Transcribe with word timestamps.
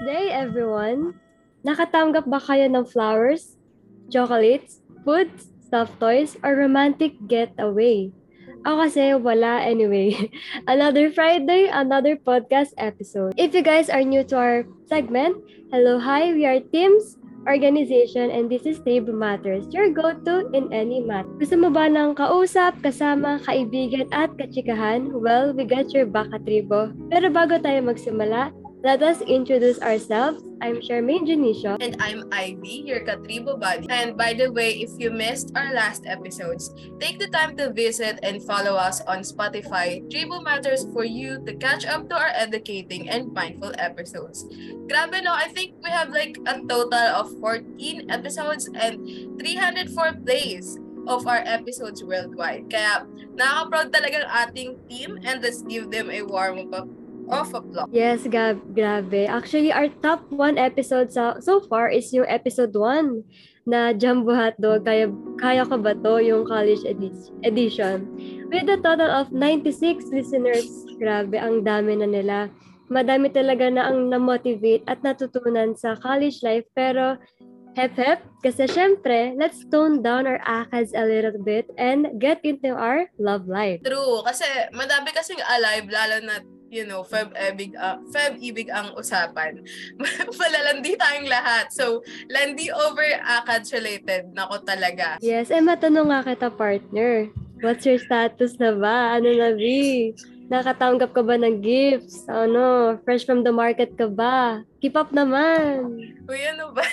Day, 0.00 0.32
everyone! 0.32 1.20
Nakatanggap 1.60 2.24
ba 2.24 2.40
kayo 2.40 2.64
ng 2.72 2.88
flowers, 2.88 3.60
chocolates, 4.08 4.80
foods, 5.04 5.52
stuffed 5.60 6.00
toys, 6.00 6.40
or 6.40 6.56
romantic 6.56 7.20
getaway? 7.28 8.08
Ako 8.64 8.88
kasi 8.88 9.12
wala 9.20 9.60
anyway. 9.60 10.16
another 10.72 11.12
Friday, 11.12 11.68
another 11.68 12.16
podcast 12.16 12.72
episode. 12.80 13.36
If 13.36 13.52
you 13.52 13.60
guys 13.60 13.92
are 13.92 14.00
new 14.00 14.24
to 14.32 14.40
our 14.40 14.58
segment, 14.88 15.36
hello, 15.68 16.00
hi, 16.00 16.32
we 16.32 16.48
are 16.48 16.64
Teams, 16.72 17.20
organization, 17.44 18.32
and 18.32 18.48
this 18.48 18.64
is 18.64 18.80
Table 18.80 19.12
Matters, 19.12 19.68
your 19.68 19.92
go-to 19.92 20.48
in 20.56 20.72
any 20.72 21.04
matter. 21.04 21.28
Gusto 21.36 21.60
mo 21.60 21.68
ba 21.68 21.92
ng 21.92 22.16
kausap, 22.16 22.80
kasama, 22.80 23.36
kaibigan, 23.44 24.08
at 24.16 24.32
kachikahan? 24.40 25.12
Well, 25.12 25.52
we 25.52 25.68
got 25.68 25.92
your 25.92 26.08
back 26.08 26.32
at 26.32 26.48
Tribo. 26.48 26.92
Pero 27.12 27.28
bago 27.28 27.60
tayo 27.60 27.84
magsimula, 27.84 28.52
let 28.82 29.02
us 29.02 29.20
introduce 29.20 29.80
ourselves. 29.80 30.42
I'm 30.62 30.80
Charmaine 30.80 31.28
Janicio. 31.28 31.76
And 31.80 31.96
I'm 32.00 32.24
Ivy, 32.32 32.88
your 32.88 33.00
Katribo 33.00 33.60
buddy. 33.60 33.86
And 33.90 34.16
by 34.16 34.32
the 34.32 34.52
way, 34.52 34.80
if 34.80 34.90
you 34.96 35.10
missed 35.10 35.52
our 35.54 35.72
last 35.72 36.04
episodes, 36.06 36.72
take 36.98 37.18
the 37.18 37.28
time 37.28 37.56
to 37.56 37.72
visit 37.72 38.18
and 38.22 38.42
follow 38.42 38.76
us 38.76 39.00
on 39.04 39.20
Spotify. 39.20 40.00
Tribo 40.08 40.42
Matters 40.42 40.86
for 40.92 41.04
you 41.04 41.44
to 41.44 41.52
catch 41.56 41.84
up 41.84 42.08
to 42.08 42.16
our 42.16 42.32
educating 42.32 43.08
and 43.08 43.32
mindful 43.32 43.72
episodes. 43.76 44.48
Grabe 44.88 45.22
no, 45.24 45.32
I 45.32 45.48
think 45.48 45.76
we 45.84 45.90
have 45.90 46.08
like 46.10 46.40
a 46.46 46.60
total 46.64 47.20
of 47.20 47.32
14 47.40 48.10
episodes 48.10 48.68
and 48.72 48.96
304 49.40 50.24
plays 50.24 50.78
of 51.06 51.26
our 51.26 51.44
episodes 51.44 52.04
worldwide. 52.04 52.68
Kaya 52.68 53.08
nakaka-proud 53.36 53.88
talaga 53.92 54.24
ang 54.24 54.32
ating 54.48 54.70
team 54.88 55.16
and 55.24 55.40
let's 55.40 55.64
give 55.64 55.88
them 55.88 56.12
a 56.12 56.20
warm 56.24 56.68
up 56.72 56.88
of 57.28 57.52
applause. 57.52 57.90
Yes, 57.92 58.24
gab 58.24 58.62
grabe. 58.72 59.28
Actually, 59.28 59.74
our 59.74 59.92
top 60.00 60.24
one 60.32 60.56
episode 60.56 61.12
sa, 61.12 61.36
so 61.42 61.60
far 61.60 61.92
is 61.92 62.08
yung 62.14 62.26
episode 62.30 62.72
1 62.72 63.24
na 63.68 63.92
Jumbo 63.92 64.32
Hotdog. 64.32 64.86
Kaya, 64.86 65.12
kaya 65.36 65.62
ko 65.68 65.76
ba 65.76 65.92
to 65.92 66.22
yung 66.22 66.48
college 66.48 66.82
edi- 66.86 67.32
edition? 67.44 68.08
With 68.48 68.70
a 68.72 68.80
total 68.80 69.10
of 69.10 69.30
96 69.34 70.08
listeners. 70.10 70.66
Grabe, 70.96 71.36
ang 71.36 71.62
dami 71.62 72.00
na 72.00 72.08
nila. 72.08 72.36
Madami 72.90 73.30
talaga 73.30 73.70
na 73.70 73.86
ang 73.86 74.10
na-motivate 74.10 74.82
at 74.90 74.98
natutunan 75.06 75.78
sa 75.78 75.94
college 75.94 76.42
life. 76.42 76.66
Pero, 76.74 77.20
hep 77.76 77.94
hep, 77.94 78.20
kasi 78.42 78.66
syempre, 78.66 79.34
let's 79.38 79.62
tone 79.68 80.02
down 80.02 80.26
our 80.26 80.40
akas 80.42 80.90
a 80.96 81.04
little 81.04 81.36
bit 81.42 81.68
and 81.78 82.08
get 82.18 82.40
into 82.42 82.72
our 82.74 83.06
love 83.20 83.46
life. 83.46 83.82
True, 83.86 84.22
kasi 84.26 84.46
madami 84.74 85.12
kasing 85.14 85.40
alive, 85.44 85.86
lalo 85.90 86.16
na 86.24 86.40
you 86.70 86.86
know, 86.86 87.02
Feb 87.02 87.34
Ebig, 87.34 87.74
uh, 87.74 87.98
Feb 88.14 88.38
Ibig 88.38 88.70
ang 88.70 88.94
usapan. 88.94 89.60
Malalandi 90.38 90.94
tayong 90.94 91.26
lahat. 91.26 91.74
So, 91.74 92.06
landi 92.30 92.70
over 92.70 93.02
ACADS 93.02 93.74
related. 93.74 94.30
Nako 94.32 94.62
talaga. 94.62 95.18
Yes, 95.18 95.50
eh 95.50 95.58
matanong 95.58 96.14
nga 96.14 96.20
kita 96.22 96.48
partner. 96.54 97.26
What's 97.60 97.84
your 97.84 98.00
status 98.00 98.56
na 98.56 98.72
ba? 98.72 99.18
Ano 99.18 99.34
na, 99.36 99.52
B? 99.52 100.14
Nakatanggap 100.50 101.14
ka 101.14 101.22
ba 101.22 101.38
ng 101.38 101.62
gifts? 101.62 102.26
Ano? 102.26 102.98
Fresh 103.06 103.22
from 103.22 103.46
the 103.46 103.54
market 103.54 103.94
ka 103.94 104.10
ba? 104.10 104.66
Keep 104.82 104.98
up 104.98 105.14
naman. 105.14 105.94
Uy, 106.26 106.42
ano 106.42 106.74
ba? 106.74 106.82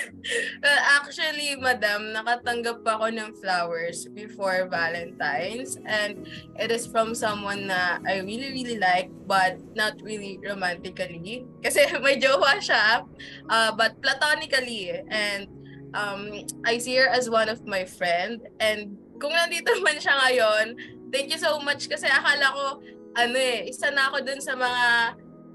Uh, 0.58 0.82
Actually, 1.00 1.56
madam, 1.56 2.12
nakatanggap 2.12 2.84
ako 2.84 3.08
ng 3.08 3.32
flowers 3.40 4.04
before 4.12 4.68
Valentine's. 4.68 5.80
And 5.88 6.28
it 6.58 6.68
is 6.68 6.84
from 6.84 7.16
someone 7.16 7.70
na 7.70 7.96
I 8.04 8.20
really, 8.20 8.52
really 8.52 8.76
like, 8.76 9.08
but 9.24 9.56
not 9.72 9.96
really 10.04 10.36
romantically. 10.44 11.48
Kasi 11.64 11.86
may 12.04 12.20
jowa 12.20 12.60
siya, 12.60 13.08
uh, 13.48 13.70
but 13.72 13.96
platonically. 14.04 15.00
And 15.08 15.48
um, 15.96 16.44
I 16.66 16.78
see 16.78 16.98
her 17.00 17.08
as 17.08 17.30
one 17.30 17.48
of 17.48 17.64
my 17.64 17.88
friend. 17.88 18.44
And 18.60 18.98
kung 19.16 19.32
nandito 19.32 19.72
man 19.86 19.96
siya 19.96 20.14
ngayon, 20.28 20.66
thank 21.08 21.32
you 21.32 21.40
so 21.40 21.56
much 21.62 21.88
kasi 21.88 22.04
akala 22.04 22.52
ko, 22.52 22.64
ano 23.18 23.34
eh, 23.34 23.66
isa 23.66 23.90
na 23.90 24.06
ako 24.06 24.22
dun 24.22 24.38
sa 24.38 24.54
mga 24.54 24.86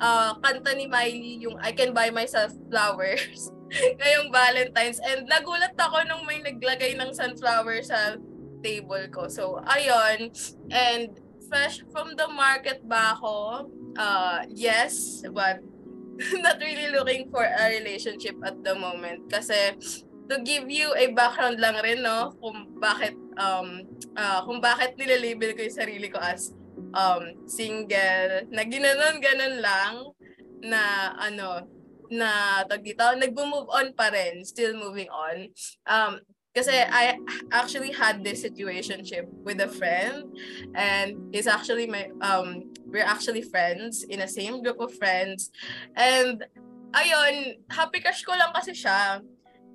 uh, 0.03 0.31
kanta 0.43 0.75
ni 0.75 0.85
Miley, 0.91 1.39
yung 1.47 1.55
I 1.63 1.71
Can 1.71 1.95
Buy 1.95 2.11
Myself 2.11 2.51
Flowers 2.67 3.47
ngayong 3.99 4.29
Valentine's. 4.29 4.99
And 4.99 5.23
nagulat 5.31 5.79
ako 5.79 6.03
nung 6.05 6.27
may 6.27 6.43
naglagay 6.43 6.99
ng 6.99 7.15
sunflower 7.15 7.79
sa 7.87 8.19
table 8.59 9.07
ko. 9.09 9.31
So, 9.31 9.63
ayun. 9.63 10.35
And 10.71 11.15
fresh 11.47 11.87
from 11.91 12.19
the 12.19 12.27
market 12.27 12.83
ba 12.83 13.15
ako? 13.15 13.67
Uh, 13.95 14.43
yes, 14.51 15.23
but 15.31 15.63
not 16.45 16.59
really 16.59 16.91
looking 16.91 17.31
for 17.31 17.47
a 17.47 17.63
relationship 17.71 18.35
at 18.43 18.59
the 18.61 18.75
moment. 18.75 19.31
Kasi 19.31 19.77
to 20.31 20.39
give 20.43 20.67
you 20.67 20.91
a 20.95 21.11
background 21.11 21.59
lang 21.59 21.79
rin, 21.83 22.03
no, 22.03 22.35
kung 22.39 22.75
bakit, 22.79 23.15
um, 23.39 23.83
uh, 24.15 24.39
kung 24.45 24.63
bakit 24.63 24.95
nilalabel 24.95 25.55
ko 25.55 25.61
yung 25.65 25.79
sarili 25.79 26.07
ko 26.11 26.19
as 26.21 26.55
um, 26.93 27.45
single, 27.49 28.47
na 28.49 28.63
ginanon 28.63 29.19
ganon 29.19 29.55
lang, 29.59 29.93
na 30.63 31.11
ano, 31.19 31.67
na 32.13 32.61
tag 32.69 32.85
dito, 32.85 33.03
nagbo-move 33.03 33.67
on 33.73 33.91
pa 33.97 34.13
rin, 34.13 34.45
still 34.45 34.77
moving 34.77 35.09
on. 35.09 35.49
Um, 35.89 36.21
kasi 36.53 36.69
I 36.69 37.17
actually 37.49 37.89
had 37.89 38.21
this 38.21 38.45
situationship 38.45 39.25
with 39.41 39.57
a 39.57 39.67
friend 39.67 40.29
and 40.77 41.17
he's 41.33 41.49
actually 41.49 41.89
my 41.89 42.13
um 42.21 42.69
we're 42.85 43.01
actually 43.09 43.41
friends 43.41 44.05
in 44.05 44.21
a 44.21 44.29
same 44.29 44.61
group 44.61 44.77
of 44.77 44.93
friends. 44.93 45.49
And 45.97 46.45
ayun 46.93 47.57
happy 47.73 48.05
crush 48.05 48.21
ko 48.21 48.37
lang 48.37 48.53
kasi 48.53 48.77
siya. 48.77 49.25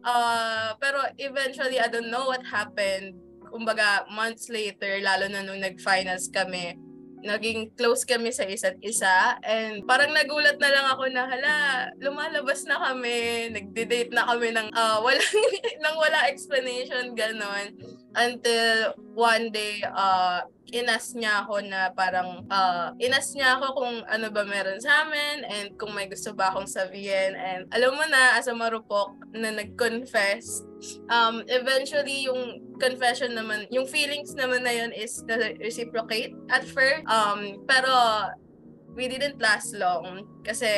Uh, 0.07 0.79
pero 0.79 1.03
eventually 1.19 1.83
I 1.83 1.91
don't 1.91 2.15
know 2.15 2.31
what 2.31 2.47
happened. 2.47 3.19
Kumbaga 3.51 4.07
months 4.15 4.47
later 4.47 5.03
lalo 5.03 5.27
na 5.27 5.43
nung 5.43 5.59
nag-finals 5.59 6.31
kami 6.31 6.79
naging 7.23 7.75
close 7.75 8.07
kami 8.07 8.31
sa 8.31 8.47
isa't 8.47 8.79
isa. 8.83 9.39
And 9.43 9.83
parang 9.85 10.15
nagulat 10.15 10.59
na 10.63 10.71
lang 10.71 10.87
ako 10.93 11.05
na 11.11 11.25
hala 11.27 11.57
lumalabas 11.99 12.65
na 12.67 12.79
kami 12.79 13.51
nagde-date 13.53 14.15
na 14.15 14.27
kami 14.29 14.55
ng 14.55 14.69
uh, 14.73 14.99
walang 15.03 15.39
nang 15.83 15.97
wala 15.99 16.31
explanation 16.31 17.15
ganon 17.15 17.75
until 18.19 18.99
one 19.15 19.55
day 19.55 19.79
uh, 19.87 20.43
inas 20.69 21.17
niya 21.17 21.47
ako 21.47 21.65
na 21.65 21.89
parang 21.97 22.45
uh, 22.53 22.93
inas 23.01 23.33
niya 23.33 23.57
ako 23.57 23.67
kung 23.81 23.97
ano 24.05 24.29
ba 24.29 24.45
meron 24.45 24.83
sa 24.83 25.07
amin 25.07 25.47
and 25.49 25.79
kung 25.81 25.97
may 25.97 26.11
gusto 26.11 26.35
ba 26.37 26.53
akong 26.53 26.69
sabihin. 26.69 27.33
And 27.39 27.71
alam 27.73 27.97
mo 27.97 28.05
na 28.05 28.37
as 28.37 28.51
a 28.51 28.55
marupok 28.55 29.17
na 29.33 29.55
nag-confess 29.55 30.67
um, 31.09 31.43
eventually 31.49 32.29
yung 32.29 32.63
confession 32.79 33.35
naman 33.35 33.67
yung 33.73 33.89
feelings 33.89 34.37
naman 34.37 34.63
na 34.63 34.75
yun 34.75 34.93
is 34.93 35.25
na 35.25 35.55
reciprocate 35.59 36.37
at 36.53 36.69
first. 36.69 37.07
Um, 37.09 37.65
pero 37.65 37.91
we 38.93 39.09
didn't 39.09 39.41
last 39.41 39.73
long 39.73 40.27
kasi 40.45 40.69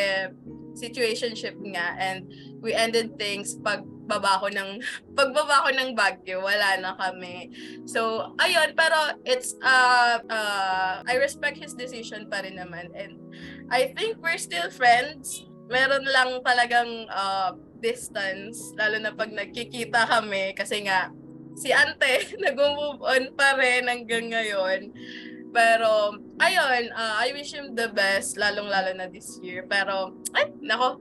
situationship 0.79 1.59
nga 1.75 1.99
and 1.99 2.31
we 2.63 2.71
ended 2.73 3.19
things 3.19 3.59
pag 3.61 3.83
baba 4.11 4.43
ko 4.43 4.51
ng 4.51 4.83
pagbaba 5.15 5.63
ko 5.63 5.71
ng 5.71 5.95
Baguio 5.95 6.43
wala 6.43 6.83
na 6.83 6.99
kami. 6.99 7.55
So 7.87 8.35
ayun 8.43 8.75
pero 8.75 9.15
it's 9.23 9.55
uh, 9.63 10.19
uh 10.27 11.07
I 11.07 11.15
respect 11.23 11.63
his 11.63 11.79
decision 11.79 12.27
pa 12.27 12.43
rin 12.43 12.59
naman. 12.59 12.91
And 12.99 13.23
I 13.71 13.95
think 13.95 14.19
we're 14.19 14.43
still 14.43 14.67
friends. 14.75 15.47
Meron 15.71 16.03
lang 16.11 16.43
talagang 16.43 17.07
uh, 17.07 17.55
distance 17.79 18.75
lalo 18.75 18.99
na 18.99 19.15
pag 19.15 19.31
nagkikita 19.31 20.11
kami. 20.11 20.59
Kasi 20.59 20.83
nga 20.83 21.15
si 21.55 21.71
ante 21.71 22.31
nag-move 22.45 22.99
on 23.03 23.25
pa 23.39 23.55
rin 23.55 23.87
hanggang 23.87 24.35
ngayon. 24.35 24.91
Pero, 25.51 26.15
ayun, 26.41 26.91
uh, 26.97 27.15
I 27.21 27.31
wish 27.37 27.53
him 27.53 27.77
the 27.77 27.93
best, 27.93 28.41
lalong-lalo 28.41 28.97
na 28.97 29.07
this 29.07 29.39
year. 29.45 29.69
Pero, 29.69 30.17
ay, 30.33 30.51
nako, 30.65 30.99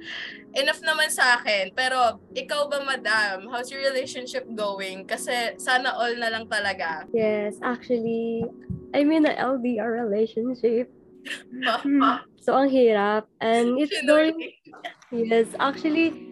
enough 0.53 0.83
naman 0.83 1.09
sa 1.09 1.39
akin. 1.39 1.71
Pero, 1.73 2.19
ikaw 2.35 2.67
ba, 2.67 2.83
madam? 2.83 3.47
How's 3.47 3.71
your 3.71 3.81
relationship 3.81 4.45
going? 4.53 5.07
Kasi, 5.07 5.55
sana 5.57 5.95
all 5.95 6.13
na 6.19 6.29
lang 6.29 6.45
talaga. 6.51 7.07
Yes, 7.15 7.57
actually, 7.63 8.45
I'm 8.91 9.09
in 9.15 9.25
an 9.25 9.39
LDR 9.39 10.05
relationship. 10.05 10.91
Hmm. 11.59 12.23
so, 12.39 12.55
ang 12.55 12.71
hirap. 12.71 13.27
And 13.43 13.75
it's 13.77 13.93
going... 14.07 14.39
Yes, 15.11 15.51
actually, 15.59 16.29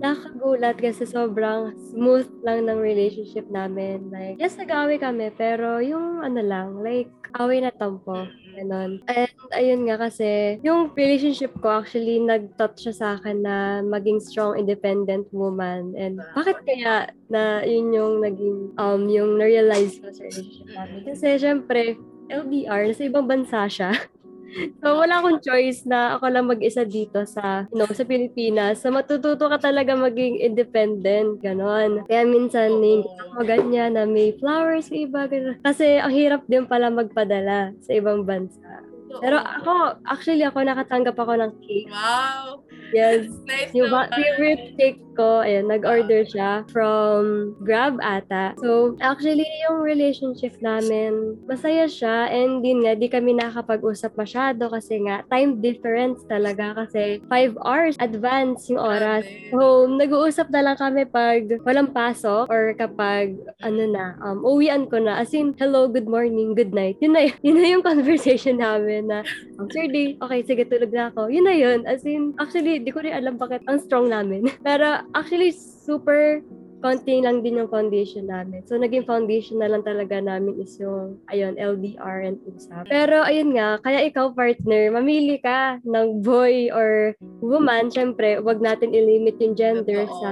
nakagulat 0.00 0.76
kasi 0.76 1.08
sobrang 1.08 1.72
smooth 1.92 2.28
lang 2.44 2.68
ng 2.68 2.78
relationship 2.80 3.48
namin. 3.48 4.12
Like, 4.12 4.36
yes, 4.36 4.60
nag-away 4.60 5.00
kami, 5.00 5.32
pero 5.32 5.80
yung 5.80 6.20
ano 6.20 6.40
lang, 6.44 6.80
like, 6.84 7.12
away 7.40 7.64
na 7.64 7.72
tampo. 7.72 8.28
Ganon. 8.56 9.04
And 9.04 9.36
ayun 9.52 9.84
nga 9.84 10.08
kasi, 10.08 10.56
yung 10.64 10.88
relationship 10.96 11.52
ko 11.60 11.84
actually 11.84 12.16
nag-taught 12.24 12.80
siya 12.80 12.94
sa 12.96 13.06
akin 13.20 13.44
na 13.44 13.84
maging 13.84 14.16
strong, 14.24 14.56
independent 14.56 15.28
woman. 15.28 15.92
And 15.92 16.24
bakit 16.32 16.64
kaya 16.64 17.12
na 17.28 17.60
yun 17.68 17.92
yung 17.92 18.24
naging, 18.24 18.72
um, 18.80 19.04
yung 19.12 19.36
na-realize 19.36 20.00
ko 20.00 20.08
sa 20.08 20.24
relationship 20.24 20.72
namin? 20.72 21.04
Kasi 21.04 21.26
syempre, 21.36 22.00
LDR, 22.32 22.90
nasa 22.90 23.04
ibang 23.04 23.28
bansa 23.28 23.68
siya. 23.68 23.92
So, 24.80 24.96
wala 25.02 25.20
akong 25.20 25.42
choice 25.42 25.84
na 25.84 26.16
ako 26.16 26.24
lang 26.30 26.46
mag-isa 26.46 26.86
dito 26.86 27.24
sa, 27.26 27.66
you 27.68 27.76
know, 27.76 27.88
sa 27.90 28.06
Pilipinas. 28.06 28.80
So, 28.80 28.94
matututo 28.94 29.50
ka 29.50 29.58
talaga 29.58 29.92
maging 29.98 30.40
independent, 30.40 31.42
ganon. 31.42 32.06
Kaya 32.06 32.22
minsan, 32.24 32.78
Oo. 32.80 33.04
ako 33.04 33.44
ganyan 33.44 33.98
na 33.98 34.06
may 34.06 34.32
flowers 34.38 34.88
sa 34.88 34.96
iba, 34.96 35.26
ganon. 35.26 35.58
Kasi 35.60 35.98
ang 35.98 36.12
hirap 36.14 36.46
din 36.46 36.64
pala 36.64 36.88
magpadala 36.88 37.74
sa 37.82 37.90
ibang 37.92 38.24
bansa. 38.24 38.86
Pero 39.22 39.40
ako, 39.40 40.02
actually 40.04 40.44
ako 40.44 40.60
nakatanggap 40.66 41.16
ako 41.16 41.32
ng 41.40 41.52
cake. 41.62 41.88
Wow! 41.88 42.66
Yes. 42.92 43.26
Nice 43.46 43.72
Yung 43.74 43.90
naman. 43.90 44.12
favorite 44.12 44.64
cake 44.76 45.00
ko, 45.16 45.40
ayun, 45.40 45.66
nag-order 45.72 46.22
siya 46.28 46.68
from 46.68 47.56
Grab 47.64 47.96
ata. 48.04 48.52
So, 48.60 48.94
actually, 49.00 49.48
yung 49.66 49.80
relationship 49.80 50.60
namin, 50.60 51.40
masaya 51.48 51.88
siya. 51.88 52.28
And 52.28 52.60
yun 52.60 52.84
nga, 52.84 52.92
di 52.94 53.08
kami 53.08 53.34
nakakapag-usap 53.40 54.12
masyado 54.14 54.68
kasi 54.68 55.00
nga, 55.08 55.24
time 55.32 55.64
difference 55.64 56.20
talaga 56.28 56.84
kasi 56.84 57.24
5 57.32 57.56
hours 57.64 57.96
advance 57.98 58.68
yung 58.68 58.84
oras. 58.84 59.24
So, 59.50 59.88
nag-uusap 59.88 60.52
na 60.52 60.60
lang 60.60 60.76
kami 60.76 61.08
pag 61.08 61.48
walang 61.64 61.90
pasok 61.96 62.52
or 62.52 62.76
kapag, 62.76 63.40
ano 63.64 63.82
na, 63.88 64.20
um, 64.20 64.44
uwian 64.44 64.84
ko 64.86 65.00
na. 65.00 65.24
As 65.24 65.32
in, 65.32 65.56
hello, 65.56 65.88
good 65.88 66.06
morning, 66.06 66.52
good 66.52 66.76
night. 66.76 67.00
Yun 67.00 67.16
na, 67.16 67.32
yun 67.46 67.56
na 67.56 67.68
yung 67.72 67.84
conversation 67.86 68.60
namin 68.60 69.08
na, 69.08 69.24
um, 69.56 69.70
sir, 69.72 69.88
day, 69.88 70.18
okay, 70.20 70.44
sige, 70.44 70.68
tulog 70.68 70.92
na 70.92 71.08
ako. 71.08 71.32
Yun 71.32 71.46
na 71.46 71.54
yun. 71.56 71.80
As 71.88 72.04
in, 72.04 72.36
actually, 72.36 72.82
di 72.82 72.90
ko 72.92 73.00
rin 73.00 73.14
alam 73.14 73.40
bakit 73.40 73.62
ang 73.70 73.80
strong 73.80 74.10
namin. 74.10 74.50
Pero, 74.66 75.05
actually, 75.14 75.52
super 75.52 76.42
konti 76.84 77.24
lang 77.24 77.40
din 77.40 77.58
yung 77.58 77.72
foundation 77.72 78.28
namin. 78.28 78.62
So, 78.68 78.76
naging 78.76 79.08
foundation 79.08 79.58
na 79.58 79.66
lang 79.66 79.82
talaga 79.82 80.20
namin 80.20 80.60
is 80.60 80.76
yung, 80.78 81.18
ayun, 81.32 81.56
LDR 81.56 82.28
and 82.28 82.38
usap. 82.46 82.86
Pero, 82.86 83.24
ayun 83.24 83.56
nga, 83.56 83.80
kaya 83.80 84.04
ikaw, 84.06 84.30
partner, 84.36 84.92
mamili 84.92 85.40
ka 85.40 85.80
ng 85.82 86.20
boy 86.22 86.68
or 86.70 87.16
woman. 87.40 87.88
Siyempre, 87.88 88.38
wag 88.44 88.60
natin 88.60 88.92
ilimit 88.92 89.40
yung 89.40 89.56
gender 89.56 90.04
Totoo. 90.06 90.20
sa 90.20 90.30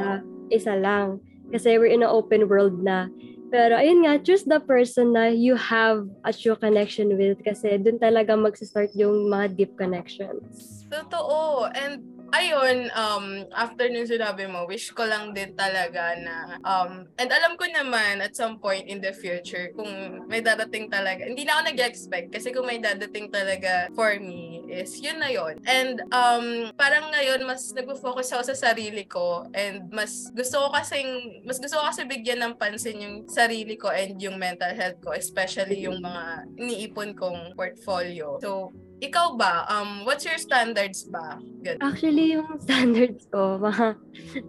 isa 0.52 0.74
lang. 0.76 1.18
Kasi 1.50 1.80
we're 1.80 1.90
in 1.90 2.04
an 2.04 2.12
open 2.12 2.46
world 2.46 2.76
na. 2.84 3.08
Pero, 3.50 3.78
ayun 3.78 4.04
nga, 4.04 4.18
choose 4.22 4.44
the 4.46 4.58
person 4.62 5.14
na 5.14 5.30
you 5.30 5.54
have 5.54 6.06
a 6.26 6.30
true 6.34 6.58
connection 6.58 7.14
with 7.14 7.38
kasi 7.42 7.78
dun 7.78 8.02
talaga 8.02 8.34
magsistart 8.34 8.90
yung 8.98 9.30
mga 9.30 9.54
deep 9.54 9.72
connections. 9.78 10.82
Totoo. 10.90 11.70
And 11.70 12.13
ayun, 12.34 12.90
um, 12.98 13.46
after 13.54 13.86
nung 13.86 14.10
sinabi 14.10 14.50
mo, 14.50 14.66
wish 14.66 14.90
ko 14.90 15.06
lang 15.06 15.30
din 15.30 15.54
talaga 15.54 16.18
na, 16.18 16.58
um, 16.66 17.06
and 17.16 17.30
alam 17.30 17.54
ko 17.54 17.64
naman 17.70 18.18
at 18.18 18.34
some 18.34 18.58
point 18.58 18.90
in 18.90 18.98
the 18.98 19.14
future, 19.14 19.70
kung 19.78 20.26
may 20.26 20.42
dadating 20.42 20.90
talaga, 20.90 21.22
hindi 21.30 21.46
na 21.46 21.58
ako 21.58 21.62
nag-expect 21.70 22.34
kasi 22.34 22.50
kung 22.50 22.66
may 22.66 22.82
dadating 22.82 23.30
talaga 23.30 23.86
for 23.94 24.18
me 24.18 24.66
is 24.66 24.98
yun 24.98 25.22
na 25.22 25.30
yun. 25.30 25.62
And 25.70 26.02
um, 26.10 26.74
parang 26.74 27.14
ngayon, 27.14 27.46
mas 27.46 27.70
nag-focus 27.70 28.34
ako 28.34 28.42
sa 28.50 28.56
sarili 28.72 29.06
ko 29.06 29.46
and 29.54 29.86
mas 29.94 30.34
gusto 30.34 30.66
ko 30.66 30.74
kasing, 30.74 31.42
mas 31.46 31.62
gusto 31.62 31.78
ko 31.78 31.84
kasi 31.86 32.02
bigyan 32.04 32.42
ng 32.42 32.54
pansin 32.58 32.98
yung 32.98 33.16
sarili 33.30 33.78
ko 33.78 33.94
and 33.94 34.18
yung 34.18 34.34
mental 34.34 34.74
health 34.74 34.98
ko, 34.98 35.14
especially 35.14 35.86
yung 35.86 36.02
mga 36.02 36.50
iniipon 36.58 37.14
kong 37.14 37.54
portfolio. 37.54 38.42
So, 38.42 38.74
ikaw 39.04 39.36
ba, 39.36 39.68
um, 39.68 40.08
what's 40.08 40.24
your 40.24 40.40
standards 40.40 41.04
ba? 41.08 41.36
Ganun. 41.60 41.80
Actually, 41.84 42.36
yung 42.36 42.48
standards 42.64 43.28
ko, 43.28 43.60
mga, 43.60 44.00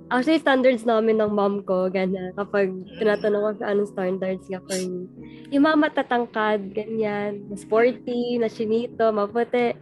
actually, 0.10 0.40
standards 0.40 0.88
namin 0.88 1.20
ng 1.20 1.32
mom 1.32 1.62
ko, 1.68 1.92
ganyan, 1.92 2.32
kapag 2.40 2.72
tinatanong 3.00 3.42
ko 3.44 3.52
sa 3.60 3.76
anong 3.76 3.92
standards 3.92 4.46
ka 4.48 4.60
for 4.64 4.80
me. 4.80 5.08
Yung 5.52 5.68
mga 5.68 5.78
matatangkad, 5.92 6.72
ganyan, 6.72 7.44
na 7.52 7.56
sporty, 7.60 8.40
na 8.40 8.48
chinito, 8.48 9.12
maputi. 9.12 9.76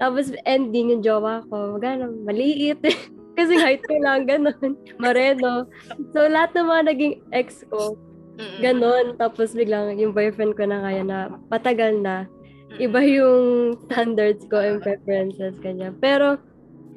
Tapos, 0.00 0.32
ending 0.48 0.96
yung 0.96 1.04
jowa 1.04 1.44
ko, 1.52 1.76
gano'n, 1.76 2.24
maliit. 2.24 2.80
Kasi 3.38 3.52
height 3.60 3.84
ko 3.84 4.00
lang, 4.00 4.24
gano'n, 4.24 4.72
mareno. 4.96 5.68
So, 6.16 6.24
lahat 6.24 6.56
ng 6.56 6.68
mga 6.68 6.82
naging 6.88 7.14
ex 7.36 7.62
ko, 7.68 8.00
gano'n. 8.64 9.20
Tapos, 9.20 9.52
biglang 9.52 10.00
yung 10.00 10.16
boyfriend 10.16 10.56
ko 10.56 10.64
na 10.64 10.80
ngayon 10.84 11.08
na 11.08 11.18
patagal 11.52 12.00
na. 12.00 12.24
Iba 12.76 13.00
yung 13.02 13.76
standards 13.86 14.42
ko 14.50 14.58
and 14.58 14.82
preferences 14.82 15.54
kanya. 15.62 15.94
Pero, 16.02 16.36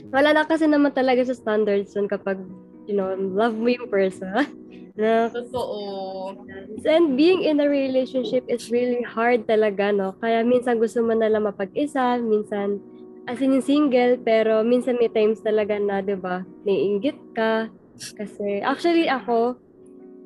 wala 0.10 0.34
na 0.34 0.44
kasi 0.46 0.66
naman 0.66 0.92
talaga 0.92 1.22
sa 1.26 1.38
standards 1.38 1.94
yun 1.94 2.10
kapag, 2.10 2.42
you 2.90 2.98
know, 2.98 3.14
love 3.14 3.54
mo 3.54 3.70
yung 3.70 3.90
person. 3.90 4.50
na, 5.00 5.32
Totoo. 5.32 6.36
and 6.84 7.16
being 7.16 7.48
in 7.48 7.64
a 7.64 7.68
relationship 7.68 8.44
is 8.52 8.68
really 8.68 9.00
hard 9.00 9.48
talaga, 9.48 9.96
no? 9.96 10.12
Kaya 10.20 10.44
minsan 10.44 10.76
gusto 10.76 11.00
mo 11.00 11.16
na 11.16 11.32
lang 11.32 11.48
mapag-isa, 11.48 12.20
minsan 12.20 12.84
as 13.24 13.40
in 13.40 13.56
yung 13.56 13.64
single, 13.64 14.20
pero 14.20 14.60
minsan 14.66 15.00
may 15.00 15.08
times 15.08 15.40
talaga 15.40 15.80
na, 15.80 16.04
di 16.04 16.20
ba, 16.20 16.44
naiingit 16.68 17.16
ka. 17.32 17.72
Kasi, 18.20 18.60
actually 18.60 19.08
ako, 19.08 19.56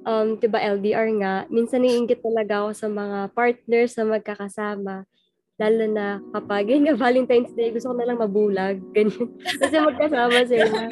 um, 0.10 0.40
di 0.42 0.48
ba, 0.50 0.58
LDR 0.58 1.12
nga, 1.22 1.36
minsan 1.54 1.86
naiingit 1.86 2.24
talaga 2.26 2.66
ako 2.66 2.70
sa 2.74 2.88
mga 2.90 3.20
partners 3.38 3.94
na 4.00 4.06
magkakasama. 4.18 4.96
Lalo 5.62 5.86
na 5.86 6.18
kapag, 6.34 6.66
yun 6.66 6.90
nga, 6.90 6.98
Valentine's 6.98 7.54
Day, 7.54 7.70
gusto 7.70 7.94
ko 7.94 7.96
na 8.02 8.10
lang 8.10 8.18
mabulag. 8.18 8.82
Ganyan. 8.98 9.30
Kasi 9.62 9.76
magkasama 9.78 10.40
sila. 10.50 10.90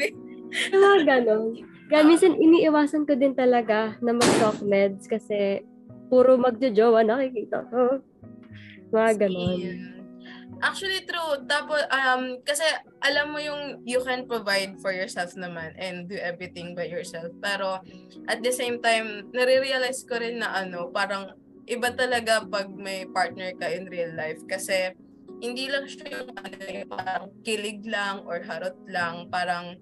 Mga 0.69 0.99
ganon. 1.07 1.65
Kaya 1.89 2.07
minsan 2.07 2.37
iniiwasan 2.37 3.03
ko 3.09 3.17
din 3.17 3.35
talaga 3.35 3.97
na 3.99 4.15
mag-talk 4.15 4.63
meds 4.63 5.09
kasi 5.09 5.65
puro 6.07 6.39
magjojowa 6.39 7.03
nakikita 7.03 7.67
ko. 7.67 7.99
Mga 8.93 9.11
ganon. 9.27 9.59
Actually, 10.61 11.01
true. 11.09 11.41
Tapos, 11.49 11.81
um, 11.89 12.37
kasi 12.45 12.61
alam 13.01 13.33
mo 13.33 13.41
yung 13.41 13.81
you 13.81 13.97
can 14.05 14.29
provide 14.29 14.77
for 14.77 14.93
yourself 14.93 15.33
naman 15.33 15.73
and 15.81 16.05
do 16.05 16.13
everything 16.21 16.77
by 16.77 16.85
yourself. 16.85 17.33
Pero, 17.41 17.81
at 18.29 18.45
the 18.45 18.53
same 18.53 18.77
time, 18.77 19.25
nare-realize 19.33 20.05
ko 20.05 20.21
rin 20.21 20.37
na 20.37 20.53
ano, 20.53 20.93
parang 20.93 21.33
iba 21.71 21.89
talaga 21.95 22.43
pag 22.43 22.67
may 22.75 23.07
partner 23.07 23.55
ka 23.55 23.71
in 23.71 23.87
real 23.87 24.11
life. 24.11 24.43
Kasi, 24.43 24.91
hindi 25.39 25.71
lang 25.71 25.87
siya 25.87 26.19
yung, 26.19 26.35
parang 26.91 27.31
kilig 27.47 27.87
lang 27.87 28.27
or 28.27 28.43
harot 28.43 28.75
lang. 28.91 29.31
Parang, 29.31 29.79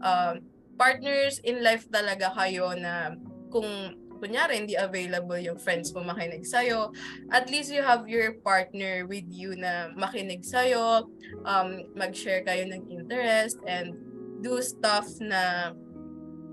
um, 0.00 0.34
partners 0.80 1.40
in 1.44 1.60
life 1.60 1.84
talaga 1.92 2.32
kayo 2.32 2.72
na 2.72 3.12
kung 3.52 3.96
kunyari 4.16 4.64
hindi 4.64 4.74
available 4.76 5.36
yung 5.36 5.60
friends 5.60 5.92
mo 5.92 6.00
makinig 6.00 6.48
sa'yo, 6.48 6.88
at 7.28 7.52
least 7.52 7.68
you 7.68 7.84
have 7.84 8.08
your 8.08 8.40
partner 8.40 9.04
with 9.04 9.28
you 9.28 9.52
na 9.56 9.92
makinig 9.92 10.40
sa'yo, 10.40 11.04
um, 11.44 11.68
mag-share 11.92 12.40
kayo 12.44 12.64
ng 12.64 12.88
interest, 12.88 13.60
and 13.68 13.92
do 14.40 14.60
stuff 14.64 15.04
na 15.20 15.72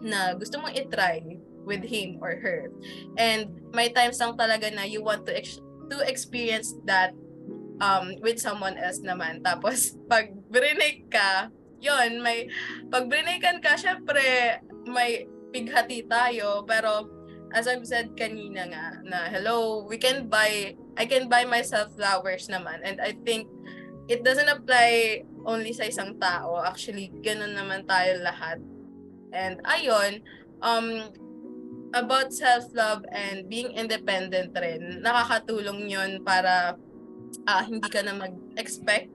na 0.04 0.36
gusto 0.36 0.60
mong 0.60 0.76
itry 0.76 1.33
with 1.64 1.84
him 1.84 2.20
or 2.20 2.40
her. 2.40 2.72
And 3.18 3.52
may 3.72 3.90
times 3.92 4.20
lang 4.20 4.36
talaga 4.36 4.72
na 4.72 4.84
you 4.84 5.04
want 5.04 5.26
to 5.28 5.34
ex- 5.36 5.64
to 5.92 6.04
experience 6.06 6.76
that 6.88 7.16
um, 7.80 8.16
with 8.22 8.40
someone 8.40 8.78
else 8.78 9.02
naman. 9.02 9.42
Tapos, 9.42 9.96
pag 10.12 10.32
brinake 10.52 11.10
ka, 11.10 11.50
yon 11.84 12.24
may, 12.24 12.48
pag 12.88 13.12
brinakean 13.12 13.60
ka, 13.60 13.76
syempre, 13.76 14.60
may 14.88 15.28
pighati 15.52 16.08
tayo, 16.08 16.64
pero 16.64 17.12
as 17.54 17.70
I've 17.70 17.86
said 17.86 18.18
kanina 18.18 18.66
nga, 18.72 18.86
na 19.06 19.20
hello, 19.30 19.86
we 19.86 20.00
can 20.00 20.26
buy, 20.26 20.74
I 20.98 21.06
can 21.06 21.30
buy 21.30 21.46
myself 21.46 21.94
flowers 21.94 22.50
naman. 22.50 22.82
And 22.82 22.98
I 22.98 23.14
think 23.22 23.46
it 24.10 24.26
doesn't 24.26 24.50
apply 24.50 25.22
only 25.46 25.72
sa 25.72 25.86
isang 25.86 26.18
tao. 26.18 26.64
Actually, 26.66 27.14
ganun 27.22 27.54
naman 27.54 27.86
tayo 27.86 28.20
lahat. 28.26 28.58
And 29.34 29.62
ayun, 29.70 30.26
um, 30.66 31.14
about 31.94 32.34
self-love 32.34 33.06
and 33.14 33.48
being 33.48 33.72
independent 33.78 34.52
rin, 34.58 35.00
nakakatulong 35.06 35.88
yun 35.88 36.12
para 36.26 36.76
ah, 37.46 37.64
hindi 37.64 37.88
ka 37.88 38.02
na 38.02 38.18
mag-expect 38.18 39.10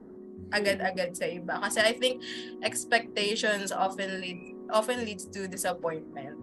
agad-agad 0.49 1.13
sa 1.13 1.27
iba. 1.29 1.61
Kasi 1.61 1.79
I 1.83 1.93
think 1.93 2.23
expectations 2.65 3.69
often 3.69 4.17
lead 4.23 4.57
often 4.69 5.05
leads 5.05 5.25
to 5.29 5.45
disappointment. 5.45 6.37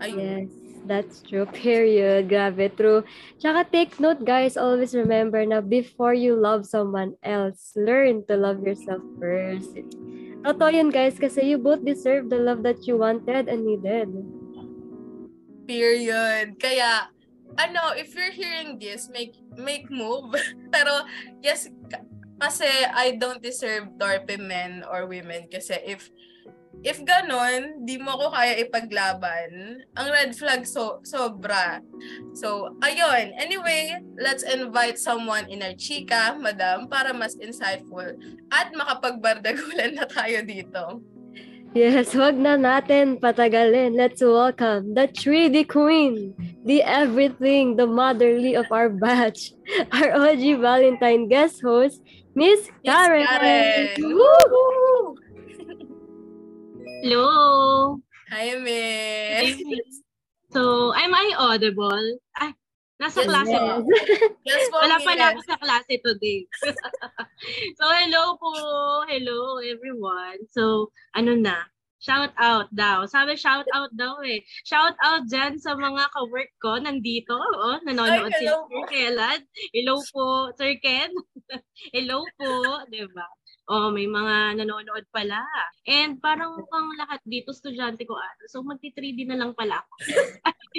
Ayun. 0.00 0.44
Yes, 0.44 0.52
that's 0.84 1.24
true. 1.24 1.48
Period. 1.48 2.28
Grabe, 2.28 2.68
true. 2.76 3.04
Tsaka 3.40 3.64
take 3.68 3.96
note, 4.00 4.24
guys. 4.24 4.56
Always 4.60 4.92
remember 4.92 5.40
na 5.44 5.64
before 5.64 6.12
you 6.12 6.36
love 6.36 6.68
someone 6.68 7.16
else, 7.24 7.72
learn 7.76 8.24
to 8.28 8.36
love 8.36 8.60
yourself 8.60 9.00
first. 9.16 9.72
Totoo 10.44 10.70
yun, 10.72 10.92
guys, 10.92 11.16
kasi 11.16 11.48
you 11.48 11.58
both 11.58 11.82
deserve 11.82 12.28
the 12.28 12.38
love 12.38 12.62
that 12.62 12.84
you 12.86 13.00
wanted 13.00 13.48
and 13.48 13.64
needed. 13.64 14.08
Period. 15.66 16.56
Kaya, 16.56 17.10
ano, 17.58 17.92
if 17.98 18.14
you're 18.14 18.34
hearing 18.34 18.78
this, 18.78 19.10
make 19.10 19.34
make 19.58 19.90
move. 19.90 20.34
Pero, 20.74 21.04
yes, 21.42 21.68
ka- 21.90 22.06
kasi 22.38 22.68
I 22.92 23.16
don't 23.18 23.42
deserve 23.42 23.90
torpe 23.96 24.36
men 24.36 24.84
or 24.86 25.08
women 25.08 25.48
kasi 25.48 25.80
if 25.84 26.12
if 26.84 27.00
ganon, 27.00 27.88
di 27.88 27.96
mo 27.96 28.14
ako 28.14 28.36
kaya 28.36 28.60
ipaglaban, 28.60 29.80
ang 29.96 30.08
red 30.12 30.36
flag 30.36 30.68
so 30.68 31.00
sobra. 31.08 31.80
So, 32.36 32.76
ayun. 32.84 33.32
Anyway, 33.40 33.96
let's 34.20 34.44
invite 34.44 35.00
someone 35.00 35.48
in 35.48 35.64
our 35.64 35.72
chika, 35.72 36.36
madam, 36.36 36.86
para 36.90 37.16
mas 37.16 37.34
insightful 37.40 38.12
at 38.52 38.68
makapagbardagulan 38.76 39.96
na 39.96 40.04
tayo 40.04 40.44
dito. 40.44 41.00
Yes, 41.76 42.16
wag 42.16 42.40
na 42.40 42.56
natin 42.56 43.20
patagalin. 43.20 44.00
Let's 44.00 44.24
welcome 44.24 44.96
the 44.96 45.12
3D 45.12 45.68
queen, 45.68 46.32
the 46.64 46.80
everything, 46.80 47.76
the 47.76 47.84
motherly 47.84 48.56
of 48.56 48.64
our 48.72 48.88
batch, 48.88 49.52
our 49.92 50.16
OG 50.16 50.56
Valentine 50.64 51.28
guest 51.28 51.60
host, 51.60 52.00
Miss 52.32 52.72
Karen. 52.80 53.28
Karen. 53.28 53.92
Woo! 54.08 55.20
Hello. 57.04 58.00
Hi, 58.32 58.56
Miss. 58.56 59.60
So, 60.56 60.96
am 60.96 61.12
I 61.12 61.28
audible? 61.36 62.16
Ay, 62.40 62.56
nasa 62.96 63.20
Yes, 63.22 63.28
klase 63.28 63.52
Yes. 63.52 63.62
ba? 63.62 63.74
Yes 64.44 64.62
po, 64.72 64.76
Wala 64.80 64.96
pala 65.04 65.24
ako 65.32 65.40
sa 65.44 65.56
klase 65.60 65.94
today. 66.00 66.40
so, 67.78 67.84
hello 67.92 68.36
po. 68.40 68.52
Hello, 69.08 69.60
everyone. 69.60 70.40
So, 70.48 70.92
ano 71.12 71.36
na? 71.36 71.68
Shout 71.96 72.30
out 72.36 72.68
daw. 72.76 73.08
Sabi 73.08 73.40
shout 73.40 73.64
out 73.72 73.88
daw 73.96 74.20
eh. 74.20 74.44
Shout 74.68 74.94
out 75.00 75.24
dyan 75.32 75.56
sa 75.56 75.72
mga 75.74 76.12
ka-work 76.12 76.52
ko 76.60 76.76
nandito. 76.76 77.34
Oh, 77.34 77.80
nanonood 77.88 78.30
Ay, 78.30 78.36
si 78.36 78.44
hello 78.44 78.68
Sir 78.68 78.84
Kelad. 78.92 79.40
Hello 79.72 79.96
po, 80.12 80.52
Sir 80.60 80.76
Ken. 80.84 81.08
hello 81.96 82.20
po. 82.36 82.84
'di 82.92 83.00
ba? 83.16 83.26
Oh, 83.66 83.90
may 83.90 84.06
mga 84.06 84.62
nanonood 84.62 85.10
pala. 85.10 85.42
And 85.90 86.22
parang 86.22 86.54
mukhang 86.54 86.86
lahat 87.02 87.18
dito, 87.26 87.50
estudyante 87.50 88.06
ko 88.06 88.14
ata. 88.14 88.46
So, 88.46 88.62
magti-3D 88.62 89.26
na 89.26 89.42
lang 89.42 89.58
pala 89.58 89.82
ako. 89.82 89.94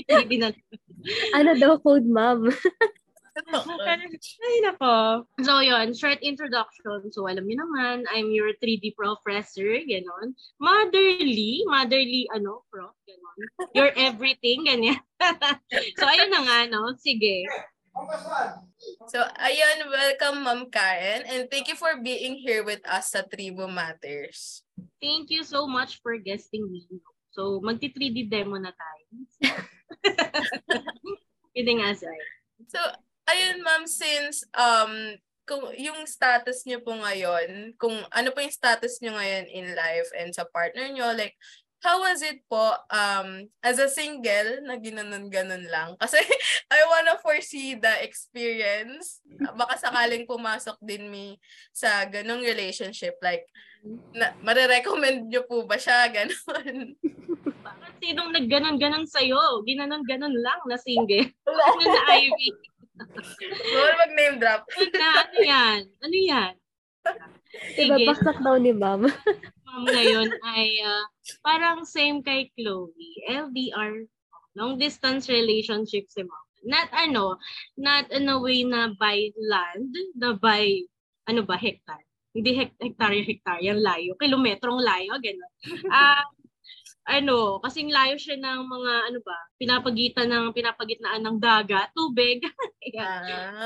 3D 0.07 0.33
na 0.39 0.55
lang. 0.55 0.65
Ano 1.35 1.51
daw 1.59 1.75
code, 1.83 2.07
ma'am? 2.07 2.47
Ay, 3.37 4.55
nako. 4.65 5.27
So, 5.45 5.61
yun, 5.61 5.93
short 5.93 6.17
introduction. 6.25 7.11
So, 7.13 7.29
alam 7.29 7.45
niyo 7.45 7.61
naman, 7.61 8.09
I'm 8.09 8.33
your 8.33 8.55
3D 8.57 8.97
professor, 8.97 9.77
ganon. 9.85 10.33
Motherly, 10.57 11.61
motherly, 11.69 12.25
ano, 12.33 12.65
prof, 12.73 12.97
ganon. 13.05 13.39
Your 13.77 13.91
everything, 13.93 14.65
ganyan. 14.65 14.97
so, 15.99 16.09
ayun 16.09 16.33
na 16.33 16.41
nga, 16.41 16.59
no? 16.71 16.97
Sige. 16.97 17.45
So, 19.07 19.23
ayun, 19.41 19.89
welcome 19.89 20.43
Ma'am 20.43 20.69
Karen 20.69 21.25
and 21.25 21.49
thank 21.49 21.67
you 21.67 21.73
for 21.73 21.97
being 21.97 22.37
here 22.37 22.61
with 22.61 22.83
us 22.85 23.15
sa 23.15 23.25
Tribo 23.25 23.65
Matters. 23.65 24.61
Thank 25.01 25.33
you 25.33 25.41
so 25.41 25.65
much 25.65 25.97
for 26.05 26.13
guesting 26.21 26.69
me. 26.69 26.85
So, 27.33 27.57
magti-3D 27.63 28.29
demo 28.29 28.61
na 28.61 28.73
tayo. 28.73 29.05
Kidding 31.57 31.81
aside. 31.81 32.29
So, 32.69 32.77
ayun 33.25 33.65
ma'am, 33.65 33.89
since 33.89 34.45
um 34.53 35.17
kung 35.47 35.71
yung 35.79 36.03
status 36.03 36.67
niyo 36.67 36.83
po 36.83 36.91
ngayon, 36.91 37.71
kung 37.79 37.95
ano 38.11 38.29
po 38.35 38.43
yung 38.43 38.51
status 38.51 38.99
niyo 38.99 39.15
ngayon 39.15 39.47
in 39.47 39.71
life 39.73 40.11
and 40.19 40.35
sa 40.35 40.43
partner 40.43 40.91
niyo, 40.91 41.15
like 41.15 41.39
how 41.81 42.01
was 42.01 42.25
it 42.25 42.41
po 42.49 42.73
um 42.89 43.45
as 43.61 43.77
a 43.77 43.89
single 43.89 44.65
na 44.65 44.77
ginanon-ganon 44.77 45.65
lang? 45.69 45.93
Kasi 46.01 46.17
I 46.73 46.79
wanna 46.89 47.21
foresee 47.21 47.77
the 47.77 48.01
experience. 48.03 49.21
Baka 49.55 49.77
sakaling 49.77 50.25
pumasok 50.25 50.77
din 50.81 51.09
mi 51.09 51.37
sa 51.71 52.05
ganong 52.09 52.41
relationship 52.41 53.15
like 53.21 53.45
na, 54.11 54.33
marirecommend 54.41 55.29
niyo 55.29 55.45
po 55.45 55.63
ba 55.63 55.77
siya 55.77 56.09
ganon? 56.15 56.97
Bakit 57.63 57.93
sinong 58.03 58.31
nagganon-ganon 58.35 59.05
sa'yo? 59.07 59.63
Ginanon-ganon 59.63 60.33
lang 60.33 60.59
na 60.67 60.77
single. 60.79 61.29
Ano 61.47 61.83
na 61.87 62.01
Ivy? 62.15 62.49
Bawal 63.71 63.93
mag-name 64.01 64.35
drop. 64.41 64.65
Ano? 64.73 65.09
Ano 65.21 65.37
yan? 65.45 65.79
Ano 66.01 66.15
yan? 66.17 66.53
Diba, 67.77 67.95
Sige. 67.95 68.05
baksak 68.09 68.37
daw 68.43 68.55
ni 68.59 68.73
ma'am. 68.73 69.07
Ma'am 69.67 69.83
ngayon 69.83 70.29
ay 70.47 70.79
ah, 70.81 71.05
parang 71.43 71.83
same 71.83 72.23
kay 72.23 72.47
Chloe. 72.55 73.19
LDR, 73.27 74.07
long 74.55 74.79
distance 74.79 75.27
relationship 75.27 76.07
si 76.07 76.23
ma'am. 76.23 76.45
Not 76.65 76.89
ano, 76.95 77.37
not 77.77 78.09
in 78.09 78.31
a 78.31 78.39
way 78.39 78.63
na 78.63 78.95
by 78.97 79.29
land, 79.37 79.91
na 80.17 80.33
by, 80.39 80.83
ano 81.29 81.45
ba, 81.45 81.59
hectare. 81.59 82.03
Hindi 82.33 82.53
hek- 82.57 82.79
hektarya, 82.81 83.23
hektarya, 83.23 83.73
layo. 83.77 84.17
Kilometrong 84.17 84.81
layo, 84.81 85.15
gano'n. 85.21 85.51
Ah, 85.93 86.25
ano, 87.07 87.61
kasing 87.63 87.87
layo 87.87 88.19
siya 88.19 88.35
ng 88.35 88.67
mga, 88.67 88.93
ano 89.13 89.19
ba, 89.23 89.37
pinapagitan 89.55 90.27
ng, 90.27 90.45
pinapagitnaan 90.51 91.23
ng 91.23 91.37
dagat, 91.39 91.91
tubig. 91.95 92.41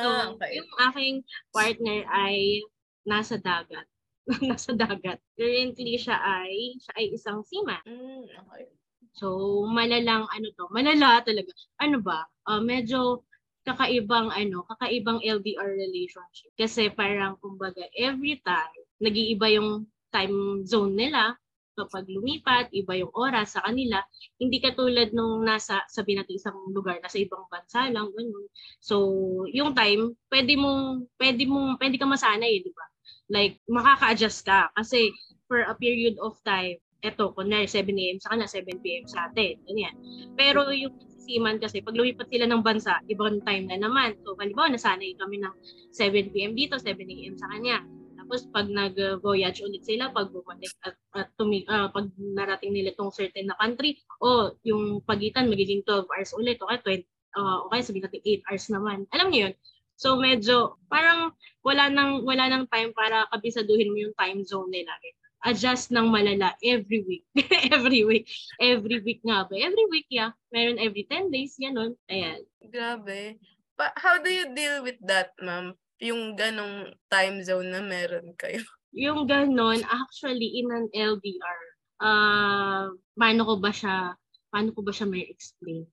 So, 0.02 0.08
Ah, 0.10 0.34
okay. 0.34 0.58
yung 0.58 0.70
aking 0.92 1.16
partner 1.54 2.04
ay 2.10 2.66
nasa 3.06 3.38
dagat. 3.38 3.86
nasa 4.50 4.72
dagat. 4.74 5.20
Currently, 5.36 5.94
siya 6.00 6.18
ay, 6.18 6.80
siya 6.80 6.94
ay 6.98 7.06
isang 7.16 7.44
seaman. 7.44 7.82
Mm, 7.84 8.26
okay. 8.48 8.66
So, 9.12 9.28
malalang 9.68 10.24
ano 10.32 10.48
to, 10.56 10.72
malala 10.72 11.20
talaga. 11.22 11.52
Ano 11.84 12.00
ba? 12.00 12.24
Ah, 12.48 12.64
medyo 12.64 13.28
kakaibang 13.68 14.32
ano, 14.34 14.64
kakaibang 14.72 15.22
LDR 15.22 15.78
relationship. 15.78 16.50
Kasi 16.56 16.90
parang 16.90 17.38
kumbaga 17.44 17.86
every 17.94 18.40
time 18.42 18.82
nag-iiba 19.04 19.48
yung 19.54 19.86
time 20.10 20.66
zone 20.66 20.96
nila 20.98 21.36
kapag 21.76 22.06
lumipat, 22.12 22.70
iba 22.76 22.94
yung 23.00 23.12
oras 23.16 23.56
sa 23.56 23.64
kanila. 23.64 24.04
Hindi 24.38 24.60
katulad 24.60 25.16
nung 25.16 25.48
nasa, 25.48 25.82
sabi 25.88 26.20
natin 26.20 26.38
isang 26.38 26.58
lugar, 26.76 27.00
nasa 27.00 27.18
ibang 27.18 27.48
bansa 27.48 27.88
lang, 27.90 28.12
ganun. 28.12 28.48
So, 28.84 28.96
yung 29.50 29.72
time, 29.72 30.14
pwede 30.28 30.60
mong, 30.60 31.08
pwede 31.16 31.44
mong, 31.48 31.80
pwede 31.80 31.96
ka 31.96 32.06
masanay, 32.06 32.60
di 32.60 32.72
ba? 32.76 32.86
Like, 33.32 33.64
makaka-adjust 33.72 34.44
ka. 34.44 34.68
Kasi, 34.76 35.16
for 35.48 35.64
a 35.64 35.76
period 35.80 36.20
of 36.20 36.36
time, 36.44 36.78
eto, 37.02 37.32
kunwari 37.34 37.66
7 37.66 37.88
a.m. 37.96 38.20
sa 38.20 38.36
kanila, 38.36 38.48
7 38.52 38.84
p.m. 38.84 39.06
sa 39.08 39.32
atin. 39.32 39.58
Ganyan. 39.66 39.96
Pero 40.36 40.68
yung 40.70 40.94
seaman 41.24 41.58
kasi, 41.58 41.80
pag 41.80 41.96
lumipat 41.96 42.28
sila 42.28 42.46
ng 42.46 42.62
bansa, 42.62 43.00
ibang 43.08 43.40
time 43.48 43.72
na 43.72 43.80
naman. 43.80 44.20
So, 44.28 44.36
halimbawa, 44.36 44.76
nasanay 44.76 45.16
kami 45.16 45.40
ng 45.42 45.56
7 45.96 46.34
p.m. 46.36 46.54
dito, 46.54 46.76
7 46.76 47.00
a.m. 47.00 47.34
sa 47.40 47.48
kanya. 47.56 47.82
Tapos, 48.20 48.46
pag 48.52 48.68
nag-voyage 48.68 49.64
ulit 49.64 49.82
sila, 49.88 50.12
pag 50.12 50.30
bumalik 50.30 50.72
at, 50.86 50.96
at 51.16 51.32
tumi, 51.40 51.64
ah, 51.72 51.90
pag 51.90 52.12
narating 52.20 52.76
nila 52.76 52.94
tong 53.00 53.16
certain 53.16 53.48
na 53.48 53.58
country, 53.58 53.98
o 54.20 54.54
yung 54.68 55.02
pagitan 55.08 55.48
magiging 55.48 55.82
12 55.88 56.06
hours 56.06 56.32
ulit, 56.36 56.60
okay, 56.60 57.02
20, 57.02 57.08
uh, 57.40 57.58
okay, 57.68 57.80
sabihin 57.82 58.06
natin 58.08 58.22
8 58.24 58.48
hours 58.48 58.66
naman. 58.72 58.98
Alam 59.16 59.28
niyo 59.32 59.42
yun? 59.50 59.54
So 60.02 60.18
medyo 60.18 60.82
parang 60.90 61.38
wala 61.62 61.90
nang 61.90 62.26
wala 62.26 62.50
nang 62.50 62.66
time 62.70 62.90
para 62.94 63.30
kabisaduhin 63.30 63.94
mo 63.94 63.98
yung 63.98 64.18
time 64.18 64.42
zone 64.42 64.70
nila. 64.74 64.94
Adjust 65.42 65.90
ng 65.90 66.06
malala 66.06 66.54
every 66.62 67.02
week. 67.02 67.26
every 67.74 68.06
week. 68.06 68.30
Every 68.62 69.02
week 69.02 69.26
nga 69.26 69.50
ba? 69.50 69.58
Every 69.58 69.90
week, 69.90 70.06
yeah. 70.14 70.38
Meron 70.54 70.78
every 70.78 71.10
10 71.10 71.34
days, 71.34 71.58
ganun. 71.58 71.98
Ayan. 72.14 72.46
Grabe. 72.62 73.42
Pa- 73.74 73.98
how 73.98 74.22
do 74.22 74.30
you 74.30 74.54
deal 74.54 74.86
with 74.86 75.02
that, 75.02 75.34
ma'am? 75.42 75.74
Yung 75.98 76.38
ganong 76.38 76.94
time 77.10 77.42
zone 77.42 77.74
na 77.74 77.82
meron 77.82 78.38
kayo. 78.38 78.62
Yung 78.94 79.26
ganon, 79.26 79.82
actually, 79.88 80.62
in 80.62 80.70
an 80.70 80.86
LDR, 80.94 81.62
uh, 82.06 82.92
paano 83.16 83.42
ko 83.48 83.56
ba 83.58 83.72
siya, 83.74 84.14
paano 84.52 84.76
ko 84.76 84.84
ba 84.86 84.92
siya 84.94 85.08
may 85.08 85.26
explain? 85.26 85.88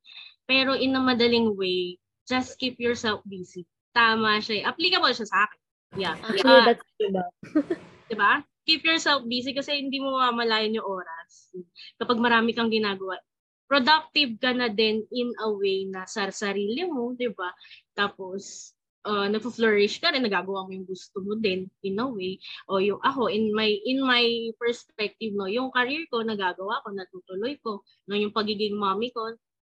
Pero 0.44 0.74
in 0.74 0.98
a 0.98 1.00
madaling 1.00 1.54
way, 1.54 1.96
just 2.28 2.58
keep 2.60 2.76
yourself 2.76 3.22
busy. 3.24 3.64
Tama 3.98 4.38
siya. 4.38 4.70
Applicable 4.70 5.10
siya 5.10 5.26
sa 5.26 5.38
akin. 5.50 5.60
Yeah. 5.98 6.14
Actually, 6.22 6.46
Ah, 6.46 6.66
that's 6.70 6.86
diba? 7.02 7.24
diba? 8.14 8.32
Keep 8.68 8.82
yourself 8.86 9.26
busy 9.26 9.50
kasi 9.50 9.74
hindi 9.74 9.98
mo 9.98 10.14
mamalayan 10.14 10.78
yung 10.78 10.86
oras. 10.86 11.50
Kapag 11.98 12.22
marami 12.22 12.54
kang 12.54 12.70
ginagawa, 12.70 13.18
productive 13.66 14.38
ka 14.38 14.54
na 14.54 14.70
din 14.70 15.02
in 15.10 15.34
a 15.42 15.48
way 15.50 15.88
na 15.90 16.06
sa 16.06 16.30
sarili 16.30 16.86
mo, 16.86 17.16
di 17.16 17.26
ba? 17.32 17.50
Tapos, 17.96 18.70
uh, 19.08 19.26
nagfo-flourish 19.26 19.98
ka 19.98 20.12
rin, 20.12 20.22
nagagawa 20.22 20.68
mo 20.68 20.70
yung 20.72 20.88
gusto 20.88 21.18
mo 21.24 21.34
din 21.40 21.68
in 21.84 21.98
a 21.98 22.06
way. 22.06 22.36
O 22.68 22.78
yung 22.78 23.00
ako, 23.00 23.32
in 23.32 23.50
my 23.56 23.68
in 23.88 24.04
my 24.04 24.24
perspective, 24.60 25.32
no, 25.32 25.48
yung 25.48 25.72
career 25.72 26.04
ko, 26.12 26.20
nagagawa 26.20 26.84
ko, 26.84 26.92
natutuloy 26.92 27.56
ko. 27.64 27.82
No, 28.06 28.14
yung 28.16 28.36
pagiging 28.36 28.76
mommy 28.76 29.10
ko, 29.10 29.32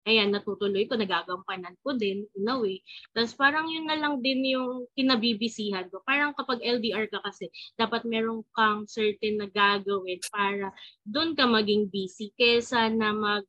ayan, 0.09 0.35
natutuloy 0.35 0.85
ko, 0.91 0.99
nagagampanan 0.99 1.75
ko 1.83 1.95
din 1.95 2.27
in 2.35 2.49
a 2.51 2.57
way. 2.59 2.83
Tapos 3.15 3.35
parang 3.39 3.67
yun 3.71 3.87
na 3.87 3.97
lang 3.99 4.19
din 4.23 4.43
yung 4.47 4.87
kinabibisihan 4.99 5.87
ko. 5.91 6.03
Parang 6.07 6.35
kapag 6.35 6.63
LDR 6.63 7.07
ka 7.11 7.23
kasi, 7.23 7.49
dapat 7.79 8.03
meron 8.09 8.43
kang 8.57 8.85
certain 8.91 9.39
na 9.39 9.47
gagawin 9.51 10.19
para 10.35 10.75
doon 11.07 11.35
ka 11.39 11.47
maging 11.47 11.87
busy 11.91 12.35
kesa 12.35 12.91
na 12.91 13.15
mag, 13.15 13.45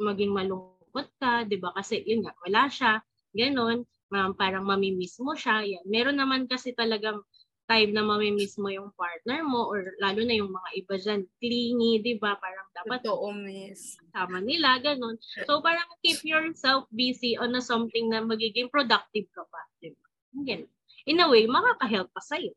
maging 0.00 0.34
malungkot 0.34 1.08
ka, 1.22 1.46
di 1.46 1.56
ba? 1.60 1.70
Kasi 1.76 2.02
yun 2.06 2.26
nga, 2.26 2.34
wala 2.46 2.66
siya, 2.66 2.98
ganon, 3.36 3.86
um, 4.12 4.30
parang 4.36 4.64
mamimiss 4.68 5.16
mo 5.22 5.32
siya. 5.32 5.64
Yan. 5.64 5.84
Meron 5.88 6.20
naman 6.20 6.44
kasi 6.50 6.76
talagang 6.76 7.20
time 7.68 7.90
na 7.94 8.02
mamimiss 8.02 8.58
mo 8.58 8.68
yung 8.68 8.90
partner 8.98 9.42
mo 9.46 9.70
or 9.70 9.94
lalo 10.02 10.20
na 10.26 10.34
yung 10.34 10.50
mga 10.50 10.70
iba 10.78 10.94
dyan, 10.98 11.20
clingy, 11.38 11.92
di 12.02 12.14
ba? 12.18 12.36
Parang 12.36 12.68
dapat 12.74 13.00
Totoo, 13.06 13.32
miss. 13.32 13.96
sama 14.12 14.42
nila, 14.42 14.82
ganun. 14.82 15.16
So 15.46 15.62
parang 15.62 15.86
keep 16.02 16.20
yourself 16.26 16.90
busy 16.92 17.38
on 17.38 17.54
a 17.56 17.62
something 17.62 18.10
na 18.10 18.20
magiging 18.20 18.68
productive 18.68 19.26
ka 19.32 19.42
pa. 19.46 19.62
Di 19.78 19.94
ba? 19.94 20.06
Ganun. 20.42 20.70
In 21.06 21.22
a 21.22 21.26
way, 21.26 21.46
makaka-help 21.50 22.10
pa 22.14 22.22
sa'yo. 22.22 22.54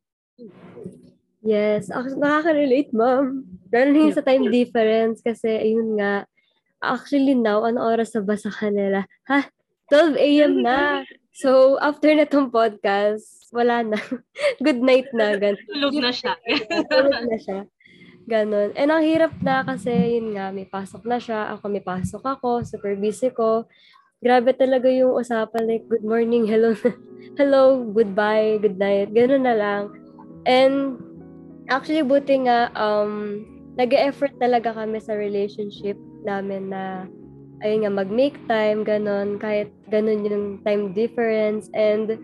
Yes, 1.45 1.93
ako 1.93 2.17
nakaka-relate, 2.17 2.89
ma'am. 2.93 3.45
Lalo 3.69 3.89
na 3.93 4.13
sa 4.13 4.25
time 4.25 4.49
difference 4.49 5.21
kasi 5.21 5.45
ayun 5.49 5.97
nga, 5.97 6.25
actually 6.81 7.37
now, 7.37 7.61
ano 7.65 7.81
oras 7.85 8.13
na 8.17 8.21
ba 8.25 8.37
sa 8.37 8.49
kanila? 8.49 9.05
Ha? 9.29 9.49
12 9.89 10.17
a.m. 10.17 10.53
na. 10.65 10.77
So, 11.35 11.75
after 11.83 12.07
na 12.15 12.23
tong 12.23 12.47
podcast, 12.47 13.51
wala 13.51 13.83
na. 13.83 13.99
Good 14.65 14.79
night 14.79 15.11
na. 15.11 15.35
Gan 15.35 15.59
Tulog 15.67 15.99
na 15.99 16.15
siya. 16.15 16.39
Tulog 16.91 17.27
na 17.27 17.35
siya. 17.35 17.59
Ganon. 18.23 18.71
And 18.79 18.87
ang 18.87 19.03
hirap 19.03 19.35
na 19.43 19.67
kasi, 19.67 19.91
yun 20.15 20.31
nga, 20.31 20.55
may 20.55 20.63
pasok 20.63 21.03
na 21.03 21.19
siya. 21.19 21.51
Ako 21.51 21.67
may 21.67 21.83
pasok 21.83 22.23
ako. 22.23 22.63
Super 22.63 22.95
busy 22.95 23.35
ko. 23.35 23.67
Grabe 24.23 24.55
talaga 24.55 24.87
yung 24.87 25.11
usapan. 25.11 25.67
Like, 25.67 25.83
good 25.91 26.07
morning, 26.07 26.47
hello, 26.47 26.71
hello, 27.39 27.83
goodbye, 27.83 28.55
good 28.63 28.79
night. 28.79 29.11
Ganon 29.11 29.43
na 29.43 29.59
lang. 29.59 29.91
And, 30.47 31.03
actually, 31.67 32.07
buti 32.07 32.47
nga, 32.47 32.71
um, 32.79 33.43
nag-effort 33.75 34.39
talaga 34.39 34.71
kami 34.71 35.03
sa 35.03 35.19
relationship 35.19 35.99
namin 36.23 36.71
na 36.71 37.11
ayun 37.65 37.81
nga, 37.81 37.93
mag-make 38.05 38.37
time, 38.45 38.85
ganon, 38.85 39.41
kahit 39.41 39.73
ganon 39.89 40.21
yung 40.21 40.61
time 40.61 40.93
difference. 40.93 41.67
And, 41.73 42.21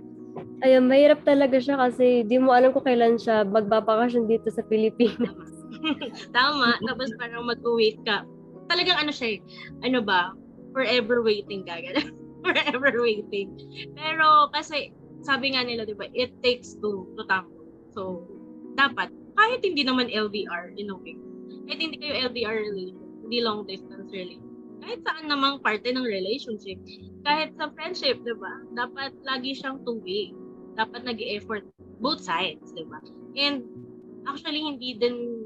ayun, 0.61 0.85
mahirap 0.85 1.25
talaga 1.25 1.57
siya 1.57 1.81
kasi 1.81 2.21
di 2.29 2.37
mo 2.37 2.53
alam 2.53 2.69
kung 2.71 2.85
kailan 2.85 3.17
siya 3.17 3.43
magbabakasyon 3.49 4.29
dito 4.29 4.47
sa 4.53 4.61
Pilipinas. 4.69 5.33
Tama. 6.37 6.77
Tapos 6.85 7.09
parang 7.17 7.49
mag-wait 7.49 7.97
ka. 8.05 8.21
Talagang 8.69 9.01
ano 9.01 9.11
siya 9.11 9.35
eh, 9.35 9.39
ano 9.81 10.05
ba, 10.05 10.31
forever 10.71 11.25
waiting 11.25 11.65
ka. 11.65 11.81
ganun. 11.81 12.13
forever 12.45 12.93
waiting. 13.01 13.49
Pero 13.97 14.49
kasi, 14.53 14.93
sabi 15.25 15.57
nga 15.57 15.65
nila, 15.65 15.85
di 15.85 15.97
ba, 15.97 16.05
it 16.13 16.31
takes 16.45 16.77
two 16.77 17.09
to 17.17 17.25
tango. 17.25 17.65
So, 17.93 18.25
dapat, 18.77 19.11
kahit 19.35 19.61
hindi 19.65 19.83
naman 19.83 20.09
LDR, 20.09 20.77
in 20.77 20.93
a 20.93 20.95
way, 20.97 21.17
kahit 21.67 21.79
hindi 21.81 21.97
kayo 21.99 22.29
LDR 22.29 22.57
relation, 22.71 23.05
hindi 23.25 23.37
long 23.43 23.67
distance 23.67 24.09
relation, 24.09 24.50
kahit 24.81 24.99
saan 25.05 25.29
namang 25.29 25.61
parte 25.61 25.93
ng 25.93 26.01
relationship, 26.01 26.81
kahit 27.21 27.53
sa 27.55 27.69
friendship, 27.77 28.17
di 28.25 28.33
ba, 28.33 28.65
dapat 28.73 29.13
lagi 29.21 29.53
siyang 29.53 29.77
two-way. 29.85 30.33
Dapat 30.73 31.05
nag 31.05 31.21
effort 31.21 31.61
both 32.01 32.25
sides, 32.25 32.73
di 32.73 32.81
ba? 32.89 32.97
And 33.37 33.61
actually, 34.25 34.65
hindi 34.65 34.97
din 34.97 35.45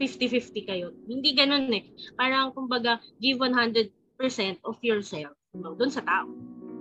50-50 0.00 0.64
kayo. 0.64 0.96
Hindi 1.04 1.36
ganun 1.36 1.68
eh. 1.76 1.84
Parang, 2.16 2.56
kumbaga, 2.56 2.96
give 3.20 3.44
100% 3.44 3.92
of 4.64 4.80
yourself 4.80 5.36
no, 5.52 5.76
doon 5.76 5.92
sa 5.92 6.00
tao. 6.00 6.32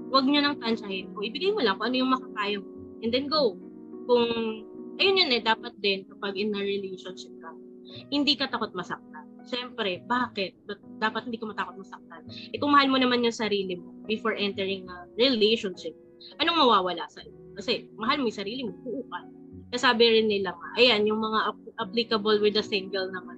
Huwag 0.09 0.25
nyo 0.25 0.39
nang 0.39 0.57
tansyahin. 0.63 1.11
O, 1.13 1.21
ibigay 1.21 1.51
mo 1.51 1.59
lang 1.59 1.75
kung 1.75 1.91
ano 1.91 1.97
yung 1.99 2.11
makakaya 2.15 2.57
mo. 2.63 2.69
And 3.03 3.11
then 3.11 3.27
go. 3.27 3.59
Kung, 4.07 4.63
ayun 4.97 5.19
yun 5.19 5.35
eh, 5.35 5.43
dapat 5.43 5.75
din 5.83 6.07
kapag 6.07 6.39
in 6.39 6.55
a 6.55 6.61
relationship 6.63 7.35
ka, 7.43 7.51
hindi 8.07 8.39
ka 8.39 8.47
takot 8.47 8.71
masaktan. 8.71 9.18
Siyempre, 9.49 10.05
bakit? 10.05 10.53
But 10.69 10.77
dapat 11.01 11.25
hindi 11.25 11.41
ka 11.41 11.49
matakot 11.49 11.81
masaktan. 11.81 12.21
Eh 12.53 12.61
kung 12.61 12.69
mahal 12.69 12.85
mo 12.85 13.01
naman 13.01 13.25
yung 13.25 13.33
sarili 13.33 13.81
mo 13.81 13.89
before 14.05 14.37
entering 14.37 14.85
a 14.85 15.09
relationship, 15.17 15.97
anong 16.37 16.61
mawawala 16.61 17.09
sa 17.09 17.25
iyo? 17.25 17.33
Kasi 17.57 17.89
mahal 17.97 18.21
mo 18.21 18.29
yung 18.29 18.39
sarili 18.45 18.61
mo, 18.61 18.77
buo 18.85 19.01
ka. 19.09 19.19
Kasabi 19.73 20.05
rin 20.05 20.29
nila 20.29 20.53
nga, 20.53 20.69
ayan, 20.77 21.09
yung 21.09 21.17
mga 21.17 21.49
ap- 21.49 21.73
applicable 21.81 22.37
with 22.37 22.53
the 22.53 22.61
single 22.61 23.09
naman. 23.09 23.37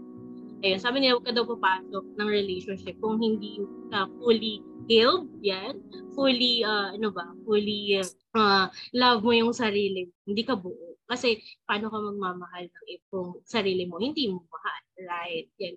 Ayun, 0.61 0.77
sabi 0.77 1.01
nila, 1.01 1.17
huwag 1.17 1.25
ka 1.25 1.33
daw 1.33 1.47
papasok 1.47 2.05
ng 2.21 2.29
relationship 2.29 2.93
kung 3.01 3.17
hindi 3.17 3.57
ka 3.89 4.05
fully 4.21 4.61
healed, 4.85 5.25
yan, 5.41 5.81
fully, 6.13 6.61
uh, 6.61 6.93
ano 6.93 7.09
ba, 7.09 7.25
fully 7.47 7.97
uh, 8.37 8.69
love 8.93 9.25
mo 9.25 9.33
yung 9.33 9.55
sarili 9.55 10.05
mo. 10.05 10.13
Hindi 10.29 10.43
ka 10.45 10.53
buo. 10.59 11.01
Kasi, 11.09 11.41
paano 11.65 11.89
ka 11.89 11.97
magmamahal 11.97 12.69
ng 12.69 12.85
kung 13.09 13.41
sarili 13.43 13.89
mo, 13.89 13.97
hindi 13.97 14.29
mo 14.29 14.45
mahal, 14.47 14.83
right? 15.01 15.49
Yan, 15.59 15.75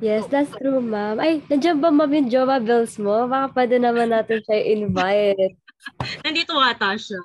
Yes, 0.00 0.24
that's 0.32 0.48
true, 0.56 0.80
ma'am. 0.80 1.20
Ay, 1.20 1.44
nandiyan 1.44 1.76
ba 1.76 1.92
ma'am 1.92 2.08
yung 2.08 2.32
Jova 2.32 2.56
Bells 2.56 2.96
mo? 2.96 3.28
Baka 3.28 3.52
pwede 3.52 3.76
naman 3.76 4.08
natin 4.08 4.40
siya 4.48 4.56
i-invite. 4.56 5.60
Nandito 6.24 6.56
ata 6.56 6.96
siya. 6.96 7.20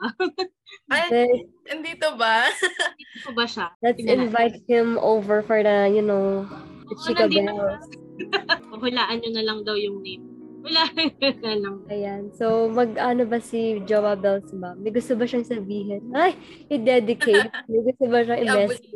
Ay, 0.91 1.07
Let's, 1.09 1.47
andito 1.71 2.07
ba? 2.19 2.45
Nandito 2.51 3.29
ba 3.31 3.45
siya? 3.47 3.65
let's 3.79 3.95
Tingnan 3.97 4.17
natin. 4.21 4.27
invite 4.27 4.57
him 4.67 4.99
over 4.99 5.39
for 5.41 5.63
the, 5.63 5.87
you 5.89 6.03
know, 6.03 6.43
the 6.85 6.93
Oo, 6.93 7.01
Chica 7.07 7.25
nandito 7.25 7.53
Bells. 7.55 7.87
Hulaan 8.83 9.17
nyo 9.23 9.29
na 9.33 9.43
lang 9.43 9.59
daw 9.63 9.73
yung 9.79 10.03
name. 10.03 10.23
Hulaan 10.61 10.93
nyo 10.99 11.31
na 11.41 11.53
lang. 11.57 11.75
Ayan. 11.87 12.21
So, 12.35 12.67
mag-ano 12.67 13.23
ba 13.23 13.39
si 13.39 13.79
Jova 13.87 14.19
Bells, 14.19 14.51
ma'am? 14.51 14.77
May 14.83 14.91
gusto 14.91 15.15
ba 15.15 15.23
siyang 15.25 15.47
sabihin? 15.47 16.11
Ay, 16.11 16.35
i-dedicate. 16.67 17.55
May 17.71 17.81
gusto 17.87 18.03
ba 18.11 18.19
siyang 18.21 18.41
i-message? 18.45 18.91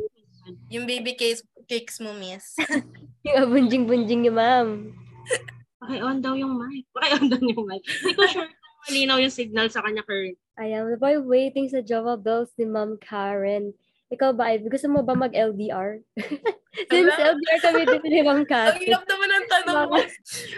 Yung 0.68 0.84
baby 0.84 1.16
case, 1.16 1.42
cakes 1.70 2.02
mo, 2.02 2.10
miss. 2.18 2.58
Yung 3.30 3.38
abunjing-bunjing 3.46 4.26
niya, 4.26 4.34
ma'am. 4.34 4.90
Paki-on 5.78 6.18
daw 6.18 6.34
yung 6.34 6.58
mic. 6.58 6.84
Paki-on 6.90 7.30
daw 7.30 7.38
yung 7.38 7.62
mic. 7.62 7.86
Hindi 7.86 8.12
ko 8.18 8.26
sure 8.26 8.50
kung 8.50 8.80
malinaw 8.90 9.16
yung 9.22 9.32
signal 9.32 9.70
sa 9.70 9.80
kanya 9.86 10.02
current. 10.02 10.36
Ayan, 10.60 10.92
by 10.98 11.16
waiting 11.22 11.70
sa 11.70 11.80
Jova 11.80 12.20
Bells 12.20 12.52
ni 12.58 12.66
Ma'am 12.66 12.98
Karen. 13.00 13.72
Ikaw 14.10 14.30
ba, 14.34 14.50
Ivy? 14.50 14.66
Gusto 14.66 14.90
mo 14.90 15.06
ba 15.06 15.14
mag-LDR? 15.14 16.02
Since. 16.90 17.14
LDR 17.14 17.58
kami 17.62 17.82
dito 17.86 18.06
ni 18.10 18.22
Ma'am 18.26 18.42
Ang 18.42 18.46
Cathy. 18.46 18.90
hirap 18.90 19.06
naman 19.06 19.30
ang 19.30 19.46
tanong 19.46 19.78
mo. 19.86 19.98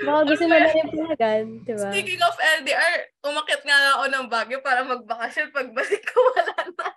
Baka 0.08 0.20
gusto 0.28 0.44
mo 0.48 0.54
na 0.56 0.68
rin 0.68 0.88
pulagan, 0.88 1.44
di 1.64 1.74
ba? 1.76 1.88
Speaking 1.92 2.20
of 2.24 2.36
LDR, 2.36 2.96
umakit 3.24 3.60
nga 3.64 3.76
ako 3.96 4.04
ng 4.08 4.26
Baguio 4.28 4.58
para 4.64 4.80
magbakasyon. 4.88 5.52
Pagbalik 5.52 6.02
ko, 6.04 6.16
wala 6.32 6.56
na. 6.64 6.88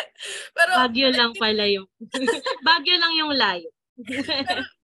Pero 0.56 0.70
Bagyo 0.84 1.08
lang 1.12 1.32
pala 1.36 1.64
yung... 1.68 1.88
Bagyo 2.68 2.94
lang 3.00 3.12
yung 3.16 3.32
layo. 3.32 3.68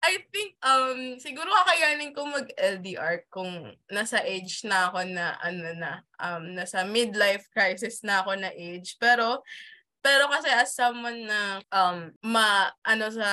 I 0.03 0.19
think, 0.36 0.59
um, 0.59 1.15
siguro 1.23 1.47
kakayanin 1.47 2.12
ko 2.12 2.27
mag-LDR 2.27 3.23
kung 3.31 3.71
nasa 3.88 4.19
age 4.19 4.67
na 4.67 4.91
ako 4.91 5.07
na, 5.07 5.39
ano 5.39 5.71
na, 5.79 5.91
um, 6.19 6.43
nasa 6.51 6.83
midlife 6.83 7.47
crisis 7.55 8.03
na 8.03 8.19
ako 8.19 8.36
na 8.36 8.51
age. 8.51 8.99
Pero, 8.99 9.39
pero 10.03 10.27
kasi 10.27 10.51
as 10.51 10.75
someone 10.75 11.23
na 11.23 11.63
um 11.71 12.11
ma 12.27 12.67
ano 12.83 13.07
sa 13.07 13.29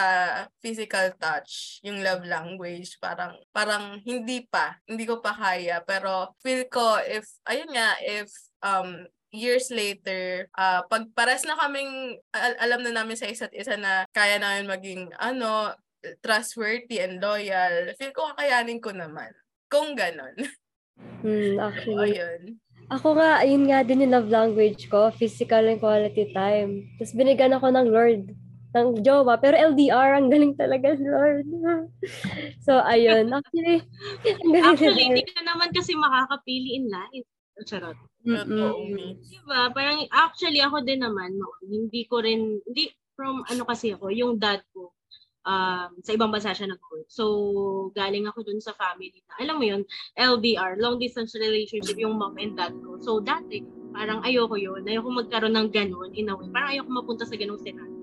physical 0.63 1.11
touch, 1.19 1.83
yung 1.83 1.99
love 2.01 2.23
language, 2.23 2.95
parang 3.03 3.35
parang 3.51 3.99
hindi 4.07 4.47
pa, 4.47 4.79
hindi 4.87 5.03
ko 5.05 5.19
pa 5.19 5.35
kaya, 5.35 5.83
pero 5.83 6.31
feel 6.39 6.71
ko 6.71 7.03
if 7.03 7.27
ayun 7.51 7.75
nga 7.75 7.99
if 7.99 8.31
um 8.63 9.05
years 9.35 9.71
later, 9.75 10.47
uh, 10.55 10.83
pag 10.87 11.11
pares 11.15 11.43
na 11.43 11.59
kaming 11.59 12.19
al- 12.35 12.59
alam 12.63 12.81
na 12.87 13.03
namin 13.03 13.19
sa 13.19 13.27
isa't 13.27 13.55
isa 13.55 13.75
na 13.75 14.07
kaya 14.15 14.39
namin 14.39 14.67
maging 14.71 15.03
ano 15.19 15.75
trustworthy 16.23 17.03
and 17.03 17.19
loyal, 17.21 17.91
feel 17.99 18.15
ko 18.15 18.31
kakayanin 18.35 18.79
ko 18.79 18.95
naman. 18.95 19.31
Kung 19.71 19.95
ganon. 19.95 20.35
Hmm, 21.23 21.55
O 21.61 21.67
actually. 21.67 22.17
yun. 22.17 22.43
Ako 22.91 23.15
nga, 23.15 23.39
ayun 23.39 23.71
nga 23.71 23.87
din 23.87 24.03
yung 24.03 24.15
love 24.15 24.31
language 24.31 24.91
ko, 24.91 25.15
physical 25.15 25.63
and 25.63 25.79
quality 25.79 26.27
time. 26.35 26.91
Tapos 26.99 27.15
binigyan 27.15 27.55
ako 27.55 27.71
ng 27.71 27.89
Lord, 27.95 28.35
ng 28.75 28.89
jowa. 29.07 29.39
Pero 29.39 29.55
LDR, 29.55 30.19
ang 30.19 30.27
galing 30.27 30.59
talaga 30.59 30.99
si 30.99 31.07
Lord. 31.07 31.47
so, 32.67 32.83
ayun. 32.83 33.31
Actually, 33.31 33.87
Actually, 34.67 35.05
hindi 35.07 35.23
ka 35.23 35.43
naman 35.47 35.71
kasi 35.71 35.95
makakapili 35.95 36.83
in 36.83 36.91
life. 36.91 37.27
Charot. 37.63 37.99
Miss. 38.25 38.45
Diba? 39.33 39.73
Parang 39.73 40.05
actually 40.13 40.61
ako 40.61 40.85
din 40.85 41.01
naman 41.01 41.37
noon, 41.37 41.65
hindi 41.69 42.05
ko 42.05 42.21
rin, 42.21 42.61
hindi 42.65 42.93
from 43.17 43.45
ano 43.49 43.65
kasi 43.65 43.97
ako, 43.97 44.13
yung 44.13 44.37
dad 44.41 44.61
ko, 44.73 44.93
um, 45.47 45.91
sa 46.03 46.11
ibang 46.13 46.33
bansa 46.33 46.53
siya 46.53 46.71
nag-work. 46.71 47.09
So, 47.09 47.25
galing 47.97 48.29
ako 48.29 48.45
dun 48.45 48.61
sa 48.61 48.77
family 48.77 49.23
na, 49.29 49.35
alam 49.41 49.57
mo 49.61 49.65
yun, 49.65 49.83
LDR, 50.17 50.77
long 50.81 51.01
distance 51.01 51.33
relationship, 51.37 51.97
yung 51.97 52.17
mom 52.21 52.37
and 52.37 52.57
dad 52.57 52.75
ko. 52.85 53.01
So, 53.01 53.21
dati, 53.21 53.65
parang 53.95 54.23
ayoko 54.25 54.57
yun, 54.57 54.85
ayoko 54.85 55.09
magkaroon 55.11 55.57
ng 55.57 55.69
ganun, 55.73 56.11
in 56.13 56.31
a 56.31 56.35
way. 56.37 56.49
Parang 56.53 56.71
ayoko 56.77 56.91
mapunta 56.91 57.25
sa 57.25 57.37
ganung 57.37 57.61
scenario. 57.61 57.97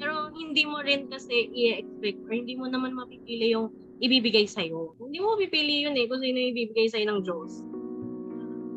Pero 0.00 0.32
hindi 0.32 0.64
mo 0.64 0.80
rin 0.80 1.12
kasi 1.12 1.52
i-expect 1.52 2.24
or 2.24 2.32
hindi 2.32 2.56
mo 2.56 2.64
naman 2.64 2.96
mapipili 2.96 3.52
yung 3.52 3.68
ibibigay 4.00 4.48
sa'yo. 4.48 4.96
Hindi 4.96 5.20
mo 5.20 5.36
mapipili 5.36 5.84
yun 5.84 5.92
eh 5.92 6.08
kung 6.08 6.24
sino 6.24 6.40
yung 6.40 6.52
ibibigay 6.56 6.88
sa'yo 6.88 7.04
ng 7.04 7.20
Diyos. 7.20 7.50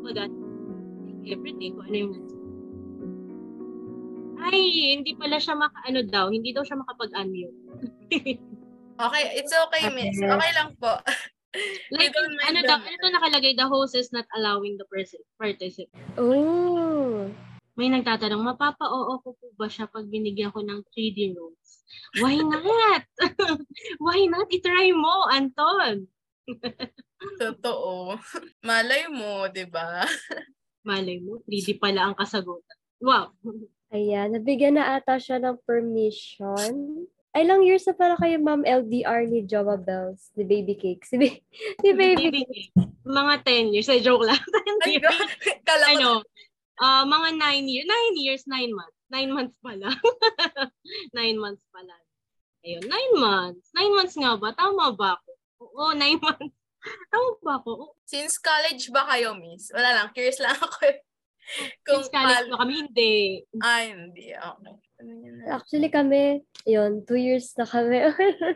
Kumbaga, 0.04 0.28
everything, 1.24 1.80
kung 1.80 1.88
ano 1.88 1.96
yung 1.96 2.12
ay, 4.44 5.00
hindi 5.00 5.16
pala 5.16 5.40
siya 5.40 5.56
maka-ano 5.56 6.04
daw, 6.04 6.28
hindi 6.28 6.52
daw 6.52 6.60
siya 6.60 6.76
makapag-unmute. 6.76 7.56
Okay, 8.94 9.24
it's 9.42 9.50
okay, 9.50 9.90
miss. 9.90 10.14
Okay 10.22 10.52
lang 10.54 10.70
po. 10.78 10.94
like, 11.94 12.14
don't 12.14 12.34
mind 12.38 12.58
ano 12.58 12.60
daw, 12.62 12.78
ano 12.78 12.96
to 12.98 13.10
nakalagay, 13.10 13.52
the 13.58 13.66
host 13.66 13.94
is 13.98 14.10
not 14.14 14.26
allowing 14.38 14.78
the 14.78 14.86
person 14.86 15.18
participant. 15.38 16.02
Oh. 16.18 17.30
may 17.74 17.90
nagtatanong, 17.90 18.54
mapapa-oo 18.54 19.18
ko 19.18 19.34
po 19.34 19.46
ba 19.58 19.66
siya 19.66 19.90
pag 19.90 20.06
binigyan 20.06 20.54
ko 20.54 20.62
ng 20.62 20.86
3D 20.94 21.34
rose? 21.34 21.82
Why 22.22 22.38
not? 22.38 23.02
Why 24.04 24.30
not? 24.30 24.46
I-try 24.46 24.94
mo, 24.94 25.26
Anton. 25.26 26.06
Totoo. 27.42 28.14
Malay 28.62 29.10
mo, 29.10 29.50
di 29.50 29.66
ba? 29.66 30.06
Malay 30.86 31.18
mo, 31.18 31.42
3D 31.50 31.82
pala 31.82 32.06
ang 32.06 32.14
kasagutan. 32.14 32.78
Wow. 33.02 33.34
Ayan, 33.90 34.38
nabigyan 34.38 34.78
na 34.78 34.94
ata 34.94 35.18
siya 35.18 35.42
ng 35.42 35.58
permission. 35.66 37.06
Ilang 37.34 37.66
years 37.66 37.82
na 37.84 37.92
pala 37.92 38.14
kayo, 38.14 38.38
ma'am, 38.38 38.62
LDR 38.62 39.26
ni 39.26 39.42
Jowa 39.42 39.74
Bells, 39.74 40.30
ni 40.32 40.46
Baby 40.46 40.74
Cakes. 40.74 41.10
Si, 41.10 41.18
ba- 41.18 41.42
si 41.82 41.88
Baby 41.90 42.30
Baby 42.30 42.42
Cakes. 42.46 42.70
Mga 43.02 43.34
10 43.42 43.72
years. 43.74 43.88
Ay, 43.88 44.00
joke 44.00 44.22
lang. 44.22 44.38
10 44.38 44.86
Ay, 44.86 44.92
years. 44.96 45.18
Kala 45.68 45.84
ko, 45.84 45.92
ano, 45.92 46.10
ah 46.76 47.02
mga 47.02 47.28
9 47.34 47.66
years. 47.66 47.86
9 47.86 48.14
years, 48.16 48.42
9 48.46 48.70
months. 48.70 48.98
9 49.10 49.30
months 49.30 49.56
pala. 49.58 49.88
9 51.10 51.38
months 51.42 51.64
pala. 51.70 51.94
Ayun, 52.62 52.82
9 52.86 53.18
months. 53.18 53.66
9 53.74 53.94
months 53.94 54.16
nga 54.16 54.32
ba? 54.34 54.48
Tama 54.54 54.94
ba 54.94 55.18
ako? 55.18 55.28
Oo, 55.68 55.90
9 55.92 56.00
months. 56.18 56.54
Tama 57.10 57.28
ba 57.42 57.52
ako? 57.58 57.70
Oo. 57.74 57.92
since 58.04 58.38
college 58.38 58.88
ba 58.88 59.04
kayo, 59.06 59.34
miss? 59.34 59.74
Wala 59.74 59.90
lang, 59.90 60.06
curious 60.14 60.38
lang 60.38 60.54
ako. 60.54 60.86
eh. 60.86 61.02
Kung 61.82 62.00
Since 62.00 62.14
college 62.14 62.30
pal- 62.40 62.50
ba 62.50 62.56
kami? 62.62 62.72
Hindi. 62.78 63.14
Ay, 63.60 63.84
hindi. 63.92 64.32
Okay. 64.32 64.74
Actually 65.44 65.90
kami, 65.92 66.44
yun, 66.64 67.04
two 67.04 67.20
years 67.20 67.52
na 67.56 67.68
kami. 67.68 68.08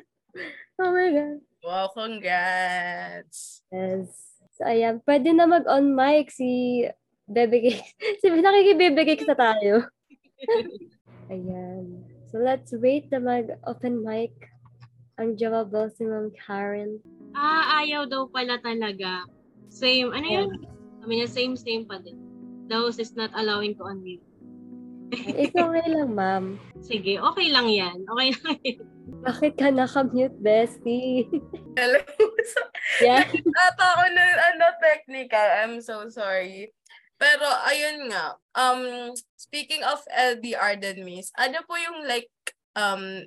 oh 0.81 0.91
my 0.93 1.09
God. 1.13 1.41
Wow, 1.65 1.91
congrats. 1.93 3.61
Yes. 3.69 4.09
So, 4.57 4.65
ayan. 4.65 5.05
Pwede 5.05 5.35
na 5.35 5.45
mag-on 5.45 5.93
mic 5.93 6.33
si 6.33 6.83
Bebe 7.29 7.61
Cakes. 7.61 7.93
si 8.23 8.27
nakikibebe 8.31 9.05
Cakes 9.05 9.29
na 9.29 9.37
tayo. 9.37 9.85
ayan. 11.35 12.07
So, 12.31 12.41
let's 12.41 12.73
wait 12.73 13.11
na 13.13 13.21
mag-open 13.21 14.01
mic 14.01 14.33
ang 15.19 15.35
Java 15.35 15.67
Bell 15.67 15.91
si 15.91 16.07
Ma'am 16.07 16.31
Karen. 16.31 17.03
Ah, 17.35 17.83
ayaw 17.83 18.07
daw 18.07 18.31
pala 18.31 18.57
talaga. 18.63 19.27
Same. 19.69 20.15
Ano 20.15 20.27
yun? 20.27 20.49
Sabi 21.03 21.13
niya, 21.19 21.29
same, 21.29 21.55
same 21.59 21.85
pa 21.85 21.99
din. 21.99 22.17
The 22.71 22.77
host 22.79 23.01
is 23.03 23.17
not 23.17 23.35
allowing 23.35 23.75
to 23.81 23.85
unmute. 23.89 24.28
It's 25.13 25.57
okay 25.57 25.87
lang, 25.89 26.13
ma'am. 26.13 26.61
Sige, 26.85 27.17
okay 27.17 27.49
lang 27.49 27.69
yan. 27.73 27.97
Okay 28.05 28.29
lang 28.37 28.57
yan. 28.61 28.79
Bakit 29.25 29.53
ka 29.57 29.69
naka-mute, 29.73 30.37
bestie? 30.37 31.25
Hello. 31.79 32.01
yeah. 33.01 33.25
Ata 33.69 33.85
ako 33.97 34.05
na, 34.13 34.25
ano, 34.53 34.65
technical. 34.85 35.49
I'm 35.65 35.81
so 35.81 36.07
sorry. 36.13 36.71
Pero, 37.17 37.47
ayun 37.67 38.13
nga. 38.13 38.37
Um, 38.55 39.13
speaking 39.35 39.83
of 39.83 40.05
LDR 40.13 40.79
then, 40.79 41.03
miss, 41.03 41.33
ano 41.35 41.65
po 41.67 41.75
yung 41.81 42.05
like, 42.07 42.31
um, 42.77 43.25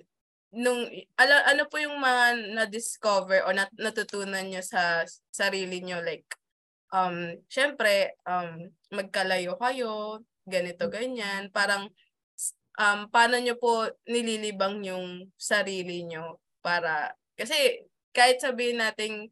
nung, 0.54 0.88
ano, 1.18 1.34
ano 1.50 1.64
po 1.68 1.82
yung 1.82 1.98
mga 1.98 2.56
na-discover 2.56 3.44
o 3.44 3.52
nat- 3.52 3.76
natutunan 3.76 4.48
nyo 4.48 4.62
sa 4.64 5.04
sarili 5.34 5.82
nyo? 5.82 6.00
Like, 6.00 6.30
um, 6.94 7.36
syempre, 7.52 8.16
um, 8.24 8.70
magkalayo 8.94 9.58
kayo, 9.60 10.22
ganito, 10.48 10.88
ganyan. 10.90 11.50
Parang, 11.54 11.90
um, 12.80 13.00
paano 13.10 13.38
nyo 13.38 13.56
po 13.58 13.90
nililibang 14.08 14.82
yung 14.86 15.30
sarili 15.38 16.08
nyo 16.08 16.40
para, 16.62 17.14
kasi 17.36 17.86
kahit 18.12 18.44
sabihin 18.44 18.80
nating, 18.80 19.30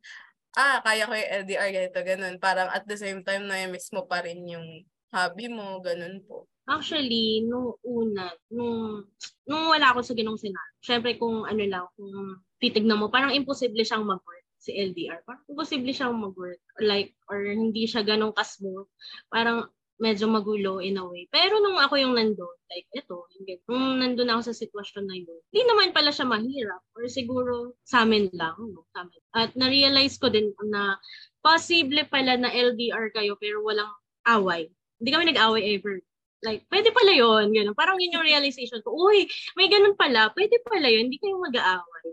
ah, 0.57 0.81
kaya 0.81 1.05
ko 1.05 1.13
yung 1.13 1.31
LDR, 1.45 1.69
ganito, 1.71 1.99
ganun. 2.01 2.35
Parang 2.41 2.69
at 2.71 2.83
the 2.87 2.97
same 2.97 3.21
time, 3.21 3.45
na-miss 3.45 3.91
mo 3.93 4.07
pa 4.07 4.23
rin 4.23 4.41
yung 4.47 4.83
hobby 5.13 5.49
mo, 5.49 5.81
ganun 5.81 6.21
po. 6.25 6.49
Actually, 6.69 7.49
nung 7.49 7.73
una, 7.81 8.29
nung, 8.53 9.01
nung 9.49 9.65
wala 9.73 9.89
ako 9.89 10.05
sa 10.05 10.13
ginong 10.13 10.37
sinabi, 10.37 10.73
syempre 10.85 11.17
kung 11.17 11.49
ano 11.49 11.63
lang, 11.65 11.85
kung 11.97 12.37
titignan 12.61 13.01
mo, 13.01 13.09
parang 13.09 13.33
imposible 13.33 13.81
siyang 13.81 14.05
mag-work 14.05 14.45
si 14.59 14.75
LDR. 14.75 15.23
Parang 15.25 15.41
imposible 15.49 15.89
siyang 15.89 16.13
mag-work. 16.13 16.61
Like, 16.77 17.15
or 17.31 17.41
hindi 17.41 17.89
siya 17.89 18.05
ganong 18.05 18.35
kasmooth. 18.37 18.91
Parang 19.31 19.65
medyo 19.99 20.31
magulo 20.31 20.79
in 20.79 20.95
a 20.95 21.03
way. 21.03 21.27
Pero 21.27 21.59
nung 21.59 21.75
ako 21.75 21.99
yung 21.99 22.15
nandun, 22.15 22.55
like 22.71 22.87
ito, 22.95 23.27
yung 23.35 23.45
nung 23.67 23.99
nandun 23.99 24.31
ako 24.31 24.49
sa 24.49 24.55
sitwasyon 24.55 25.05
na 25.05 25.15
yun, 25.19 25.39
hindi 25.51 25.61
naman 25.67 25.91
pala 25.91 26.09
siya 26.09 26.23
mahirap. 26.23 26.81
Or 26.95 27.03
siguro 27.11 27.75
sa 27.83 28.07
amin 28.07 28.31
lang. 28.31 28.55
No? 28.55 28.87
Sa 28.95 29.03
amin. 29.03 29.21
At 29.35 29.51
na-realize 29.59 30.15
ko 30.15 30.31
din 30.31 30.55
na 30.71 30.95
possible 31.43 32.07
pala 32.07 32.39
na 32.39 32.47
LDR 32.47 33.11
kayo 33.11 33.35
pero 33.35 33.59
walang 33.61 33.91
away. 34.27 34.71
Hindi 35.03 35.09
kami 35.11 35.23
nag-away 35.35 35.63
ever. 35.75 35.99
Like, 36.39 36.63
pwede 36.71 36.95
pala 36.95 37.11
yun. 37.11 37.51
Ganun. 37.51 37.75
Parang 37.75 37.99
yun 37.99 38.15
yung 38.15 38.23
realization 38.23 38.79
ko. 38.79 38.95
Uy, 38.95 39.27
may 39.59 39.67
ganun 39.67 39.99
pala. 39.99 40.31
Pwede 40.31 40.63
pala 40.63 40.87
yun. 40.87 41.11
Hindi 41.11 41.19
kayo 41.19 41.35
mag-aaway. 41.35 42.07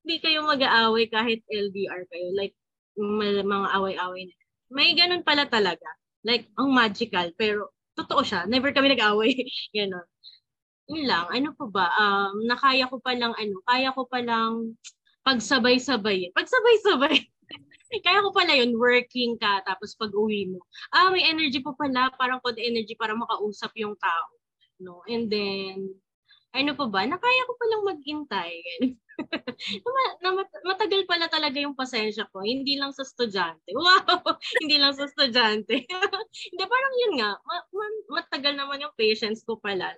Hindi 0.00 0.16
kayo 0.24 0.40
mag-aaway 0.48 1.04
kahit 1.12 1.44
LDR 1.44 2.08
kayo. 2.08 2.32
Like, 2.32 2.56
mga 2.96 3.68
away-away 3.76 4.32
na. 4.32 4.36
May 4.72 4.96
ganun 4.96 5.20
pala 5.20 5.44
talaga. 5.44 5.84
Like, 6.26 6.50
ang 6.58 6.74
magical. 6.74 7.30
Pero, 7.38 7.70
totoo 7.94 8.26
siya. 8.26 8.44
Never 8.50 8.74
kami 8.74 8.90
nag-away. 8.90 9.32
ganun. 9.76 10.06
Yun 10.90 11.06
lang. 11.06 11.26
Ano 11.30 11.54
pa 11.54 11.66
ba? 11.70 11.86
Um, 11.94 12.42
nakaya 12.50 12.90
ko 12.90 12.98
palang, 12.98 13.34
ano, 13.38 13.62
kaya 13.62 13.94
ko 13.94 14.10
palang 14.10 14.74
pagsabay-sabay. 15.22 16.34
Pagsabay-sabay. 16.34 17.16
Kaya 18.06 18.18
ko 18.18 18.34
pala 18.34 18.50
yun, 18.50 18.74
working 18.74 19.38
ka, 19.38 19.62
tapos 19.62 19.94
pag 19.94 20.10
uwi 20.10 20.50
mo, 20.50 20.58
ah, 20.90 21.06
may 21.14 21.22
energy 21.22 21.62
pa 21.62 21.70
pala, 21.70 22.10
parang 22.18 22.42
pod 22.42 22.58
energy 22.58 22.98
para 22.98 23.14
makausap 23.14 23.70
yung 23.78 23.94
tao. 23.94 24.28
No? 24.82 25.06
And 25.06 25.30
then, 25.30 25.94
ano 26.50 26.74
pa 26.74 26.90
ba, 26.90 27.06
nakaya 27.06 27.46
ko 27.46 27.52
palang 27.54 27.86
maghintay. 27.94 28.54
na, 30.22 30.30
matagal 30.64 31.08
pala 31.08 31.26
talaga 31.26 31.56
yung 31.60 31.76
pasensya 31.76 32.28
ko, 32.30 32.44
hindi 32.44 32.76
lang 32.76 32.92
sa 32.92 33.02
estudyante. 33.02 33.72
Wow! 33.72 34.36
hindi 34.62 34.76
lang 34.76 34.92
sa 34.92 35.08
estudyante. 35.08 35.84
hindi, 36.52 36.64
parang 36.64 36.94
yun 37.06 37.14
nga, 37.20 37.30
ma- 37.40 37.68
ma- 37.72 38.06
matagal 38.20 38.54
naman 38.54 38.84
yung 38.84 38.94
patience 38.96 39.42
ko 39.42 39.56
pala. 39.56 39.92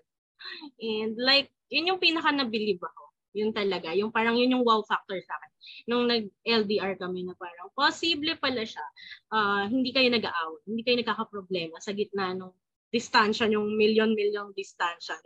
And 0.79 1.19
like, 1.19 1.51
yun 1.69 1.91
yung 1.91 2.01
pinaka 2.01 2.31
nabilib 2.31 2.79
ako. 2.81 3.05
Yun 3.37 3.53
talaga. 3.53 3.93
Yung 3.93 4.11
parang 4.11 4.35
yun 4.35 4.57
yung 4.57 4.65
wow 4.65 4.81
factor 4.83 5.21
sa 5.21 5.37
akin. 5.37 5.51
Nung 5.91 6.05
nag-LDR 6.09 6.97
kami 6.97 7.29
na 7.29 7.37
parang 7.37 7.69
posible 7.77 8.35
pala 8.41 8.65
siya. 8.65 8.83
Uh, 9.29 9.69
hindi 9.69 9.93
kayo 9.93 10.09
nag-aaway. 10.09 10.63
Hindi 10.65 10.83
kayo 10.83 10.97
nagkakaproblema 11.03 11.77
sa 11.79 11.93
gitna 11.93 12.33
ng 12.35 12.51
distansya, 12.89 13.53
yung 13.53 13.77
million-million 13.77 14.57
distansya. 14.57 15.21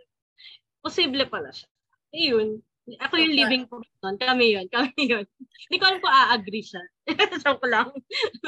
Posible 0.82 1.30
pala 1.30 1.54
siya. 1.54 1.70
Ayun. 2.10 2.58
Ako 2.82 3.14
yung 3.14 3.38
living 3.38 3.64
proof 3.70 3.86
nun. 4.02 4.18
Kami 4.18 4.58
yun. 4.58 4.66
Kami 4.66 4.90
yun. 5.12 5.22
Hindi 5.70 5.76
ko 5.78 5.84
alam 5.86 6.00
kung 6.02 6.14
a-agree 6.14 6.66
siya. 6.66 6.82
Joke 7.42 7.66
lang. 7.70 7.94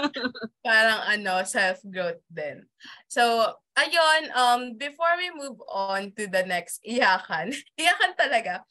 Parang 0.67 1.01
ano, 1.07 1.47
self-growth 1.47 2.23
din. 2.27 2.67
So, 3.07 3.23
ayun, 3.79 4.23
um, 4.35 4.61
before 4.75 5.15
we 5.23 5.31
move 5.31 5.59
on 5.71 6.11
to 6.19 6.27
the 6.27 6.43
next 6.43 6.83
iyakan, 6.83 7.55
iyakan 7.79 8.13
talaga, 8.19 8.67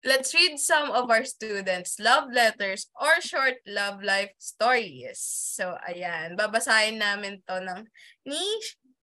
Let's 0.00 0.32
read 0.32 0.56
some 0.56 0.88
of 0.96 1.12
our 1.12 1.28
students' 1.28 2.00
love 2.00 2.32
letters 2.32 2.88
or 2.96 3.20
short 3.20 3.60
love 3.68 4.00
life 4.00 4.32
stories. 4.40 5.20
So, 5.20 5.76
ayan. 5.76 6.40
Babasahin 6.40 6.96
namin 6.96 7.44
to 7.44 7.60
ng 7.60 7.84
ni 8.24 8.40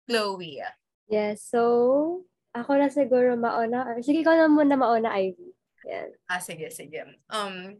Chloe. 0.09 0.65
Yes, 1.05 1.45
so 1.45 2.25
ako 2.49 2.81
na 2.81 2.89
siguro 2.89 3.37
mauna. 3.37 3.85
Or, 3.85 4.01
sige, 4.01 4.25
ikaw 4.25 4.33
na 4.33 4.49
muna 4.49 4.73
mauna, 4.73 5.13
Ivy. 5.13 5.56
Yan. 5.87 6.11
Ah, 6.27 6.43
sige, 6.43 6.67
sige. 6.67 6.99
Um, 7.31 7.79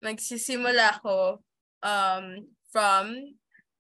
magsisimula 0.00 0.96
ako 0.96 1.44
um, 1.84 2.48
from, 2.72 3.36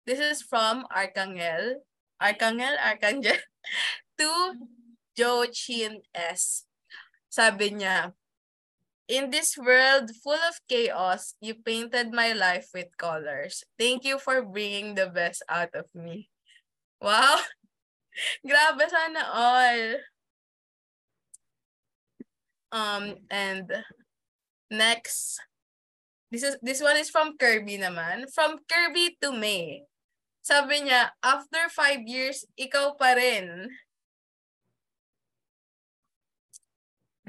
this 0.09 0.17
is 0.17 0.41
from 0.41 0.89
Arcangel, 0.89 1.77
Arcangel, 2.17 2.73
Arcangel, 2.81 3.37
to 4.17 4.29
Jo 5.13 5.45
Chin 5.53 6.01
S. 6.17 6.65
Sabi 7.29 7.77
niya, 7.77 8.17
In 9.09 9.33
this 9.33 9.57
world 9.57 10.13
full 10.21 10.37
of 10.37 10.61
chaos, 10.69 11.33
you 11.41 11.57
painted 11.57 12.13
my 12.13 12.33
life 12.33 12.69
with 12.73 12.93
colors. 12.97 13.65
Thank 13.73 14.05
you 14.05 14.21
for 14.21 14.45
bringing 14.45 14.93
the 14.93 15.09
best 15.09 15.41
out 15.49 15.73
of 15.73 15.89
me. 15.97 16.29
Wow! 17.01 17.41
Grabe 18.45 18.85
sana 18.85 19.25
all. 19.33 19.97
Um, 22.71 23.15
and 23.29 23.65
next, 24.69 25.41
this 26.31 26.43
is 26.43 26.57
this 26.61 26.81
one 26.81 26.97
is 26.97 27.09
from 27.09 27.37
Kirby 27.37 27.81
naman. 27.81 28.29
From 28.29 28.61
Kirby 28.69 29.17
to 29.25 29.33
May. 29.33 29.89
Sabi 30.45 30.85
niya, 30.85 31.13
after 31.21 31.69
five 31.69 32.05
years, 32.05 32.45
ikaw 32.57 32.97
pa 32.97 33.13
rin. 33.17 33.69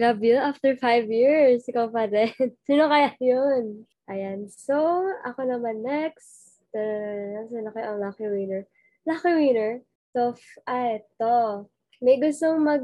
Yun, 0.00 0.40
after 0.40 0.72
five 0.80 1.04
years, 1.12 1.68
ikaw 1.68 1.92
pa 1.92 2.08
rin. 2.08 2.32
Sino 2.68 2.88
kaya 2.88 3.12
yun? 3.20 3.84
Ayan. 4.08 4.48
So, 4.48 5.04
ako 5.28 5.44
naman 5.44 5.84
next. 5.84 6.64
Sino 6.72 7.68
kaya 7.76 7.92
ang 7.92 8.00
lucky 8.00 8.24
winner? 8.24 8.64
Lucky 9.04 9.32
winner? 9.36 9.84
So, 10.16 10.34
ah, 10.64 10.96
ito. 10.96 11.68
may 12.00 12.16
gustong 12.16 12.64
mag 12.64 12.80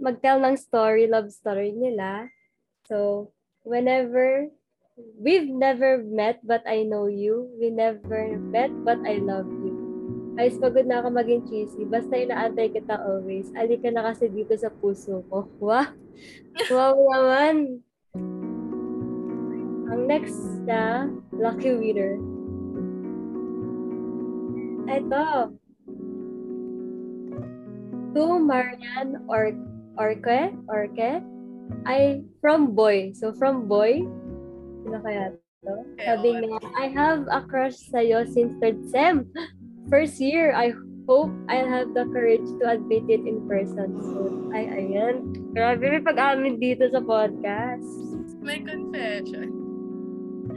mag-tell 0.00 0.40
ng 0.40 0.56
story, 0.56 1.04
love 1.06 1.28
story 1.28 1.76
nila. 1.76 2.32
So, 2.88 3.30
whenever 3.62 4.48
we've 5.20 5.48
never 5.48 6.00
met 6.00 6.40
but 6.44 6.64
I 6.66 6.82
know 6.82 7.06
you. 7.06 7.48
We 7.60 7.70
never 7.70 8.36
met 8.36 8.72
but 8.84 8.98
I 9.04 9.20
love 9.20 9.48
you. 9.48 9.76
Guys, 10.40 10.56
pagod 10.56 10.88
na 10.88 11.04
ako 11.04 11.08
maging 11.12 11.42
cheesy. 11.48 11.84
Basta 11.84 12.16
inaantay 12.16 12.72
kita 12.72 12.96
always. 12.96 13.52
Ali 13.52 13.76
ka 13.76 13.92
na 13.92 14.08
kasi 14.08 14.32
dito 14.32 14.56
sa 14.56 14.72
puso 14.72 15.20
ko. 15.28 15.44
Wow! 15.60 15.92
Wow 16.72 16.96
naman! 16.96 17.56
Ang 19.90 20.02
next 20.06 20.38
na, 20.64 21.12
lucky 21.34 21.76
winner. 21.76 22.16
Ito. 24.88 25.54
To 28.10 28.24
Marian 28.42 29.28
or 29.28 29.54
Orke, 30.00 30.56
Orke, 30.72 31.20
ay 31.84 32.24
from 32.40 32.72
boy. 32.72 33.12
So 33.12 33.36
from 33.36 33.68
boy, 33.68 34.08
sino 34.80 34.96
kaya 35.04 35.36
to? 35.60 35.84
Sabi 36.00 36.40
niya, 36.40 36.56
I 36.72 36.88
have 36.88 37.28
a 37.28 37.44
crush 37.44 37.76
sa'yo 37.92 38.24
since 38.24 38.56
third 38.64 38.80
sem. 38.88 39.28
First 39.92 40.16
year, 40.16 40.56
I 40.56 40.72
hope 41.04 41.28
I'll 41.52 41.68
have 41.68 41.92
the 41.92 42.08
courage 42.08 42.48
to 42.62 42.64
admit 42.80 43.12
it 43.12 43.28
in 43.28 43.44
person 43.44 43.92
soon. 44.00 44.48
Ay, 44.56 44.64
ayan. 44.72 45.36
Grabe, 45.52 45.84
may 45.84 46.00
pag-amin 46.00 46.56
dito 46.56 46.88
sa 46.88 47.04
podcast. 47.04 47.84
May 48.40 48.64
confession. 48.64 49.52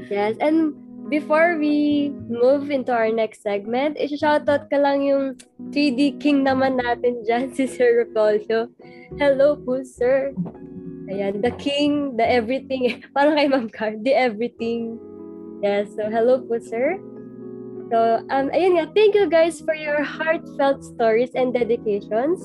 Yes, 0.07 0.39
and 0.39 0.77
before 1.13 1.61
we 1.61 2.09
move 2.25 2.73
into 2.73 2.89
our 2.89 3.13
next 3.13 3.45
segment, 3.45 4.01
isa-shoutout 4.01 4.65
ka 4.73 4.81
lang 4.81 5.05
yung 5.05 5.37
3D 5.69 6.17
King 6.17 6.41
naman 6.41 6.81
natin 6.81 7.21
dyan, 7.21 7.45
si 7.55 7.69
Sir 7.69 8.01
Repolyo. 8.01 8.73
Hello 9.21 9.53
po, 9.53 9.85
sir. 9.85 10.33
Ayan, 11.13 11.45
the 11.45 11.53
king, 11.61 12.17
the 12.17 12.25
everything. 12.25 12.97
Parang 13.15 13.37
kay 13.37 13.45
Ma'am 13.45 13.69
Car, 13.69 13.93
the 14.01 14.09
everything. 14.09 14.97
Yes, 15.61 15.93
so 15.93 16.09
hello 16.09 16.41
po, 16.41 16.57
sir. 16.57 16.97
So, 17.93 18.25
um, 18.33 18.49
ayun 18.49 18.81
nga, 18.81 18.89
thank 18.97 19.13
you 19.13 19.29
guys 19.29 19.61
for 19.61 19.77
your 19.77 20.01
heartfelt 20.01 20.81
stories 20.81 21.37
and 21.37 21.53
dedications. 21.53 22.41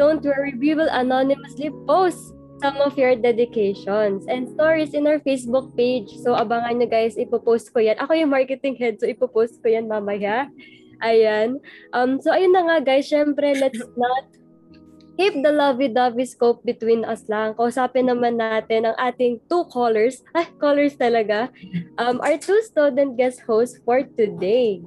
Don't 0.00 0.24
worry, 0.24 0.56
we 0.56 0.72
will 0.72 0.88
anonymously 0.88 1.68
post 1.84 2.32
some 2.60 2.76
of 2.80 2.96
your 2.96 3.16
dedications 3.16 4.24
and 4.26 4.48
stories 4.48 4.94
in 4.94 5.06
our 5.06 5.20
Facebook 5.20 5.76
page. 5.76 6.08
So, 6.24 6.32
abangan 6.32 6.80
nyo 6.80 6.88
guys, 6.88 7.16
ipopost 7.20 7.72
ko 7.72 7.80
yan. 7.84 8.00
Ako 8.00 8.16
yung 8.16 8.32
marketing 8.32 8.76
head, 8.80 8.96
so 9.00 9.06
ipopost 9.08 9.60
ko 9.60 9.68
yan 9.68 9.88
mamaya. 9.88 10.48
Ayan. 11.04 11.60
Um, 11.92 12.20
so, 12.20 12.32
ayun 12.32 12.56
na 12.56 12.64
nga 12.64 12.78
guys, 12.80 13.08
syempre, 13.08 13.52
let's 13.56 13.82
not 14.00 14.24
keep 15.16 15.32
the 15.40 15.52
lovey-dovey 15.52 16.28
scope 16.28 16.60
between 16.64 17.04
us 17.04 17.24
lang. 17.28 17.56
Kausapin 17.56 18.12
naman 18.12 18.36
natin 18.36 18.92
ang 18.92 18.96
ating 19.00 19.40
two 19.48 19.64
callers. 19.72 20.20
Ay, 20.36 20.48
callers 20.60 20.96
talaga. 20.96 21.48
Um, 21.96 22.20
our 22.20 22.36
two 22.36 22.60
student 22.68 23.16
guest 23.16 23.40
hosts 23.48 23.80
for 23.84 24.04
today. 24.04 24.84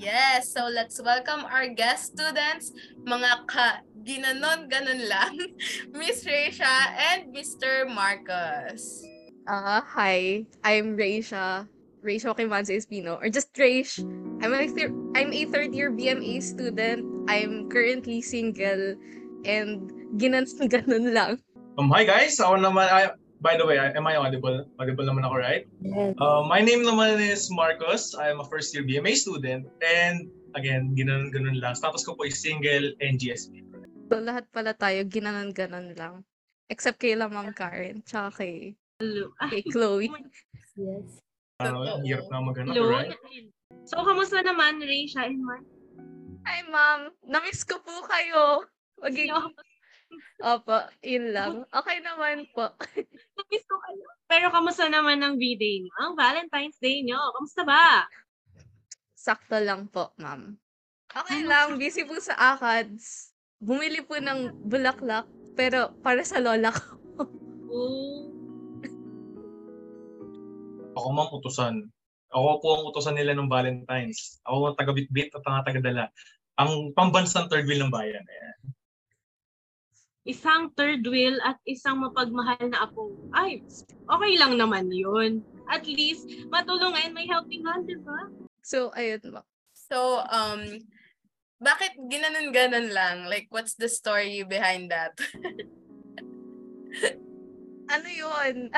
Yes, 0.00 0.48
so 0.48 0.64
let's 0.64 0.96
welcome 0.96 1.44
our 1.44 1.68
guest 1.76 2.16
students, 2.16 2.72
mga 3.04 3.44
ka 3.44 3.84
ginanon 4.00 4.64
ganon 4.72 5.04
lang, 5.04 5.36
Miss 5.92 6.24
Reisha 6.24 6.96
and 6.96 7.28
Mr. 7.28 7.84
Marcus. 7.84 9.04
Uh, 9.44 9.84
hi, 9.84 10.48
I'm 10.64 10.96
Reisha, 10.96 11.68
Reisha 12.00 12.32
Kimanza 12.32 12.72
Espino, 12.72 13.20
or 13.20 13.28
just 13.28 13.52
Reish. 13.60 14.00
I'm 14.40 14.56
a, 14.56 14.64
thir- 14.72 14.96
I'm 15.12 15.36
a 15.36 15.44
third 15.44 15.76
year 15.76 15.92
BMA 15.92 16.40
student. 16.40 17.04
I'm 17.28 17.68
currently 17.68 18.24
single 18.24 18.96
and 19.44 19.84
ginan 20.16 20.48
ganon 20.72 21.12
lang. 21.12 21.44
Um, 21.76 21.92
hi 21.92 22.08
guys, 22.08 22.40
ako 22.40 22.56
naman, 22.56 22.88
I, 22.88 23.12
by 23.40 23.56
the 23.56 23.64
way, 23.64 23.80
I- 23.80 23.92
am 23.96 24.06
I 24.06 24.16
audible? 24.16 24.64
Audible 24.78 25.04
naman 25.04 25.24
ako, 25.24 25.36
right? 25.40 25.64
Yes. 25.80 26.14
Uh, 26.20 26.44
my 26.44 26.60
name 26.60 26.84
naman 26.84 27.20
is 27.20 27.48
Marcos. 27.48 28.12
I'm 28.14 28.40
a 28.40 28.46
first 28.46 28.72
year 28.76 28.84
BMA 28.84 29.16
student. 29.16 29.66
And 29.80 30.28
again, 30.54 30.92
ginanon-ganon 30.94 31.58
lang. 31.60 31.74
Status 31.74 32.04
ko 32.04 32.14
po 32.14 32.28
is 32.28 32.36
single 32.38 32.92
and 33.00 33.16
GSP. 33.16 33.64
So, 34.12 34.20
lahat 34.20 34.46
pala 34.52 34.76
tayo 34.76 35.06
ginanon 35.08 35.56
ganon 35.56 35.96
lang. 35.96 36.26
Except 36.70 37.00
kay 37.00 37.16
la 37.18 37.26
Ma'am 37.26 37.50
Karen, 37.56 38.04
tsaka 38.06 38.44
kay, 38.44 38.76
Hello. 39.02 39.34
kay 39.50 39.62
Chloe. 39.66 40.10
Yes. 40.78 41.18
Ano, 41.60 41.84
ang 41.84 42.06
hirap 42.06 42.30
na 42.30 42.40
maghanap, 42.40 42.72
right? 42.88 43.12
So, 43.84 44.00
kamusta 44.00 44.40
naman, 44.40 44.80
Reisha 44.80 45.26
and 45.26 45.42
Mark? 45.42 45.64
Hi, 46.46 46.64
Ma'am. 46.68 47.12
Namiss 47.26 47.66
ko 47.66 47.78
po 47.82 48.00
kayo. 48.06 48.64
Maging, 49.00 49.32
opo, 50.42 50.76
yun 51.04 51.30
lang. 51.34 51.64
Okay 51.70 51.98
naman 52.02 52.46
po. 52.52 52.72
Namiss 53.36 53.64
ko 53.66 53.76
kayo. 53.82 54.06
Pero 54.30 54.46
kamusta 54.54 54.86
naman 54.86 55.22
ang 55.22 55.36
V-Day 55.38 55.86
niyo? 55.86 55.92
Ang 56.00 56.14
Valentine's 56.14 56.78
Day 56.78 57.02
niyo? 57.02 57.18
Kamusta 57.36 57.62
ba? 57.66 58.06
Sakto 59.14 59.58
lang 59.60 59.90
po, 59.92 60.16
ma'am. 60.16 60.56
Okay 61.10 61.42
Ano 61.42 61.50
lang, 61.50 61.68
busy 61.76 62.06
po 62.06 62.16
sa 62.22 62.38
ACADS. 62.54 63.34
Bumili 63.60 64.00
po 64.06 64.16
ng 64.16 64.64
bulaklak, 64.64 65.26
pero 65.58 65.92
para 66.00 66.22
sa 66.22 66.38
lola 66.40 66.70
ko. 66.72 66.96
Oh. 67.70 68.26
Ako 70.96 71.06
ma'am 71.14 71.30
utusan. 71.38 71.74
Ako 72.30 72.62
po 72.62 72.68
ang 72.78 72.84
utusan 72.86 73.18
nila 73.18 73.34
ng 73.34 73.50
Valentine's. 73.50 74.38
Ako 74.46 74.70
ang 74.70 74.78
taga-bitbit 74.78 75.34
at 75.34 75.42
ang 75.42 75.66
taga-dala. 75.66 76.10
Ang 76.58 76.94
pambansang 76.94 77.50
third 77.50 77.66
wheel 77.66 77.82
ng 77.82 77.94
bayan. 77.94 78.22
Ayan. 78.22 78.58
Isang 80.28 80.68
third 80.76 81.00
wheel 81.08 81.40
at 81.40 81.56
isang 81.64 82.04
mapagmahal 82.04 82.60
na 82.68 82.84
apo. 82.84 83.08
Ay, 83.32 83.64
okay 84.04 84.32
lang 84.36 84.60
naman 84.60 84.92
yun. 84.92 85.40
At 85.70 85.88
least, 85.88 86.28
matulungan, 86.52 87.16
may 87.16 87.24
helping 87.24 87.64
hand, 87.64 87.88
di 87.88 87.96
ba? 88.04 88.28
So, 88.60 88.92
ayun 88.92 89.22
ma'am. 89.32 89.46
So, 89.72 90.20
um, 90.28 90.60
bakit 91.60 91.96
ginanon 92.08 92.52
ganon 92.52 92.92
lang? 92.92 93.28
Like, 93.28 93.48
what's 93.48 93.74
the 93.74 93.88
story 93.88 94.44
behind 94.44 94.90
that? 94.92 95.16
Ano 97.90 98.06
yun? 98.06 98.70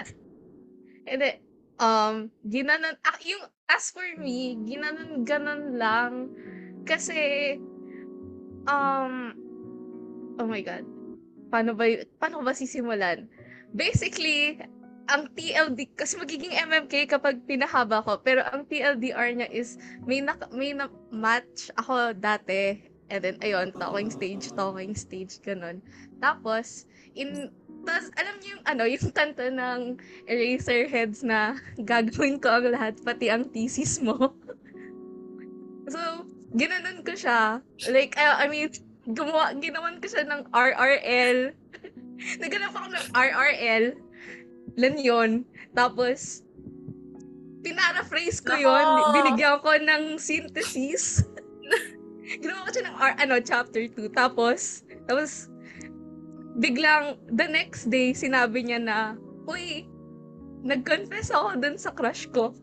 Hindi. 1.09 1.31
Um, 1.77 2.33
ginanon, 2.49 2.97
ah, 3.05 3.19
yung, 3.21 3.45
as 3.69 3.93
for 3.93 4.05
me, 4.17 4.57
ginanon 4.65 5.29
ganon 5.29 5.77
lang. 5.77 6.33
Kasi, 6.89 7.57
um, 8.65 9.37
oh 10.41 10.49
my 10.49 10.65
God. 10.65 10.89
Paano 11.53 11.77
ba, 11.77 11.85
paano 12.17 12.41
ba 12.41 12.57
sisimulan? 12.57 13.29
Basically, 13.77 14.57
ang 15.13 15.29
TLD, 15.37 15.93
kasi 15.99 16.17
magiging 16.17 16.57
MMK 16.57 17.13
kapag 17.13 17.45
pinahaba 17.45 18.01
ko, 18.01 18.17
pero 18.25 18.41
ang 18.49 18.65
TLDR 18.65 19.37
niya 19.37 19.49
is, 19.53 19.77
may 20.09 20.25
na, 20.25 20.33
may 20.49 20.73
na 20.73 20.89
match 21.13 21.69
ako 21.77 22.17
dati. 22.17 22.81
And 23.13 23.21
then, 23.21 23.37
ayun, 23.45 23.77
talking 23.77 24.09
stage, 24.09 24.49
talking 24.57 24.97
stage, 24.97 25.37
ganun. 25.45 25.85
Tapos, 26.25 26.89
in, 27.13 27.53
tas, 27.85 28.09
alam 28.17 28.41
niyo 28.41 28.57
yung, 28.57 28.65
ano, 28.65 28.83
yung 28.89 29.13
kanta 29.13 29.53
ng 29.53 30.01
Eraserheads 30.25 31.21
na 31.21 31.61
gagawin 31.91 32.41
ko 32.41 32.49
ang 32.49 32.73
lahat, 32.73 32.97
pati 33.05 33.29
ang 33.29 33.53
thesis 33.53 34.01
mo. 34.01 34.17
so, 35.93 36.01
ginanon 36.57 37.05
ko 37.05 37.13
siya. 37.13 37.61
Like, 37.93 38.17
I, 38.17 38.47
I 38.47 38.49
mean, 38.49 38.73
gumawa, 39.07 39.55
ginawan 39.59 39.99
ko 39.99 40.07
siya 40.07 40.25
ng 40.27 40.51
RRL. 40.55 41.39
Naganap 42.43 42.73
ako 42.75 42.87
ng 42.95 43.07
RRL. 43.15 43.85
Lan 44.79 44.95
yun. 44.99 45.31
Tapos, 45.75 46.47
pinaraphrase 47.67 48.39
ko 48.43 48.55
yun. 48.55 48.71
Nako! 48.71 49.13
Binigyan 49.15 49.59
ko 49.59 49.71
ng 49.75 50.03
synthesis. 50.19 51.27
Ginawa 52.43 52.67
ko 52.67 52.71
siya 52.71 52.85
ng 52.89 52.97
R, 52.97 53.13
ano, 53.19 53.35
chapter 53.43 53.83
2. 53.91 54.15
Tapos, 54.15 54.87
tapos, 55.11 55.51
biglang, 56.63 57.19
the 57.35 57.47
next 57.51 57.91
day, 57.91 58.15
sinabi 58.15 58.63
niya 58.63 58.79
na, 58.79 58.99
Uy, 59.51 59.91
nag-confess 60.63 61.35
ako 61.35 61.59
dun 61.59 61.75
sa 61.75 61.91
crush 61.91 62.31
ko. 62.31 62.55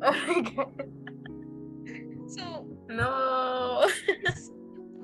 oh 0.00 0.16
my 0.24 0.40
God. 0.56 0.72
So, 2.28 2.64
No. 2.88 3.84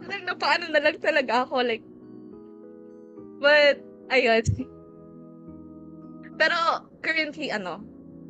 parang 0.04 0.26
napaano 0.28 0.64
na 0.70 0.80
lang 0.80 0.96
talaga 1.00 1.48
ako, 1.48 1.64
like, 1.64 1.84
but, 3.40 3.80
ayun. 4.12 4.44
Pero, 6.36 6.56
currently, 7.00 7.48
ano, 7.50 7.80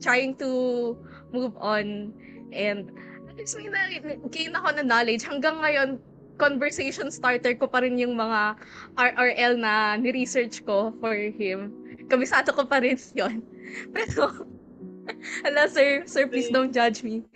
trying 0.03 0.37
to 0.37 0.93
move 1.33 1.57
on 1.59 2.13
and 2.53 2.93
at 3.31 3.35
least 3.41 3.59
may 3.59 3.67
na, 3.67 3.91
gain 4.31 4.55
ako 4.55 4.79
na 4.79 4.85
knowledge. 4.87 5.27
Hanggang 5.27 5.59
ngayon, 5.59 5.99
conversation 6.39 7.11
starter 7.11 7.55
ko 7.55 7.67
pa 7.67 7.83
rin 7.83 7.99
yung 7.99 8.15
mga 8.15 8.59
RRL 8.99 9.59
na 9.59 9.99
ni-research 9.99 10.63
ko 10.67 10.95
for 11.03 11.15
him. 11.15 11.75
Kabisado 12.07 12.55
ko 12.55 12.67
pa 12.67 12.83
rin 12.83 12.99
yun. 13.19 13.43
Pero, 13.91 14.47
ala 15.47 15.67
sir, 15.67 16.07
sir, 16.07 16.31
please 16.31 16.51
don't 16.51 16.71
judge 16.71 17.03
me. 17.03 17.27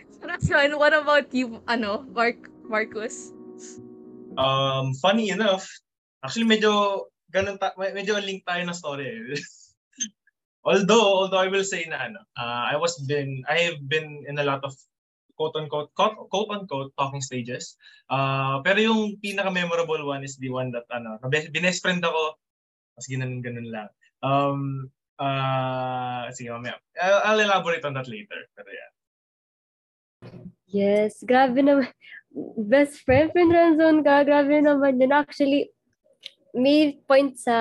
Yun. 0.47 0.79
What 0.79 0.95
about 0.95 1.31
you, 1.31 1.63
ano, 1.71 2.05
Mark, 2.11 2.51
Marcus? 2.67 3.33
Um, 4.39 4.95
funny 4.95 5.35
enough, 5.35 5.67
Actually, 6.23 6.51
medyo 6.51 7.07
ganun 7.31 7.61
ta- 7.63 7.77
me- 7.79 7.95
medyo 7.95 8.19
link 8.19 8.43
tayo 8.43 8.63
ng 8.67 8.75
story. 8.75 9.07
eh. 9.07 9.39
although, 10.69 11.25
although 11.25 11.43
I 11.43 11.49
will 11.49 11.63
say 11.63 11.87
na 11.87 12.11
ano, 12.11 12.21
uh, 12.35 12.65
I 12.67 12.75
was 12.75 12.99
been, 13.07 13.47
I 13.47 13.71
have 13.71 13.79
been 13.87 14.27
in 14.27 14.39
a 14.43 14.47
lot 14.47 14.65
of 14.67 14.75
quote 15.39 15.55
unquote, 15.55 15.95
quote, 15.95 16.19
quote 16.27 16.51
unquote 16.51 16.91
talking 16.99 17.23
stages. 17.23 17.79
Uh, 18.11 18.59
pero 18.67 18.83
yung 18.83 19.23
pinaka 19.23 19.55
memorable 19.55 20.03
one 20.03 20.27
is 20.27 20.35
the 20.43 20.51
one 20.51 20.75
that 20.75 20.91
ano, 20.91 21.23
binest 21.23 21.87
friend 21.87 22.03
ako, 22.03 22.35
mas 22.99 23.07
ganun 23.07 23.39
ganun 23.39 23.71
lang. 23.71 23.89
Um, 24.19 24.91
uh, 25.23 26.27
sige 26.35 26.51
mamaya. 26.51 26.83
I'll, 26.99 27.23
I'll 27.23 27.45
elaborate 27.47 27.87
on 27.87 27.95
that 27.95 28.11
later. 28.11 28.43
Pero 28.59 28.71
yeah. 28.75 28.91
Yes, 30.67 31.23
grabe 31.23 31.63
naman. 31.63 31.95
Best 32.59 33.03
friend, 33.03 33.35
friend 33.35 33.51
zone 33.79 34.01
ka. 34.07 34.23
Grabe 34.23 34.63
naman 34.63 35.03
yun. 35.03 35.11
Actually, 35.11 35.75
may 36.55 36.99
point 37.07 37.35
sa 37.35 37.57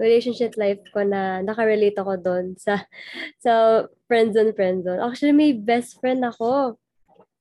relationship 0.00 0.56
life 0.56 0.80
ko 0.96 1.04
na 1.04 1.44
nakarelate 1.44 2.00
ako 2.00 2.16
doon 2.16 2.56
sa 2.56 2.80
sa 3.44 3.84
friend 4.08 4.32
zone, 4.32 4.56
friend 4.56 4.82
zone. 4.88 5.04
Actually, 5.04 5.36
may 5.36 5.52
best 5.52 6.00
friend 6.00 6.24
ako 6.24 6.80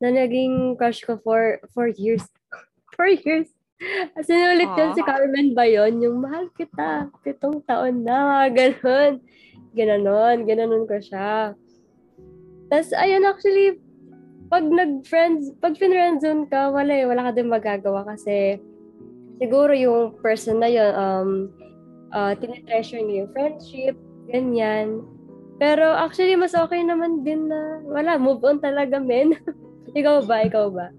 na 0.03 0.11
naging 0.11 0.75
crush 0.75 1.03
ko 1.03 1.19
for 1.23 1.63
four 1.71 1.91
years. 1.91 2.23
Four 2.99 3.15
years. 3.15 3.47
As 4.11 4.27
in, 4.27 4.43
ulit 4.43 4.67
yun, 4.75 4.91
si 4.91 4.99
Carmen 5.07 5.55
ba 5.55 5.63
yun? 5.63 6.03
Yung 6.03 6.19
mahal 6.19 6.51
kita, 6.51 7.07
pitong 7.23 7.63
taon 7.63 8.03
na, 8.03 8.43
mga 8.43 8.47
ganun. 8.59 9.13
Gananon, 9.71 10.43
gananon 10.43 10.83
ko 10.83 10.99
siya. 10.99 11.55
Tapos, 12.67 12.91
ayun, 12.91 13.23
actually, 13.23 13.79
pag 14.49 14.65
nag-friends, 14.65 15.53
pag 15.61 15.77
friend-zone 15.77 16.49
ka, 16.49 16.73
wala 16.73 16.91
eh, 16.91 17.05
wala 17.05 17.29
ka 17.29 17.31
din 17.37 17.53
magagawa 17.53 18.03
kasi 18.03 18.57
siguro 19.37 19.71
yung 19.71 20.17
person 20.19 20.59
na 20.59 20.69
yun, 20.69 20.91
um, 20.97 21.29
uh, 22.11 22.33
tinitreasure 22.35 22.99
niya 22.99 23.23
yung 23.25 23.33
friendship, 23.33 23.95
ganyan. 24.27 25.05
Pero 25.61 25.93
actually, 25.93 26.35
mas 26.35 26.57
okay 26.57 26.81
naman 26.81 27.21
din 27.21 27.47
na, 27.47 27.83
wala, 27.85 28.17
move 28.17 28.41
on 28.41 28.57
talaga, 28.57 28.97
men. 28.97 29.37
ikaw 29.99 30.25
ba? 30.25 30.43
Ikaw 30.43 30.67
ba? 30.73 30.89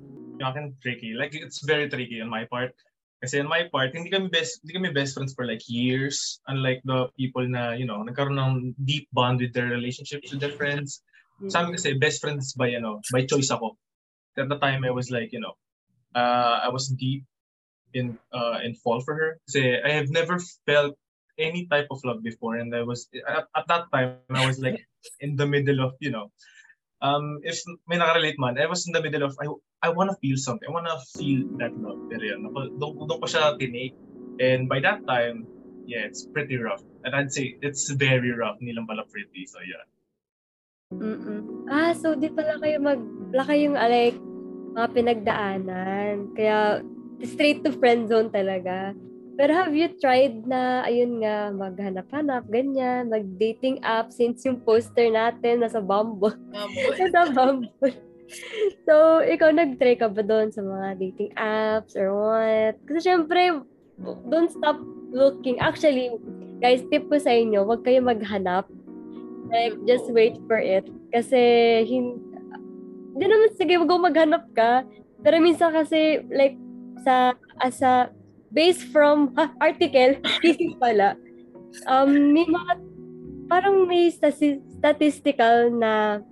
yung 0.41 0.49
akin 0.49 0.67
tricky. 0.81 1.13
Like 1.13 1.37
it's 1.37 1.61
very 1.61 1.87
tricky 1.87 2.25
on 2.25 2.33
my 2.33 2.49
part. 2.49 2.73
Kasi 3.21 3.45
on 3.45 3.53
my 3.53 3.69
part, 3.69 3.93
hindi 3.93 4.09
kami 4.09 4.33
best 4.33 4.65
hindi 4.65 4.81
kami 4.81 4.89
best 4.97 5.13
friends 5.13 5.37
for 5.37 5.45
like 5.45 5.61
years. 5.69 6.41
Unlike 6.49 6.81
the 6.89 7.13
people 7.21 7.45
na, 7.45 7.77
you 7.77 7.85
know, 7.85 8.01
nagkaroon 8.01 8.41
ng 8.41 8.73
deep 8.89 9.13
bond 9.13 9.45
with 9.45 9.53
their 9.53 9.69
relationships 9.69 10.33
with 10.33 10.41
their 10.41 10.57
friends. 10.57 11.05
Sa 11.49 11.65
amin 11.65 11.73
kasi, 11.79 11.97
best 11.97 12.21
friends 12.21 12.53
by, 12.53 12.69
know, 12.77 13.01
by 13.09 13.25
choice 13.25 13.49
ako. 13.49 13.79
At 14.37 14.49
the 14.49 14.59
time, 14.59 14.85
I 14.85 14.93
was 14.93 15.11
like, 15.11 15.33
you 15.33 15.41
know, 15.41 15.57
uh, 16.15 16.61
I 16.65 16.69
was 16.69 16.89
deep 16.89 17.25
in 17.95 18.19
uh, 18.33 18.61
in 18.63 18.75
fall 18.75 19.01
for 19.01 19.15
her. 19.15 19.31
Kasi 19.49 19.81
I 19.81 19.97
have 19.97 20.11
never 20.11 20.39
felt 20.67 20.97
any 21.39 21.67
type 21.67 21.89
of 21.91 22.01
love 22.05 22.23
before. 22.23 22.57
And 22.57 22.75
I 22.75 22.83
was, 22.83 23.09
at, 23.27 23.49
at 23.57 23.67
that 23.69 23.89
time, 23.93 24.21
I 24.29 24.47
was 24.47 24.61
like 24.61 24.85
in 25.21 25.37
the 25.37 25.47
middle 25.47 25.81
of, 25.81 25.97
you 26.01 26.11
know, 26.11 26.31
um, 27.01 27.41
if 27.43 27.61
may 27.89 27.97
nakarelate 27.97 28.37
man, 28.39 28.61
I 28.61 28.67
was 28.67 28.87
in 28.87 28.93
the 28.93 29.03
middle 29.03 29.25
of, 29.25 29.37
I, 29.41 29.49
I 29.83 29.89
want 29.89 30.11
to 30.11 30.17
feel 30.21 30.37
something. 30.37 30.69
I 30.69 30.73
want 30.73 30.87
to 30.87 31.01
feel 31.19 31.49
that 31.59 31.73
love. 31.77 32.05
Pero 32.13 32.21
yun, 32.21 32.45
doon, 32.53 32.77
doon 32.79 33.19
ko 33.21 33.27
siya 33.27 33.57
tinake. 33.57 33.97
And 34.41 34.69
by 34.69 34.81
that 34.81 35.05
time, 35.09 35.49
yeah, 35.89 36.05
it's 36.05 36.29
pretty 36.29 36.57
rough. 36.57 36.85
And 37.05 37.17
I'd 37.17 37.33
say 37.33 37.57
it's 37.61 37.91
very 37.91 38.31
rough. 38.33 38.61
Hindi 38.61 38.77
lang 38.77 38.87
pala 38.87 39.05
pretty. 39.09 39.49
So 39.49 39.59
yeah. 39.65 39.85
Mm-mm. 40.91 41.71
Ah, 41.71 41.95
so 41.95 42.19
di 42.19 42.27
pala 42.27 42.59
kayo 42.59 42.83
mag, 42.83 42.99
wala 43.31 43.45
kayong 43.47 43.79
ah, 43.79 43.87
like, 43.87 44.19
mga 44.75 44.89
pinagdaanan. 44.91 46.35
Kaya, 46.35 46.83
straight 47.23 47.63
to 47.63 47.71
friend 47.79 48.11
zone 48.11 48.27
talaga. 48.27 48.91
Pero 49.39 49.55
have 49.55 49.71
you 49.71 49.87
tried 50.03 50.43
na, 50.51 50.83
ayun 50.83 51.23
nga, 51.23 51.55
maghanap-hanap, 51.55 52.45
ganyan, 52.51 53.07
mag-dating 53.07 53.79
app 53.87 54.11
since 54.11 54.43
yung 54.45 54.59
poster 54.61 55.09
natin 55.09 55.63
nasa 55.63 55.79
Bumble. 55.79 56.35
nasa 57.01 57.31
Bumble. 57.31 57.95
So, 58.87 59.23
ikaw 59.23 59.55
nag-try 59.55 59.95
ka 59.95 60.11
ba 60.11 60.27
doon 60.27 60.51
sa 60.51 60.63
mga 60.63 60.99
dating 60.99 61.31
apps 61.39 61.95
or 61.95 62.11
what? 62.15 62.75
Kasi 62.87 63.15
syempre, 63.15 63.63
don't 64.27 64.51
stop 64.51 64.79
looking. 65.15 65.59
Actually, 65.63 66.15
guys, 66.59 66.83
tip 66.91 67.07
ko 67.07 67.17
sa 67.19 67.31
inyo, 67.31 67.63
huwag 67.63 67.83
kayo 67.87 68.03
maghanap. 68.03 68.67
Like, 69.51 69.75
just 69.85 70.07
wait 70.15 70.39
for 70.47 70.59
it. 70.59 70.87
Kasi, 71.11 71.41
hin- 71.85 72.23
hindi 73.15 73.27
naman, 73.27 73.51
sige, 73.59 73.75
wag 73.77 73.91
maghanap 73.91 74.45
ka. 74.55 74.87
Pero 75.21 75.37
minsan 75.43 75.75
kasi, 75.75 76.23
like, 76.31 76.55
sa, 77.03 77.35
as 77.61 77.83
a, 77.83 78.09
based 78.55 78.89
from 78.95 79.35
ha, 79.35 79.51
article, 79.59 80.17
thesis 80.43 80.75
pala, 80.79 81.19
um, 81.91 82.33
may 82.33 82.47
mga, 82.47 82.73
parang 83.51 83.85
may 83.91 84.09
stati- 84.09 84.63
statistical 84.79 85.75
na 85.75 86.23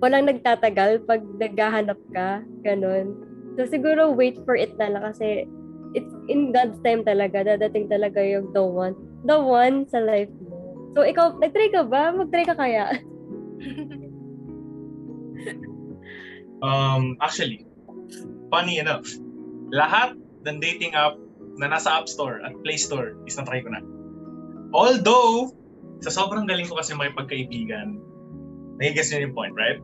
walang 0.00 0.28
nagtatagal 0.28 1.04
pag 1.04 1.22
naghahanap 1.38 2.00
ka, 2.12 2.40
ganun. 2.64 3.14
So, 3.54 3.68
siguro 3.68 4.10
wait 4.10 4.40
for 4.42 4.56
it 4.58 4.74
na 4.80 4.90
lang 4.90 5.04
kasi 5.14 5.46
it's 5.94 6.10
in 6.26 6.50
God's 6.50 6.76
time 6.82 7.06
talaga, 7.06 7.46
dadating 7.46 7.86
talaga 7.86 8.18
yung 8.20 8.50
the 8.50 8.60
one, 8.60 8.98
the 9.22 9.38
one 9.38 9.86
sa 9.86 10.02
life 10.02 10.30
mo. 10.42 10.53
So, 10.94 11.02
ikaw, 11.02 11.42
nag-try 11.42 11.74
ka 11.74 11.82
ba? 11.86 12.14
Mag-try 12.14 12.46
ka 12.46 12.54
kaya? 12.54 13.02
Um, 16.64 17.20
actually, 17.20 17.68
funny 18.48 18.80
enough, 18.80 19.04
lahat 19.68 20.16
ng 20.48 20.56
dating 20.64 20.96
app 20.96 21.20
na 21.60 21.68
nasa 21.68 21.92
App 21.92 22.08
Store 22.08 22.40
at 22.40 22.56
Play 22.64 22.80
Store 22.80 23.20
is 23.28 23.36
na-try 23.36 23.60
ko 23.60 23.68
na. 23.68 23.84
Although, 24.72 25.52
sa 26.00 26.08
sobrang 26.08 26.48
galing 26.48 26.64
ko 26.64 26.80
kasi 26.80 26.96
makipagkaibigan, 26.96 28.00
nagigets 28.80 29.12
yun 29.12 29.30
yung 29.30 29.36
point, 29.36 29.54
right? 29.54 29.78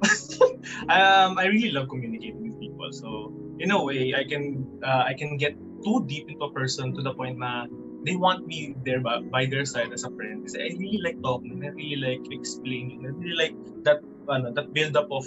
um, 0.94 1.36
I 1.36 1.52
really 1.52 1.70
love 1.70 1.92
communicating 1.92 2.42
with 2.42 2.56
people. 2.58 2.88
So, 2.90 3.36
in 3.60 3.70
a 3.70 3.78
way, 3.78 4.16
I 4.16 4.24
can 4.24 4.66
uh, 4.82 5.04
I 5.06 5.14
can 5.14 5.36
get 5.36 5.54
too 5.84 6.04
deep 6.08 6.26
into 6.32 6.48
a 6.48 6.52
person 6.52 6.96
to 6.96 7.00
the 7.04 7.14
point 7.14 7.38
na 7.38 7.70
they 8.04 8.16
want 8.16 8.46
me 8.46 8.74
there 8.84 9.00
by, 9.00 9.20
by 9.20 9.46
their 9.46 9.64
side 9.64 9.92
as 9.92 10.04
a 10.04 10.10
friend. 10.10 10.44
Kasi 10.44 10.56
I 10.60 10.68
really 10.76 11.00
like 11.02 11.20
talking. 11.22 11.60
I 11.64 11.70
really 11.76 12.00
like 12.00 12.24
explaining. 12.32 13.04
I 13.04 13.12
really 13.12 13.36
like 13.36 13.54
that 13.84 14.00
ano, 14.28 14.52
that 14.52 14.72
build 14.72 14.96
up 14.96 15.10
of, 15.12 15.26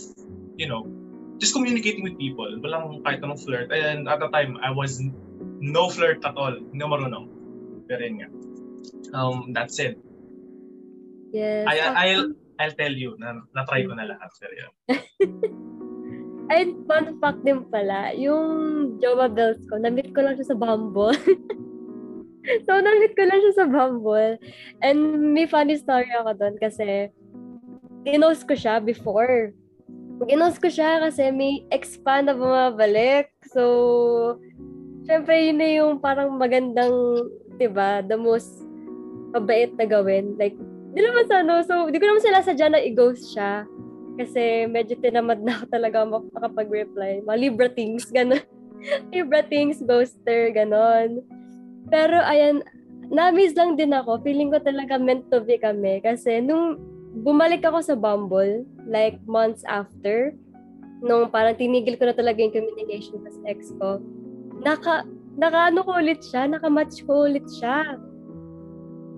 you 0.58 0.68
know, 0.68 0.90
just 1.38 1.54
communicating 1.54 2.04
with 2.04 2.18
people. 2.18 2.50
Walang 2.62 3.04
kahit 3.06 3.22
anong 3.22 3.42
flirt. 3.42 3.70
And 3.70 4.10
at 4.10 4.20
the 4.20 4.30
time, 4.30 4.58
I 4.62 4.72
was 4.72 5.02
no 5.62 5.90
flirt 5.90 6.26
at 6.26 6.36
all. 6.38 6.54
Hindi 6.54 6.82
ako 6.82 6.92
marunong. 6.98 7.26
Pero 7.86 8.02
yun 8.02 8.16
nga. 8.22 8.30
Um, 9.14 9.54
that's 9.54 9.78
it. 9.78 10.00
Yes. 11.34 11.66
I, 11.70 11.78
I'll, 11.82 12.34
I'll 12.62 12.78
tell 12.78 12.94
you 12.94 13.18
na 13.18 13.42
na-try 13.54 13.86
ko 13.86 13.94
na 13.94 14.10
lahat. 14.10 14.30
Pero 14.42 14.54
yun. 14.54 14.74
And 16.54 16.86
fun 16.86 17.18
fact 17.24 17.42
din 17.48 17.66
pala, 17.72 18.12
yung 18.14 19.00
Jowa 19.00 19.32
Bells 19.32 19.64
ko, 19.72 19.80
na-meet 19.80 20.12
ko 20.12 20.22
lang 20.22 20.36
siya 20.36 20.54
sa 20.54 20.58
Bumble. 20.60 21.16
so, 22.68 22.76
na-meet 22.76 23.16
ko 23.16 23.24
lang 23.24 23.40
siya 23.40 23.54
sa 23.56 23.66
Bumble. 23.66 24.36
And 24.84 25.32
may 25.32 25.48
funny 25.48 25.80
story 25.80 26.12
ako 26.12 26.36
doon 26.36 26.56
kasi 26.60 27.12
ginost 28.04 28.44
ko 28.44 28.54
siya 28.54 28.84
before. 28.84 29.56
Ginost 30.28 30.60
ko 30.60 30.68
siya 30.68 31.04
kasi 31.04 31.32
may 31.32 31.64
ex 31.72 31.96
pa 32.00 32.20
na 32.20 32.36
bumabalik. 32.36 33.32
So, 33.52 34.38
syempre 35.08 35.52
yun 35.52 35.60
na 35.60 35.70
yung 35.72 36.00
parang 36.00 36.36
magandang, 36.36 36.94
'di 37.60 37.68
ba 37.72 38.04
the 38.04 38.16
most 38.16 38.64
mabait 39.34 39.74
na 39.76 39.88
gawin. 39.90 40.38
Like, 40.38 40.56
di 40.94 41.00
naman 41.02 41.26
sa 41.26 41.42
ano, 41.42 41.66
so, 41.66 41.90
di 41.90 41.98
ko 41.98 42.06
naman 42.06 42.22
sila 42.22 42.46
sadya 42.46 42.70
na 42.70 42.84
i-ghost 42.84 43.34
siya. 43.34 43.66
Kasi 44.14 44.70
medyo 44.70 44.94
tinamad 45.02 45.42
na 45.42 45.58
ako 45.58 45.66
talaga 45.74 45.98
mak- 46.06 46.30
makapag-reply. 46.38 47.26
Mga 47.26 47.40
Libra 47.42 47.70
things, 47.74 48.06
gano'n. 48.14 48.46
Libra 49.14 49.42
things, 49.42 49.82
ghoster, 49.82 50.54
gano'n. 50.54 51.26
Pero 51.94 52.18
ayan, 52.26 52.66
na-miss 53.14 53.54
lang 53.54 53.78
din 53.78 53.94
ako. 53.94 54.26
Feeling 54.26 54.50
ko 54.50 54.58
talaga 54.58 54.98
meant 54.98 55.30
to 55.30 55.46
be 55.46 55.62
kami. 55.62 56.02
Kasi 56.02 56.42
nung 56.42 56.82
bumalik 57.22 57.62
ako 57.62 57.86
sa 57.86 57.94
Bumble, 57.94 58.66
like 58.90 59.22
months 59.30 59.62
after, 59.70 60.34
nung 61.06 61.30
parang 61.30 61.54
tinigil 61.54 61.94
ko 62.02 62.10
na 62.10 62.18
talaga 62.18 62.42
yung 62.42 62.56
communication 62.56 63.22
sa 63.22 63.46
ex 63.46 63.70
ko, 63.78 64.02
naka, 64.66 65.06
naka 65.38 65.70
ano 65.70 65.86
ko 65.86 66.02
ulit 66.02 66.26
siya, 66.26 66.50
naka-match 66.50 67.06
ko 67.06 67.30
ulit 67.30 67.46
siya. 67.62 68.02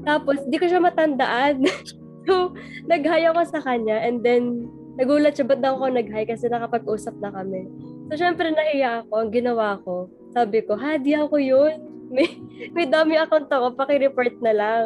Tapos, 0.04 0.43
di 0.52 0.60
ko 0.60 0.68
siya 0.68 0.84
matandaan. 0.84 1.64
so, 2.28 2.52
nag-hi 2.91 3.24
ako 3.32 3.41
sa 3.47 3.64
kanya 3.64 4.04
and 4.04 4.20
then, 4.20 4.68
nagulat 4.99 5.39
siya, 5.39 5.47
ba't 5.47 5.64
daw 5.64 5.80
ako 5.80 5.95
nag-hi 5.95 6.28
kasi 6.28 6.52
nakapag-usap 6.52 7.16
na 7.24 7.32
kami. 7.32 7.72
So, 8.12 8.20
syempre, 8.20 8.52
nahiya 8.52 9.08
ako. 9.08 9.14
Ang 9.16 9.32
ginawa 9.32 9.80
ko, 9.82 10.12
sabi 10.36 10.60
ko, 10.68 10.76
ha, 10.76 10.99
di 10.99 11.16
ako 11.16 11.39
yun. 11.39 11.95
May, 12.14 12.38
may 12.72 12.86
dami 12.86 13.18
account 13.18 13.49
ako, 13.49 13.76
paki-report 13.76 14.38
na 14.39 14.53
lang. 14.53 14.86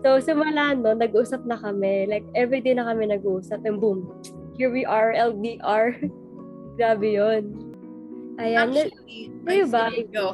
So, 0.00 0.16
simula 0.18 0.72
no, 0.72 0.96
nag-usap 0.96 1.44
na 1.44 1.60
kami. 1.60 2.08
Like, 2.08 2.24
everyday 2.32 2.72
na 2.72 2.88
kami 2.88 3.12
nag-usap. 3.12 3.62
And 3.68 3.78
boom, 3.78 4.08
here 4.56 4.72
we 4.72 4.88
are, 4.88 5.12
LDR. 5.12 6.00
Grabe 6.80 7.08
yun. 7.12 7.44
Ayan. 8.40 8.72
Actually, 8.72 9.28
Kayo 9.44 9.64
ay, 9.68 9.68
ba? 9.68 9.84
go. 10.08 10.26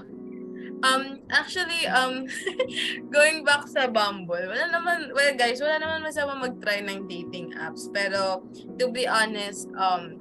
Um, 0.85 1.25
actually, 1.33 1.89
um, 1.89 2.29
going 3.15 3.43
back 3.43 3.65
sa 3.67 3.89
Bumble, 3.89 4.47
wala 4.47 4.65
naman, 4.69 5.11
well 5.11 5.33
guys, 5.35 5.59
wala 5.59 5.81
naman 5.81 6.05
masama 6.05 6.37
mag-try 6.37 6.85
ng 6.85 7.09
dating 7.09 7.57
apps. 7.57 7.89
Pero, 7.91 8.45
to 8.77 8.93
be 8.93 9.09
honest, 9.09 9.67
um, 9.75 10.21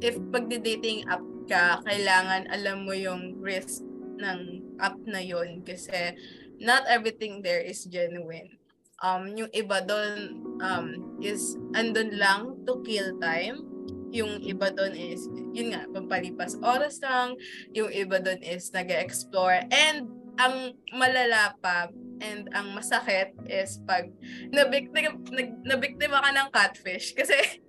if 0.00 0.16
pagdi-dating 0.30 1.04
app 1.10 1.20
ka, 1.50 1.82
kailangan 1.84 2.46
alam 2.54 2.86
mo 2.86 2.94
yung 2.94 3.36
risk 3.42 3.82
ng 4.22 4.62
app 4.80 4.96
na 5.04 5.20
yun 5.20 5.60
kasi 5.62 6.16
not 6.60 6.84
everything 6.88 7.40
there 7.40 7.60
is 7.60 7.84
genuine. 7.88 8.56
Um, 9.00 9.32
yung 9.32 9.48
iba 9.56 9.80
doon 9.80 10.44
um, 10.60 11.16
is 11.24 11.56
andun 11.72 12.20
lang 12.20 12.60
to 12.68 12.84
kill 12.84 13.16
time. 13.16 13.64
Yung 14.12 14.44
iba 14.44 14.68
doon 14.74 14.92
is, 14.92 15.24
yun 15.56 15.72
nga, 15.72 15.88
pampalipas 15.88 16.58
oras 16.60 17.00
lang. 17.00 17.38
Yung 17.72 17.88
iba 17.88 18.20
doon 18.20 18.42
is 18.44 18.68
nag 18.74 18.92
explore 18.92 19.64
And 19.72 20.10
ang 20.36 20.76
malala 20.92 21.56
pa 21.64 21.88
and 22.20 22.48
ang 22.52 22.76
masakit 22.76 23.32
is 23.48 23.80
pag 23.88 24.12
nabiktima, 24.52 25.16
nag, 25.32 25.50
nabiktima 25.64 26.20
ka 26.20 26.30
ng 26.36 26.48
catfish. 26.52 27.12
Kasi 27.18 27.64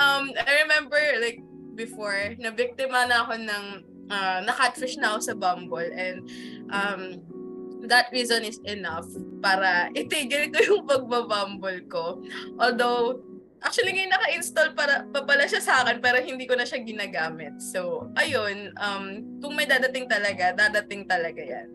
um, 0.00 0.32
I 0.32 0.64
remember 0.64 1.00
like 1.20 1.40
before, 1.76 2.32
nabiktima 2.40 3.04
na 3.04 3.28
ako 3.28 3.34
ng 3.36 3.64
uh, 4.10 4.38
na-catfish 4.44 4.96
na 4.98 5.14
ako 5.14 5.18
sa 5.32 5.34
Bumble 5.34 5.90
and 5.94 6.26
um, 6.70 7.20
that 7.86 8.10
reason 8.10 8.42
is 8.42 8.58
enough 8.66 9.06
para 9.40 9.92
itigil 9.94 10.50
ko 10.50 10.58
yung 10.64 10.82
pagbabumble 10.86 11.86
ko. 11.86 12.20
Although, 12.58 13.22
actually 13.62 13.94
ngayon 13.94 14.12
naka-install 14.12 14.74
para, 14.74 15.06
pa 15.08 15.22
pala 15.22 15.46
siya 15.46 15.62
sa 15.62 15.74
akin 15.84 16.02
pero 16.02 16.18
hindi 16.20 16.44
ko 16.44 16.58
na 16.58 16.66
siya 16.66 16.82
ginagamit. 16.82 17.58
So, 17.62 18.10
ayun, 18.18 18.74
um, 18.80 19.04
kung 19.38 19.54
may 19.54 19.68
dadating 19.68 20.10
talaga, 20.10 20.54
dadating 20.54 21.06
talaga 21.06 21.42
yan. 21.42 21.68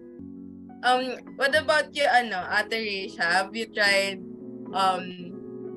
Um, 0.81 1.21
what 1.37 1.53
about 1.53 1.93
you, 1.93 2.09
ano, 2.09 2.41
Ate 2.49 2.81
Risha? 2.81 3.45
Have 3.45 3.53
you 3.53 3.69
tried 3.69 4.17
um, 4.73 5.03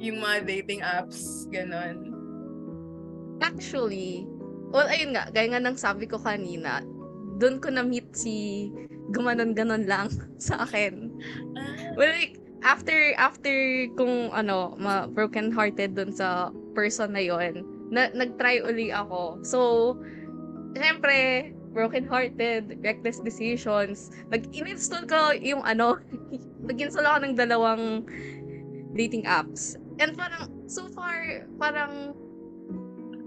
yung 0.01 0.25
mga 0.25 0.49
dating 0.49 0.81
apps, 0.81 1.45
ganon? 1.53 2.09
Actually, 3.45 4.25
well, 4.75 4.91
ayun 4.91 5.15
nga, 5.15 5.31
gaya 5.31 5.55
nga 5.55 5.63
ng 5.63 5.79
sabi 5.79 6.11
ko 6.11 6.19
kanina, 6.19 6.83
doon 7.39 7.63
ko 7.63 7.71
na-meet 7.71 8.11
si 8.11 8.69
gumanon-ganon 9.15 9.87
lang 9.87 10.11
sa 10.43 10.67
akin. 10.67 11.15
Well, 11.95 12.11
like, 12.11 12.43
after, 12.67 13.15
after 13.15 13.87
kung 13.95 14.35
ano, 14.35 14.75
ma 14.75 15.07
broken 15.07 15.55
hearted 15.55 15.95
doon 15.95 16.11
sa 16.11 16.51
person 16.75 17.15
na 17.15 17.23
yon 17.23 17.63
na, 17.95 18.11
nag-try 18.11 18.59
uli 18.67 18.91
ako. 18.91 19.39
So, 19.47 19.59
syempre, 20.75 21.55
broken 21.71 22.11
hearted, 22.11 22.83
reckless 22.83 23.23
decisions. 23.23 24.11
Nag-install 24.35 25.07
ko 25.07 25.39
yung 25.39 25.63
ano, 25.63 26.03
nag-install 26.69 27.07
ako 27.07 27.19
ng 27.23 27.35
dalawang 27.39 28.03
dating 28.99 29.23
apps. 29.23 29.79
And 30.03 30.19
parang, 30.19 30.51
so 30.67 30.91
far, 30.91 31.47
parang 31.63 32.19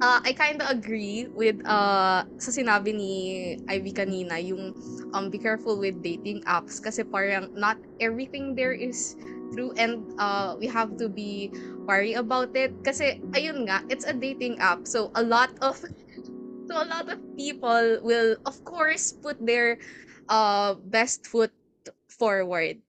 uh, 0.02 0.20
I 0.24 0.34
kind 0.34 0.62
of 0.62 0.70
agree 0.70 1.28
with 1.34 1.58
uh, 1.66 2.24
sa 2.38 2.52
sinabi 2.52 2.94
ni 2.94 3.14
Ivy 3.68 3.92
kanina, 3.94 4.38
yung 4.38 4.74
um, 5.14 5.30
be 5.30 5.38
careful 5.38 5.78
with 5.80 6.02
dating 6.02 6.42
apps 6.46 6.78
kasi 6.82 7.04
parang 7.04 7.50
not 7.58 7.78
everything 8.00 8.54
there 8.54 8.74
is 8.74 9.16
true 9.56 9.74
and 9.78 10.04
uh, 10.20 10.56
we 10.60 10.68
have 10.68 10.98
to 11.00 11.10
be 11.10 11.50
worry 11.88 12.14
about 12.14 12.52
it 12.54 12.76
kasi 12.84 13.18
ayun 13.34 13.66
nga, 13.66 13.82
it's 13.90 14.06
a 14.06 14.14
dating 14.14 14.60
app 14.60 14.84
so 14.86 15.10
a 15.16 15.24
lot 15.24 15.56
of 15.64 15.80
so 16.68 16.74
a 16.76 16.88
lot 16.88 17.08
of 17.08 17.18
people 17.40 18.00
will 18.04 18.36
of 18.46 18.60
course 18.68 19.16
put 19.24 19.40
their 19.40 19.80
uh, 20.30 20.76
best 20.92 21.26
foot 21.26 21.52
forward. 22.12 22.80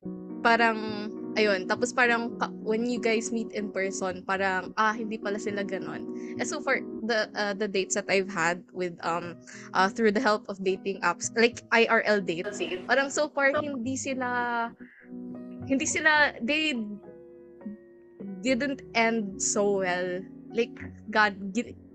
Parang 0.43 1.11
ayun, 1.37 1.68
tapos 1.68 1.93
parang 1.93 2.33
when 2.62 2.87
you 2.89 3.03
guys 3.03 3.35
meet 3.35 3.51
in 3.53 3.68
person, 3.68 4.22
parang 4.24 4.72
ah 4.79 4.95
hindi 4.95 5.18
pala 5.18 5.37
sila 5.37 5.66
ganon. 5.66 6.07
And 6.39 6.47
so 6.47 6.62
for 6.62 6.81
the 7.05 7.29
uh, 7.35 7.53
the 7.53 7.68
dates 7.68 7.99
that 7.99 8.09
I've 8.09 8.31
had 8.31 8.62
with 8.72 8.97
um 9.05 9.37
uh, 9.74 9.91
through 9.91 10.16
the 10.16 10.22
help 10.22 10.49
of 10.49 10.62
dating 10.62 11.03
apps, 11.03 11.29
like 11.37 11.61
IRL 11.74 12.24
dates, 12.24 12.62
parang 12.87 13.11
so 13.11 13.29
far 13.29 13.53
hindi 13.59 13.99
sila 13.99 14.70
hindi 15.68 15.85
sila 15.85 16.39
they 16.41 16.72
didn't 18.41 18.81
end 18.95 19.37
so 19.43 19.85
well. 19.85 20.22
Like 20.49 20.72
God, 21.12 21.37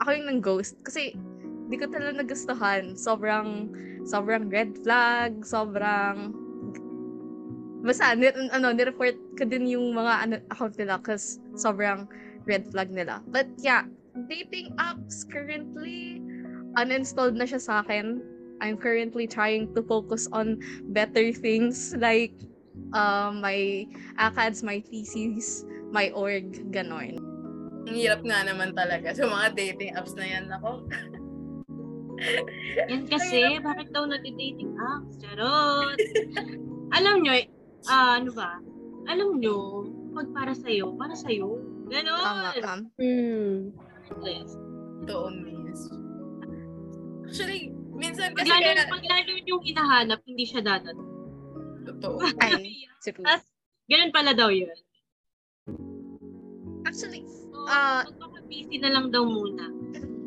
ako 0.04 0.10
yung 0.14 0.28
nang 0.30 0.42
ghost 0.44 0.78
kasi 0.86 1.18
hindi 1.66 1.76
ko 1.80 1.90
talaga 1.90 2.22
nagustuhan. 2.22 2.94
Sobrang 2.94 3.72
sobrang 4.06 4.52
red 4.52 4.78
flag, 4.84 5.42
sobrang 5.48 6.43
basta, 7.84 8.16
ni, 8.16 8.32
ano, 8.32 8.72
ni-report 8.72 9.20
ko 9.36 9.44
din 9.44 9.68
yung 9.68 9.92
mga 9.92 10.14
ano, 10.24 10.36
account 10.50 10.80
nila 10.80 10.98
kasi 11.04 11.38
sobrang 11.60 12.08
red 12.48 12.64
flag 12.72 12.90
nila. 12.90 13.20
But 13.28 13.52
yeah, 13.60 13.86
dating 14.32 14.74
apps 14.80 15.28
currently, 15.28 16.24
uninstalled 16.80 17.36
na 17.36 17.46
siya 17.46 17.62
sa 17.62 17.74
akin. 17.84 18.24
I'm 18.64 18.80
currently 18.80 19.28
trying 19.28 19.76
to 19.76 19.84
focus 19.84 20.32
on 20.32 20.64
better 20.96 21.36
things 21.36 21.92
like 22.00 22.32
uh, 22.96 23.36
my 23.36 23.84
ACADS, 24.16 24.64
my 24.64 24.80
thesis, 24.80 25.68
my 25.92 26.10
org, 26.16 26.72
ganon. 26.72 27.20
Ang 27.84 28.00
hirap 28.00 28.24
nga 28.24 28.48
naman 28.48 28.72
talaga 28.72 29.12
sa 29.12 29.28
mga 29.28 29.48
dating 29.60 29.92
apps 30.00 30.16
na 30.16 30.24
yan 30.24 30.48
ako. 30.48 30.88
yan 32.88 33.04
kasi, 33.12 33.60
bakit 33.60 33.92
daw 33.92 34.08
nag-dating 34.08 34.72
apps? 34.80 35.20
Charot! 35.20 36.00
Alam 36.96 37.26
nyo, 37.26 37.36
ah, 37.90 38.20
ano 38.20 38.32
ba? 38.32 38.60
Alam 39.10 39.40
nyo, 39.40 39.84
pag 40.16 40.28
para 40.32 40.54
sa'yo, 40.56 40.96
para 40.96 41.16
sa'yo. 41.18 41.60
Ganon. 41.92 42.24
Tama, 42.24 42.50
ma'am. 42.64 42.82
Hmm. 42.96 43.56
Yes. 44.24 44.56
Totoo, 45.04 45.28
miss. 45.34 45.82
Actually, 47.28 47.74
minsan 47.92 48.32
Pag 48.32 48.46
kasi 48.46 48.52
lalo, 48.54 48.68
kaya... 48.72 48.84
pag 48.88 49.04
lalo 49.04 49.32
yung 49.44 49.64
hinahanap, 49.66 50.20
hindi 50.24 50.46
siya 50.48 50.62
dadating. 50.64 51.12
Totoo. 51.84 52.18
Ay, 52.44 52.88
true. 53.04 53.20
Tapos, 53.26 53.44
ganun 53.92 54.12
pala 54.16 54.32
daw 54.32 54.48
yun. 54.54 54.72
Actually, 56.88 57.26
So, 57.64 57.72
Ah. 57.72 58.04
magpapabisi 58.04 58.76
na 58.84 58.92
lang 58.92 59.08
daw 59.08 59.24
muna. 59.24 59.72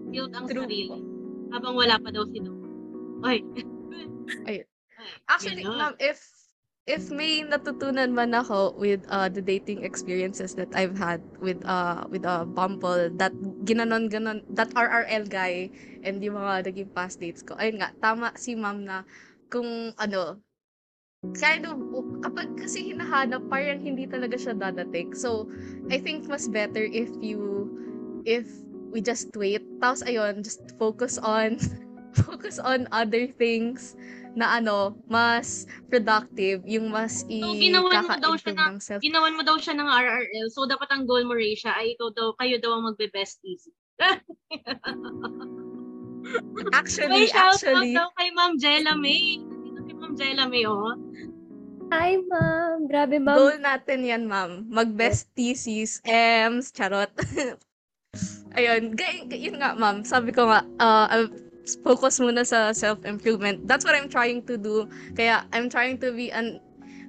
Build 0.09 0.32
ang 0.32 0.48
True 0.48 0.64
sarili. 0.64 1.04
Habang 1.52 1.76
wala 1.76 2.00
pa 2.00 2.09
daw 2.09 2.24
sila. 2.32 2.48
Ay. 3.24 3.44
Ayun. 3.44 4.09
Ay, 4.48 4.57
Actually, 5.28 5.62
ma'am, 5.62 5.92
if 6.00 6.16
if 6.87 7.11
may 7.11 7.43
natutunan 7.43 8.14
man 8.14 8.30
ako 8.30 8.70
with 8.78 9.03
uh, 9.11 9.26
the 9.26 9.43
dating 9.43 9.82
experiences 9.82 10.55
that 10.55 10.70
I've 10.70 10.95
had 10.95 11.18
with 11.43 11.59
uh 11.66 12.07
with 12.07 12.22
uh, 12.22 12.47
Bumble, 12.47 13.11
that 13.18 13.34
ginanon 13.66 14.07
ganon, 14.07 14.47
that 14.55 14.70
RRL 14.70 15.26
guy 15.26 15.68
and 16.07 16.22
yung 16.22 16.39
mga 16.39 16.70
naging 16.70 16.91
past 16.95 17.18
dates 17.18 17.43
ko. 17.43 17.59
Ayun 17.59 17.82
nga, 17.82 17.91
tama 17.99 18.30
si 18.39 18.55
ma'am 18.55 18.87
na 18.87 19.03
kung 19.51 19.91
ano, 19.99 20.39
kind 21.34 21.66
of, 21.66 21.74
kapag 22.22 22.55
kasi 22.55 22.95
hinahanap, 22.95 23.43
parang 23.51 23.82
hindi 23.82 24.07
talaga 24.07 24.39
siya 24.39 24.55
dadating. 24.55 25.11
So, 25.11 25.51
I 25.91 25.99
think 25.99 26.30
mas 26.30 26.47
better 26.47 26.87
if 26.87 27.11
you, 27.18 27.66
if 28.22 28.47
we 28.95 29.03
just 29.03 29.34
wait. 29.34 29.66
Tapos, 29.82 30.07
ayun, 30.07 30.47
just 30.47 30.62
focus 30.78 31.18
on, 31.18 31.59
focus 32.26 32.62
on 32.62 32.87
other 32.95 33.26
things 33.26 33.99
na 34.37 34.61
ano, 34.61 34.93
mas 35.09 35.64
productive, 35.89 36.61
yung 36.68 36.93
mas 36.93 37.24
i 37.32 37.41
So, 37.41 37.57
ginawan 37.57 38.05
mo 38.05 38.14
daw 38.20 38.37
siya 38.37 38.53
ng 38.53 38.76
self. 38.84 39.01
Ginawan 39.01 39.32
mo 39.32 39.43
daw 39.43 39.57
siya 39.57 39.74
ng 39.80 39.89
RRL. 39.89 40.47
So, 40.53 40.68
dapat 40.68 40.93
ang 40.93 41.09
goal 41.09 41.24
mo, 41.24 41.32
Risha, 41.32 41.72
ay 41.72 41.97
ikaw 41.97 42.12
daw, 42.12 42.37
kayo 42.37 42.61
daw 42.61 42.76
ang 42.76 42.93
magbe-best 42.93 43.41
easy. 43.49 43.72
Actually, 46.76 47.24
May 47.24 47.32
shout 47.32 47.57
actually, 47.57 47.97
out 47.97 48.05
daw 48.05 48.09
kay 48.20 48.28
Ma'am 48.34 48.59
Jella 48.61 48.93
May. 48.99 49.41
Dito 49.41 49.80
si 49.89 49.93
Ma'am 49.97 50.12
Jella 50.18 50.45
May, 50.51 50.66
oh. 50.68 50.93
Hi, 51.95 52.18
ma'am. 52.18 52.91
Grabe, 52.91 53.22
ma'am. 53.22 53.39
goal 53.39 53.57
natin 53.62 54.05
yan, 54.05 54.26
ma'am. 54.26 54.66
Mag-best 54.66 55.30
thesis, 55.39 56.03
Ems, 56.05 56.74
charot. 56.74 57.09
Ayun, 58.59 58.99
yun 59.30 59.57
nga, 59.62 59.78
ma'am. 59.78 60.03
Sabi 60.03 60.34
ko 60.34 60.51
nga, 60.51 60.66
uh, 60.82 61.30
focus 61.82 62.22
muna 62.22 62.46
sa 62.46 62.70
self-improvement. 62.70 63.66
That's 63.66 63.82
what 63.82 63.98
I'm 63.98 64.08
trying 64.08 64.46
to 64.46 64.54
do. 64.54 64.86
Kaya, 65.18 65.42
I'm 65.50 65.66
trying 65.66 65.98
to 66.06 66.14
be 66.14 66.30
an 66.30 66.62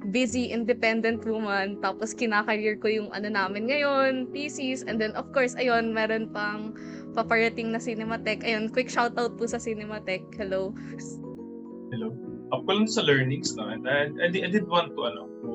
busy, 0.09 0.49
independent 0.49 1.25
woman. 1.25 1.81
Tapos, 1.81 2.13
kinakareer 2.13 2.81
ko 2.81 2.87
yung 2.89 3.09
ano 3.13 3.29
namin 3.29 3.69
ngayon, 3.69 4.33
thesis. 4.33 4.81
And 4.85 5.01
then, 5.01 5.13
of 5.17 5.29
course, 5.33 5.53
ayun, 5.57 5.93
meron 5.93 6.33
pang 6.33 6.73
paparating 7.13 7.73
na 7.73 7.81
Cinematech. 7.81 8.45
Ayun, 8.45 8.69
quick 8.69 8.89
shoutout 8.89 9.37
po 9.37 9.45
sa 9.45 9.57
Cinematech. 9.57 10.25
Hello. 10.37 10.73
Hello. 11.93 12.13
Up 12.53 12.63
ko 12.63 12.71
lang 12.79 12.87
sa 12.87 13.03
learnings, 13.03 13.57
no? 13.57 13.67
And 13.67 13.83
I, 13.89 14.09
I, 14.23 14.27
did, 14.31 14.65
want 14.69 14.95
to, 14.95 15.01
ano, 15.03 15.27
to, 15.43 15.51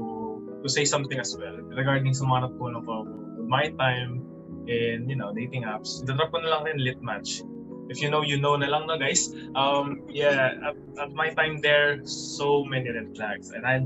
to 0.63 0.69
say 0.69 0.85
something 0.85 1.17
as 1.17 1.33
well 1.39 1.57
regarding 1.73 2.13
sa 2.13 2.29
mga 2.29 2.53
natulong 2.53 2.85
ko 2.85 3.09
my 3.49 3.69
time 3.81 4.25
in, 4.69 5.09
you 5.09 5.17
know, 5.17 5.33
dating 5.33 5.65
apps. 5.65 6.05
Dadrop 6.05 6.33
ko 6.33 6.41
na 6.41 6.57
lang 6.57 6.63
rin 6.69 6.79
lit 6.81 7.01
match. 7.01 7.45
If 7.89 8.01
you 8.01 8.11
know, 8.11 8.23
you 8.23 8.39
know 8.39 8.57
na 8.57 8.67
lang 8.67 8.87
na 8.87 8.97
guys. 8.97 9.35
Um, 9.55 10.03
yeah, 10.09 10.55
at, 10.63 10.77
at 11.01 11.11
my 11.13 11.31
time 11.35 11.61
there, 11.61 12.01
so 12.05 12.65
many 12.65 12.91
red 12.91 13.17
flags. 13.17 13.51
And 13.51 13.67
I, 13.67 13.83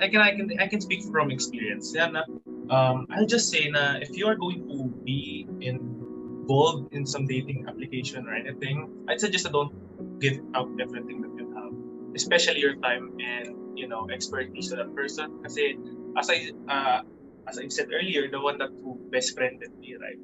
I 0.00 0.08
can, 0.08 0.20
I 0.20 0.30
can, 0.36 0.46
I 0.60 0.66
can 0.66 0.80
speak 0.80 1.04
from 1.04 1.30
experience. 1.30 1.92
Yeah, 1.94 2.10
na, 2.10 2.22
um, 2.70 3.06
I'll 3.10 3.26
just 3.26 3.50
say 3.50 3.68
na 3.68 3.96
if 4.00 4.16
you 4.16 4.26
are 4.26 4.36
going 4.36 4.68
to 4.68 4.90
be 5.04 5.46
involved 5.60 6.92
in 6.92 7.06
some 7.06 7.26
dating 7.26 7.66
application 7.68 8.26
or 8.26 8.34
anything, 8.34 9.06
I'd 9.08 9.20
suggest 9.20 9.44
that 9.44 9.52
don't 9.52 9.72
give 10.20 10.40
out 10.54 10.68
everything 10.80 11.22
that 11.22 11.32
you 11.36 11.46
have, 11.56 11.72
especially 12.14 12.60
your 12.60 12.76
time 12.76 13.16
and 13.18 13.78
you 13.78 13.88
know 13.88 14.08
expertise 14.10 14.68
to 14.70 14.76
that 14.76 14.94
person. 14.94 15.40
Kasi 15.42 15.78
as 16.16 16.28
I 16.30 16.52
uh, 16.68 17.00
as 17.48 17.58
I 17.58 17.66
said 17.68 17.88
earlier, 17.90 18.28
the 18.30 18.40
one 18.40 18.58
that 18.58 18.70
who 18.84 19.00
best 19.10 19.34
friended 19.34 19.72
me, 19.78 19.96
right? 19.96 20.20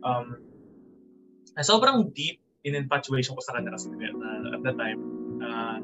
Um, 0.00 0.40
sobrang 1.60 2.14
deep 2.16 2.40
in 2.64 2.74
infatuation 2.74 3.36
ko 3.36 3.40
sa 3.40 3.56
kanya 3.56 3.72
kasi 3.72 3.88
uh, 3.90 4.56
at 4.56 4.60
the 4.62 4.74
time. 4.76 5.00
Uh, 5.40 5.78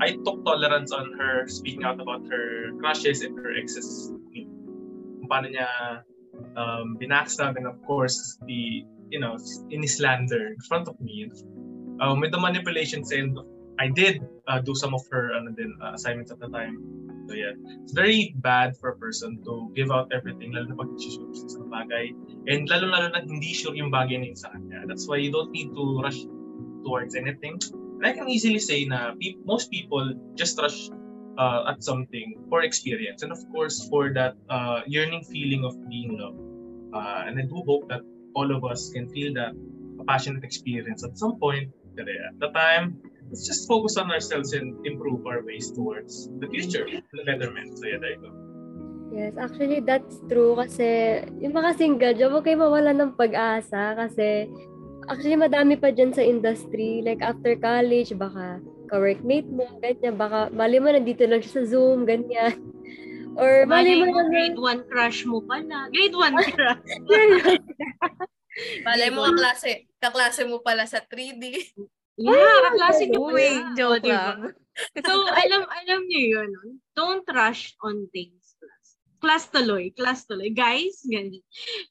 I 0.00 0.16
took 0.24 0.44
tolerance 0.44 0.92
on 0.92 1.12
her 1.20 1.44
speaking 1.48 1.84
out 1.84 2.00
about 2.00 2.24
her 2.28 2.72
crushes 2.80 3.20
and 3.20 3.36
her 3.36 3.52
exes. 3.52 4.12
Kung 4.32 5.28
paano 5.28 5.52
niya 5.52 5.68
um, 6.56 6.96
binackstab 6.96 7.56
and 7.60 7.68
of 7.68 7.76
course 7.84 8.40
the 8.48 8.84
you 9.12 9.20
know 9.20 9.36
in 9.68 9.84
slander 9.84 10.56
in 10.56 10.60
front 10.64 10.88
of 10.88 10.96
me. 11.00 11.28
Um, 12.00 12.20
with 12.20 12.32
the 12.32 12.40
manipulations 12.40 13.12
and 13.12 13.36
I 13.76 13.88
did 13.92 14.24
uh, 14.48 14.60
do 14.60 14.74
some 14.74 14.96
of 14.96 15.04
her 15.12 15.32
ano 15.36 15.52
din, 15.52 15.76
uh, 15.80 15.92
assignments 15.92 16.32
at 16.32 16.40
the 16.40 16.48
time. 16.48 16.80
So 17.30 17.38
yeah, 17.38 17.54
it's 17.86 17.94
very 17.94 18.34
bad 18.42 18.74
for 18.82 18.90
a 18.90 18.96
person 18.98 19.38
to 19.46 19.70
give 19.78 19.94
out 19.94 20.10
everything, 20.10 20.50
lalo 20.50 20.66
na 20.66 20.74
pag 20.74 20.90
sure 20.98 21.30
sa 21.30 21.46
isang 21.46 21.70
bagay. 21.70 22.10
And 22.50 22.66
lalo-lalo 22.66 23.14
na 23.14 23.22
hindi 23.22 23.54
sure 23.54 23.70
yung 23.70 23.94
bagay 23.94 24.18
na 24.18 24.34
yun 24.34 24.34
sa 24.34 24.50
kanya. 24.50 24.82
That's 24.90 25.06
why 25.06 25.22
you 25.22 25.30
don't 25.30 25.54
need 25.54 25.70
to 25.70 25.84
rush 26.02 26.18
towards 26.82 27.14
anything. 27.14 27.62
And 27.70 28.02
I 28.02 28.18
can 28.18 28.26
easily 28.26 28.58
say 28.58 28.82
na 28.82 29.14
pe- 29.14 29.38
most 29.46 29.70
people 29.70 30.10
just 30.34 30.58
rush 30.58 30.90
uh, 31.38 31.70
at 31.70 31.86
something 31.86 32.34
for 32.50 32.66
experience 32.66 33.22
and 33.22 33.30
of 33.30 33.38
course 33.54 33.78
for 33.86 34.10
that 34.18 34.34
uh, 34.50 34.82
yearning 34.90 35.22
feeling 35.30 35.62
of 35.62 35.78
being 35.86 36.18
loved. 36.18 36.42
Uh, 36.90 37.30
and 37.30 37.38
I 37.38 37.46
do 37.46 37.62
hope 37.62 37.86
that 37.94 38.02
all 38.34 38.50
of 38.50 38.66
us 38.66 38.90
can 38.90 39.06
feel 39.14 39.30
that 39.38 39.54
passionate 40.10 40.42
experience 40.42 41.06
at 41.06 41.14
some 41.14 41.38
point. 41.38 41.70
At 41.94 42.42
the 42.42 42.50
time, 42.50 42.98
let's 43.30 43.46
just 43.46 43.70
focus 43.70 43.96
on 43.96 44.10
ourselves 44.10 44.52
and 44.52 44.74
improve 44.82 45.22
our 45.26 45.46
ways 45.46 45.70
towards 45.70 46.26
the 46.42 46.48
future, 46.50 46.84
the 46.90 47.22
betterment. 47.22 47.78
So 47.78 47.86
yeah, 47.86 48.02
there 48.02 48.18
you 48.18 48.22
go. 48.26 48.30
Yes, 49.10 49.34
actually 49.38 49.82
that's 49.82 50.22
true 50.30 50.54
kasi 50.54 51.22
yung 51.42 51.54
mga 51.54 51.70
single 51.78 52.14
job, 52.14 52.30
huwag 52.34 52.46
kayo 52.46 52.62
mawala 52.62 52.94
ng 52.94 53.18
pag-asa 53.18 53.98
kasi 53.98 54.46
actually 55.10 55.38
madami 55.38 55.74
pa 55.78 55.90
dyan 55.94 56.14
sa 56.14 56.22
industry. 56.22 57.02
Like 57.02 57.22
after 57.22 57.54
college, 57.58 58.14
baka 58.14 58.62
ka-workmate 58.90 59.50
mo, 59.50 59.66
ganyan, 59.82 60.14
baka 60.18 60.50
mali 60.54 60.78
mo 60.82 60.90
nandito 60.90 61.26
lang 61.26 61.42
siya 61.42 61.62
sa 61.62 61.64
Zoom, 61.66 62.06
ganyan. 62.06 62.54
Or 63.38 63.62
mali 63.62 64.02
mo 64.02 64.10
mo, 64.10 64.26
na 64.26 64.26
grade 64.26 64.58
1 64.58 64.86
crush 64.90 65.22
mo 65.22 65.38
pala. 65.46 65.86
Grade 65.94 66.18
1 66.18 66.34
crush. 66.54 66.90
Malay 68.82 69.10
mo 69.14 69.22
kaklase, 69.30 69.86
kaklase 70.02 70.42
mo 70.46 70.58
pala 70.62 70.82
sa 70.86 70.98
3D. 70.98 71.70
Yeah, 72.20 72.56
kaklase 72.68 73.08
ko 73.08 73.32
Uy, 73.32 73.48
pala. 73.48 73.72
joke 73.76 74.04
diba? 74.04 74.12
lang. 74.12 74.40
So, 75.04 75.12
alam 75.28 75.68
alam 75.68 76.00
niyo 76.08 76.40
yun. 76.40 76.50
Don't 76.96 77.26
rush 77.28 77.76
on 77.84 78.08
things. 78.16 78.56
Class, 78.56 78.88
class 79.20 79.44
tuloy. 79.52 79.92
Class 79.92 80.24
tuloy. 80.24 80.52
Guys, 80.56 81.04
ganyan. 81.12 81.44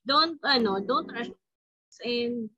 Don't, 0.05 0.41
ano, 0.41 0.81
don't 0.81 1.05
rush. 1.09 1.29
And 2.01 2.49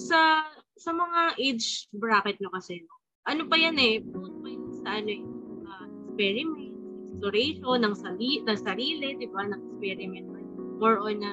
sa 0.00 0.48
sa 0.80 0.90
mga 0.96 1.36
age 1.36 1.92
bracket 1.92 2.40
nyo 2.40 2.48
kasi, 2.56 2.80
no? 2.80 2.94
ano 3.24 3.48
pa 3.48 3.56
yan 3.56 3.76
eh, 3.80 4.00
put 4.04 4.32
pa 4.44 4.48
yun 4.48 4.68
sa 4.84 4.88
ano 5.00 5.10
eh, 5.12 5.22
uh, 5.64 5.86
experiment, 6.08 6.76
exploration 7.12 7.76
ng, 7.80 7.94
sali, 7.96 8.30
ng 8.44 8.60
sarili, 8.60 9.08
di 9.16 9.28
ba, 9.28 9.48
ng 9.48 9.60
experiment. 9.72 10.28
More 10.80 11.00
on 11.00 11.24
a 11.24 11.32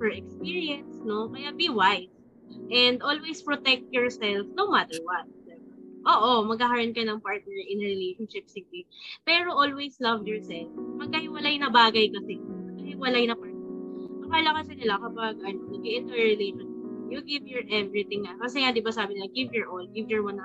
per 0.00 0.12
experience, 0.12 0.96
no? 1.04 1.28
Kaya 1.28 1.52
be 1.52 1.68
wise. 1.68 2.15
And 2.66 2.98
always 3.02 3.42
protect 3.42 3.90
yourself 3.94 4.46
no 4.58 4.70
matter 4.70 4.98
what. 5.06 5.26
diba? 5.46 5.58
Oo, 6.06 6.46
magkakaroon 6.46 6.94
ka 6.94 7.02
ng 7.02 7.18
partner 7.22 7.58
in 7.66 7.82
a 7.82 7.86
relationship, 7.86 8.46
sige. 8.46 8.86
Pero 9.26 9.54
always 9.54 9.98
love 9.98 10.26
yourself. 10.26 10.70
Magkahiwalay 10.98 11.58
na 11.58 11.70
bagay 11.70 12.10
kasi. 12.14 12.38
Magkahiwalay 12.38 13.24
na 13.26 13.34
partner. 13.34 13.70
Akala 14.26 14.50
kasi 14.62 14.72
nila 14.78 14.98
kapag 14.98 15.38
ano, 15.42 15.58
nag-enter 15.70 16.18
a 16.18 16.26
relationship, 16.34 16.74
you 17.10 17.22
give 17.22 17.46
your 17.46 17.62
everything. 17.70 18.26
Kasi 18.26 18.62
nga, 18.62 18.74
di 18.74 18.82
ba 18.82 18.90
sabi 18.90 19.14
nila, 19.14 19.30
give 19.30 19.50
your 19.54 19.70
all, 19.70 19.86
give 19.94 20.10
your 20.10 20.26
100%. 20.26 20.42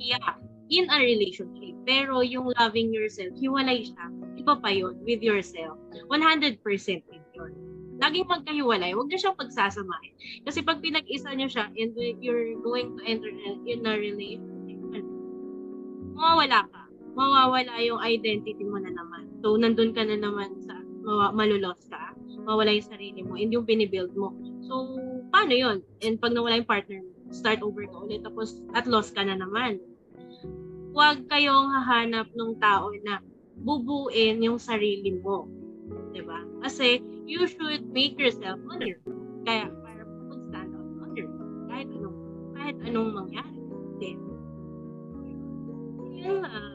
Yeah, 0.00 0.40
in 0.68 0.88
a 0.90 0.98
relationship. 0.98 1.76
Pero 1.84 2.20
yung 2.24 2.52
loving 2.56 2.90
yourself, 2.92 3.32
hiwalay 3.36 3.86
siya. 3.86 4.04
Iba 4.40 4.54
pa 4.60 4.70
yun 4.72 4.96
with 5.04 5.20
yourself. 5.20 5.78
100% 6.08 6.60
din 6.60 7.00
yun. 7.08 7.15
Laging 7.96 8.28
magkahiwalay, 8.28 8.92
huwag 8.92 9.08
niyo 9.08 9.18
siyang 9.24 9.40
pagsasamahin. 9.40 10.14
Kasi 10.44 10.60
pag 10.60 10.84
pinag-isa 10.84 11.32
niyo 11.32 11.48
siya 11.48 11.72
and 11.72 11.96
you're 12.20 12.60
going 12.60 12.92
to 12.96 13.02
enter 13.08 13.32
in 13.64 13.80
a 13.88 13.94
relationship, 13.96 15.06
mawawala 16.12 16.68
ka. 16.68 16.82
Mawawala 17.16 17.72
yung 17.80 18.00
identity 18.04 18.60
mo 18.60 18.76
na 18.76 18.92
naman. 18.92 19.32
So, 19.40 19.56
nandun 19.56 19.96
ka 19.96 20.04
na 20.04 20.20
naman 20.20 20.60
sa, 20.60 20.76
malulos 21.32 21.80
ka. 21.88 22.12
Mawala 22.44 22.76
yung 22.76 22.88
sarili 22.88 23.20
mo 23.24 23.40
and 23.40 23.48
yung 23.48 23.64
binibuild 23.64 24.12
mo. 24.12 24.36
So, 24.68 25.00
paano 25.32 25.56
yun? 25.56 25.78
And 26.04 26.20
pag 26.20 26.36
nawala 26.36 26.60
yung 26.60 26.68
partner 26.68 27.00
mo, 27.00 27.32
start 27.32 27.64
over 27.64 27.88
ka 27.88 27.96
ulit. 28.04 28.20
Tapos, 28.20 28.60
at 28.76 28.84
loss 28.84 29.08
ka 29.08 29.24
na 29.24 29.40
naman. 29.40 29.80
Huwag 30.92 31.28
kayong 31.28 31.72
hahanap 31.72 32.28
ng 32.32 32.60
tao 32.60 32.92
na 33.04 33.24
bubuin 33.56 34.44
yung 34.44 34.60
sarili 34.60 35.16
mo. 35.16 35.48
ba? 36.24 36.40
Kasi 36.64 37.00
you 37.26 37.42
should 37.50 37.90
make 37.90 38.14
yourself 38.16 38.62
on 38.70 38.78
your 38.80 39.02
own. 39.10 39.42
Kaya 39.42 39.66
para 39.82 40.02
mag-stand 40.06 40.70
out 40.72 40.90
on 41.02 41.10
your 41.18 41.28
own. 41.28 41.66
Kahit 41.66 41.88
anong, 41.90 42.18
kahit 42.54 42.76
anong 42.86 43.10
mangyari. 43.12 43.60
Then, 43.98 44.18
yun 46.14 46.36
lang. 46.40 46.74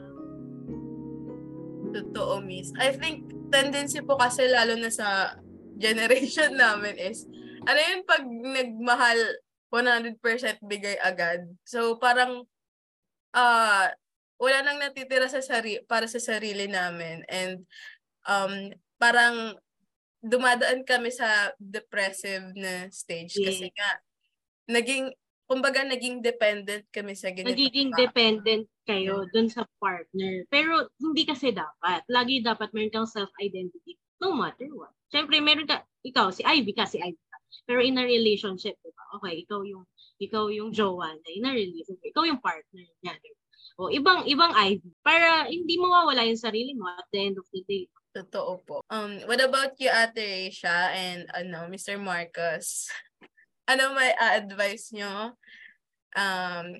Totoo, 1.92 2.44
miss. 2.44 2.72
I 2.76 2.92
think 2.92 3.32
tendency 3.48 4.04
po 4.04 4.20
kasi 4.20 4.48
lalo 4.48 4.76
na 4.76 4.92
sa 4.92 5.36
generation 5.80 6.56
namin 6.62 7.00
is, 7.00 7.24
ano 7.64 7.78
yun 7.80 8.04
pag 8.04 8.24
nagmahal, 8.28 9.18
100% 9.72 10.20
bigay 10.68 11.00
agad. 11.00 11.48
So 11.64 11.96
parang, 11.96 12.44
ah, 13.32 13.88
wala 14.36 14.58
nang 14.60 14.76
natitira 14.76 15.32
sa 15.32 15.40
sari 15.40 15.80
para 15.88 16.04
sa 16.04 16.20
sarili 16.20 16.68
namin. 16.68 17.24
And 17.24 17.64
um, 18.28 18.76
parang 19.00 19.56
dumadaan 20.22 20.86
kami 20.86 21.10
sa 21.10 21.50
depressive 21.58 22.54
na 22.54 22.86
stage 22.88 23.36
kasi 23.42 23.68
Yeah. 23.68 23.74
nga, 23.74 23.90
naging, 24.70 25.06
kumbaga 25.50 25.82
naging 25.82 26.22
dependent 26.22 26.86
kami 26.94 27.18
sa 27.18 27.34
ganito. 27.34 27.50
Nagiging 27.50 27.90
dependent 27.98 28.70
kayo 28.86 29.26
dun 29.34 29.50
sa 29.50 29.66
partner. 29.82 30.46
Pero 30.48 30.88
hindi 31.02 31.26
kasi 31.26 31.50
dapat. 31.50 32.06
Lagi 32.06 32.40
dapat 32.40 32.70
meron 32.70 32.94
kang 32.94 33.10
self-identity 33.10 33.98
no 34.22 34.30
matter 34.38 34.70
what. 34.70 34.94
Siyempre, 35.10 35.42
meron 35.42 35.66
ka, 35.66 35.82
ikaw, 36.06 36.30
si 36.30 36.46
Ivy 36.46 36.72
ka, 36.72 36.86
si 36.86 37.02
Ivy 37.02 37.18
ka. 37.18 37.36
Pero 37.66 37.82
in 37.82 37.98
a 37.98 38.06
relationship, 38.06 38.78
di 38.80 38.90
ba? 38.94 39.18
Okay, 39.18 39.42
ikaw 39.42 39.60
yung, 39.66 39.84
ikaw 40.22 40.46
yung 40.48 40.70
jowa 40.70 41.10
na 41.10 41.28
in 41.34 41.44
a 41.44 41.52
relationship. 41.52 42.14
Ikaw 42.14 42.24
yung 42.30 42.40
partner 42.40 42.86
niya. 43.02 43.18
Di 43.18 43.28
ba? 43.34 43.42
O, 43.82 43.90
ibang, 43.90 44.24
ibang 44.30 44.54
Ivy. 44.54 44.88
Para 45.02 45.50
hindi 45.50 45.74
mawawala 45.76 46.22
yung 46.30 46.38
sarili 46.38 46.72
mo 46.78 46.86
at 46.86 47.04
the 47.10 47.18
end 47.18 47.36
of 47.36 47.44
the 47.50 47.60
day. 47.66 47.90
Totoo 48.12 48.60
po. 48.68 48.84
Um, 48.92 49.24
what 49.24 49.40
about 49.40 49.72
you, 49.80 49.88
Ate 49.88 50.20
Aisha 50.48 50.92
and 50.92 51.24
ano, 51.32 51.64
Mr. 51.72 51.96
Marcos? 51.96 52.92
ano 53.72 53.96
may 53.96 54.12
advice 54.12 54.92
nyo? 54.92 55.32
Um, 56.12 56.76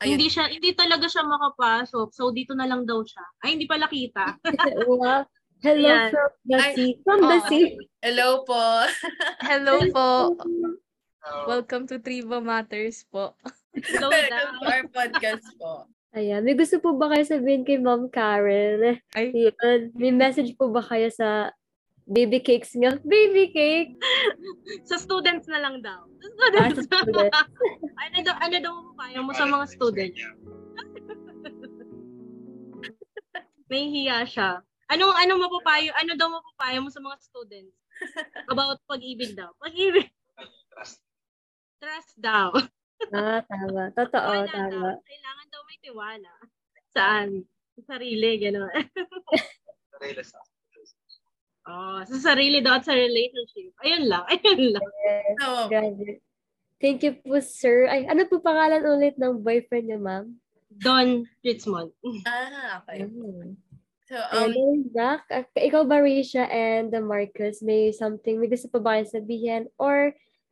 ayun. 0.00 0.16
Hindi 0.16 0.32
siya, 0.32 0.48
hindi 0.48 0.72
talaga 0.72 1.04
siya 1.12 1.28
makapasok. 1.28 2.08
So, 2.16 2.32
dito 2.32 2.56
na 2.56 2.64
lang 2.64 2.88
daw 2.88 3.04
siya. 3.04 3.20
Ay, 3.44 3.60
hindi 3.60 3.68
pala 3.68 3.84
kita. 3.84 4.40
wow. 4.88 5.28
Hello 5.60 5.92
Ayan. 5.92 6.08
from 6.08 6.32
the 6.48 6.56
Ay, 6.56 6.72
sea. 6.72 6.90
From 7.04 7.20
the 7.20 7.36
oh. 7.36 7.48
sea. 7.52 7.66
Hello 8.08 8.28
po. 8.48 8.64
Hello 9.44 9.76
po. 9.92 10.08
Welcome 11.44 11.84
to 11.92 12.00
Triva 12.00 12.40
Matters 12.40 13.04
po. 13.12 13.36
Down. 13.76 14.56
to 14.56 14.64
our 14.64 14.88
podcast 14.88 15.44
po. 15.60 15.84
Ayan. 16.10 16.42
May 16.42 16.58
gusto 16.58 16.82
po 16.82 16.90
ba 16.92 17.06
kayo 17.08 17.22
sabihin 17.22 17.62
kay 17.62 17.78
Ma'am 17.78 18.10
Karen? 18.10 18.98
Ay, 19.14 19.30
Yun. 19.30 19.94
May 19.94 20.10
message 20.10 20.58
po 20.58 20.66
ba 20.66 20.82
kayo 20.82 21.06
sa 21.06 21.54
baby 22.02 22.42
cakes 22.42 22.74
nga? 22.74 22.98
Baby 23.06 23.46
cake! 23.48 23.94
Sa 24.90 24.98
students 24.98 25.46
na 25.46 25.62
lang 25.62 25.78
daw. 25.78 26.02
Sa 26.18 26.26
Ah, 26.26 26.34
students. 26.66 26.82
sa 26.82 27.06
students. 27.06 27.38
ano 27.94 28.16
daw, 28.26 28.34
ano 28.36 28.56
daw 28.58 28.72
papayo 28.90 29.18
mo 29.22 29.30
sa 29.30 29.46
mga 29.46 29.64
students? 29.70 30.18
Nahihiya 33.70 34.26
siya. 34.26 34.50
Anong 34.90 35.14
ano 35.14 35.38
mapapayo? 35.38 35.94
Ano 35.94 36.18
daw 36.18 36.26
mapapayo 36.28 36.82
mo 36.82 36.90
sa 36.90 36.98
mga 36.98 37.16
students? 37.22 37.78
About 38.50 38.82
pag-ibig 38.90 39.38
daw. 39.38 39.54
Pag-ibig. 39.62 40.10
Trust 41.78 42.18
daw. 42.18 42.50
Ah, 43.10 43.40
tama. 43.48 43.88
Totoo, 43.96 44.32
Tiwala 44.44 44.52
tama. 44.52 44.90
daw. 44.92 45.00
Kailangan 45.00 45.46
daw 45.48 45.60
may 45.64 45.78
tiwala. 45.80 46.32
Saan? 46.92 47.28
Sa 47.80 47.96
sarili, 47.96 48.30
gano'n. 48.36 48.68
oh, 51.70 52.00
sa 52.04 52.16
sarili 52.20 52.60
daw 52.60 52.76
at 52.78 52.84
sa 52.84 52.94
relationship. 52.96 53.72
Ayun 53.80 54.04
lang, 54.08 54.24
ayun 54.32 54.76
lang. 54.76 54.88
Yes, 55.04 55.36
So, 55.40 55.48
grabe. 55.68 56.20
Thank 56.80 57.04
you 57.04 57.12
po, 57.20 57.40
sir. 57.44 57.84
Ay, 57.92 58.08
ano 58.08 58.24
po 58.24 58.40
pangalan 58.40 58.80
ulit 58.88 59.20
ng 59.20 59.44
boyfriend 59.44 59.84
niyo, 59.88 60.00
ma'am? 60.00 60.32
Don 60.80 61.28
Ritzmond. 61.44 61.92
ah, 62.28 62.80
okay. 62.84 63.04
Mm. 63.04 63.56
So, 64.08 64.16
Um, 64.34 64.50
um, 64.56 64.78
back, 64.90 65.28
ah, 65.30 65.44
ikaw 65.54 65.84
ba, 65.86 66.00
Risha 66.02 66.42
and 66.48 66.90
the 66.90 66.98
Marcus, 66.98 67.60
may 67.62 67.92
something, 67.94 68.40
may 68.40 68.48
gusto 68.50 68.66
pa 68.66 68.80
ba 68.82 68.98
kayong 68.98 69.12
sabihin? 69.12 69.62
Or 69.78 70.10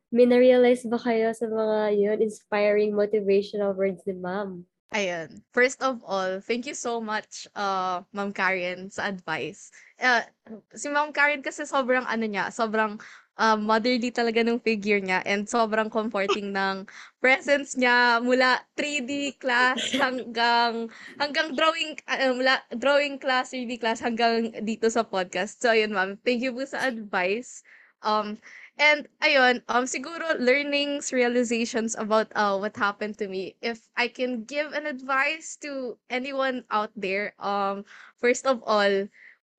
may 0.09 0.25
na-realize 0.25 0.85
ba 0.89 0.97
kayo 0.97 1.29
sa 1.33 1.45
mga 1.45 1.77
yun, 1.93 2.17
inspiring 2.21 2.93
motivational 2.93 3.73
words 3.77 4.01
ni 4.09 4.17
ma'am? 4.17 4.65
Ayun. 4.89 5.45
First 5.53 5.85
of 5.85 6.01
all, 6.01 6.41
thank 6.41 6.65
you 6.65 6.73
so 6.73 6.97
much, 6.97 7.45
uh, 7.53 8.01
Ma'am 8.09 8.33
Karen, 8.33 8.89
sa 8.89 9.05
advice. 9.05 9.69
Uh, 10.01 10.25
si 10.73 10.89
Ma'am 10.89 11.13
Karen 11.13 11.45
kasi 11.45 11.61
sobrang 11.69 12.09
ano 12.09 12.25
niya, 12.25 12.49
sobrang 12.49 12.97
uh, 13.37 13.53
motherly 13.53 14.09
talaga 14.09 14.41
ng 14.41 14.57
figure 14.57 14.97
niya 14.97 15.21
and 15.29 15.45
sobrang 15.45 15.93
comforting 15.93 16.49
ng 16.57 16.89
presence 17.21 17.77
niya 17.77 18.17
mula 18.17 18.65
3D 18.73 19.37
class 19.37 19.77
hanggang 19.93 20.89
hanggang 21.21 21.53
drawing 21.53 21.93
uh, 22.09 22.33
mula 22.33 22.57
drawing 22.73 23.21
class, 23.21 23.53
3D 23.53 23.77
class 23.77 24.01
hanggang 24.01 24.49
dito 24.65 24.89
sa 24.89 25.05
podcast. 25.05 25.61
So 25.61 25.69
ayun, 25.69 25.93
Ma'am. 25.93 26.17
Thank 26.25 26.41
you 26.41 26.49
po 26.49 26.65
sa 26.65 26.81
advice. 26.81 27.61
Um, 28.01 28.41
And 28.79 29.07
ayun, 29.21 29.61
um 29.67 29.83
siguro 29.85 30.39
learnings, 30.39 31.11
realizations 31.13 31.93
about 31.99 32.31
uh 32.33 32.57
what 32.57 32.77
happened 32.79 33.19
to 33.19 33.27
me. 33.27 33.57
If 33.61 33.85
I 33.95 34.07
can 34.07 34.45
give 34.45 34.71
an 34.73 34.87
advice 34.87 35.55
to 35.67 35.99
anyone 36.09 36.63
out 36.71 36.89
there, 36.95 37.35
um 37.37 37.83
first 38.17 38.47
of 38.47 38.63
all, 38.65 39.05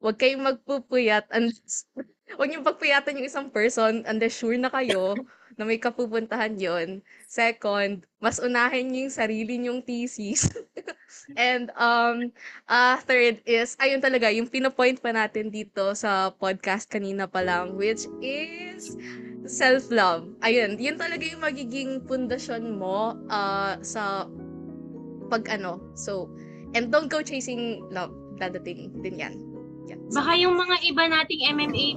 wag 0.01 0.17
kayong 0.17 0.45
magpupuyat 0.45 1.29
and 1.31 1.53
wag 2.41 2.49
niyo 2.49 2.65
pagpuyatan 2.65 3.21
yung 3.21 3.29
isang 3.29 3.49
person 3.53 4.03
unless 4.09 4.37
sure 4.41 4.57
na 4.57 4.73
kayo 4.73 5.15
na 5.61 5.69
may 5.69 5.77
kapupuntahan 5.77 6.57
yon. 6.57 7.05
Second, 7.29 8.09
mas 8.17 8.41
unahin 8.41 8.89
niyo 8.89 9.09
yung 9.09 9.17
sarili 9.17 9.55
niyong 9.61 9.85
thesis. 9.85 10.49
And 11.37 11.69
um 11.77 12.33
uh 12.71 12.97
third 13.05 13.43
is 13.45 13.77
ayun 13.83 14.01
talaga 14.01 14.31
yung 14.31 14.49
pinopoint 14.49 15.03
pa 15.03 15.11
natin 15.13 15.51
dito 15.51 15.93
sa 15.93 16.31
podcast 16.33 16.87
kanina 16.87 17.27
pa 17.27 17.43
lang 17.45 17.77
which 17.77 18.07
is 18.23 18.95
self-love. 19.45 20.31
Ayun, 20.47 20.79
yun 20.79 20.97
talaga 20.97 21.27
yung 21.27 21.43
magiging 21.43 22.07
pundasyon 22.07 22.79
mo 22.79 23.19
uh 23.29 23.75
sa 23.85 24.31
pag 25.29 25.45
ano. 25.51 25.83
So, 25.99 26.31
and 26.73 26.89
don't 26.89 27.11
go 27.11 27.21
chasing 27.21 27.85
love. 27.91 28.15
Dadating 28.41 29.03
din 29.05 29.21
yan. 29.21 29.50
Yan. 29.89 29.99
Baka 30.11 30.33
yung 30.37 30.55
mga 30.59 30.77
iba 30.85 31.03
nating 31.07 31.43
MMA 31.55 31.89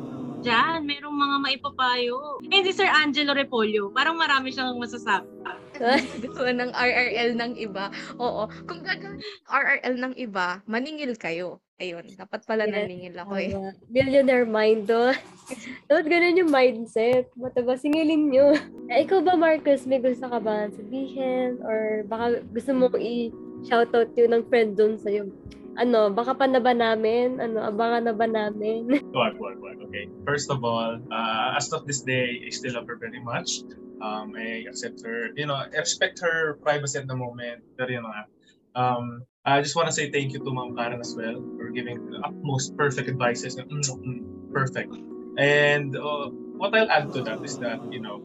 dyan, 0.43 0.83
merong 0.83 1.15
mga 1.15 1.37
maipapayo. 1.39 2.43
Eh, 2.43 2.61
si 2.67 2.75
Sir 2.75 2.91
Angelo 2.91 3.31
Repolyo, 3.31 3.95
parang 3.95 4.19
marami 4.19 4.51
siyang 4.51 4.75
masasabi. 4.75 5.31
Gusto 6.21 6.45
ng 6.45 6.69
RRL 6.69 7.33
ng 7.33 7.53
iba. 7.57 7.89
Oo. 8.21 8.45
Kung 8.69 8.85
gagawin 8.85 9.19
RRL 9.49 9.95
ng 9.97 10.13
iba, 10.19 10.61
maningil 10.69 11.17
kayo. 11.17 11.63
Ayun, 11.81 12.05
dapat 12.13 12.45
pala 12.45 12.69
Yes, 12.69 12.75
naningil 12.85 13.15
ako 13.17 13.33
eh. 13.41 13.51
Tama. 13.51 13.71
Millionaire 13.89 14.45
mind 14.45 14.85
to. 14.85 15.11
Dapat 15.89 16.05
ganun 16.05 16.39
yung 16.39 16.53
mindset. 16.53 17.27
Mataba, 17.33 17.73
singilin 17.75 18.29
nyo. 18.29 18.53
Eh, 18.93 19.03
ikaw 19.03 19.25
ba, 19.25 19.33
Marcus, 19.33 19.89
may 19.89 19.97
gusto 19.97 20.29
ka 20.29 20.37
ba 20.37 20.69
sabihin? 20.69 21.57
Or 21.65 22.05
baka 22.05 22.45
gusto 22.53 22.71
mo 22.77 22.87
i-shoutout 22.93 24.13
yun 24.13 24.31
ng 24.37 24.43
friend 24.47 24.77
dun 24.77 24.95
sa'yo? 25.01 25.27
Ano, 25.73 26.13
baka 26.13 26.37
pa 26.37 26.45
na 26.45 26.61
ba 26.61 26.73
namin? 26.73 27.41
Ano, 27.41 27.65
abangan 27.65 28.05
na 28.05 28.13
ba 28.13 28.29
namin? 28.29 28.85
Wag, 29.13 29.37
wag, 29.37 29.57
wag. 29.61 29.77
Okay. 29.89 30.09
First 30.25 30.49
of 30.49 30.65
all, 30.65 30.97
uh, 31.13 31.49
as 31.53 31.69
of 31.73 31.85
this 31.85 32.01
day, 32.01 32.41
I 32.45 32.49
still 32.49 32.73
love 32.77 32.89
her 32.89 32.97
very 32.97 33.21
much. 33.21 33.61
Um, 34.01 34.33
I 34.33 34.65
accept 34.65 35.05
her, 35.05 35.29
you 35.37 35.45
know, 35.45 35.57
respect 35.73 36.17
her 36.21 36.57
privacy 36.65 36.97
at 36.97 37.05
the 37.05 37.13
moment. 37.15 37.61
Pero 37.77 37.89
yun 37.93 38.05
nga, 38.09 38.25
um, 38.73 39.21
I 39.45 39.61
just 39.61 39.77
want 39.77 39.85
to 39.89 39.93
say 39.93 40.09
thank 40.09 40.33
you 40.33 40.41
to 40.41 40.49
Ma'am 40.49 40.73
Karen 40.73 40.97
as 40.97 41.13
well 41.13 41.37
for 41.57 41.69
giving 41.69 42.09
the 42.09 42.25
utmost 42.25 42.73
perfect 42.77 43.05
advices. 43.09 43.53
Mm, 43.53 43.85
mm, 43.85 44.21
perfect. 44.49 44.93
And 45.37 45.93
uh, 45.93 46.33
what 46.57 46.73
I'll 46.73 46.89
add 46.89 47.13
to 47.13 47.21
that 47.25 47.45
is 47.45 47.57
that, 47.61 47.81
you 47.93 48.01
know, 48.01 48.21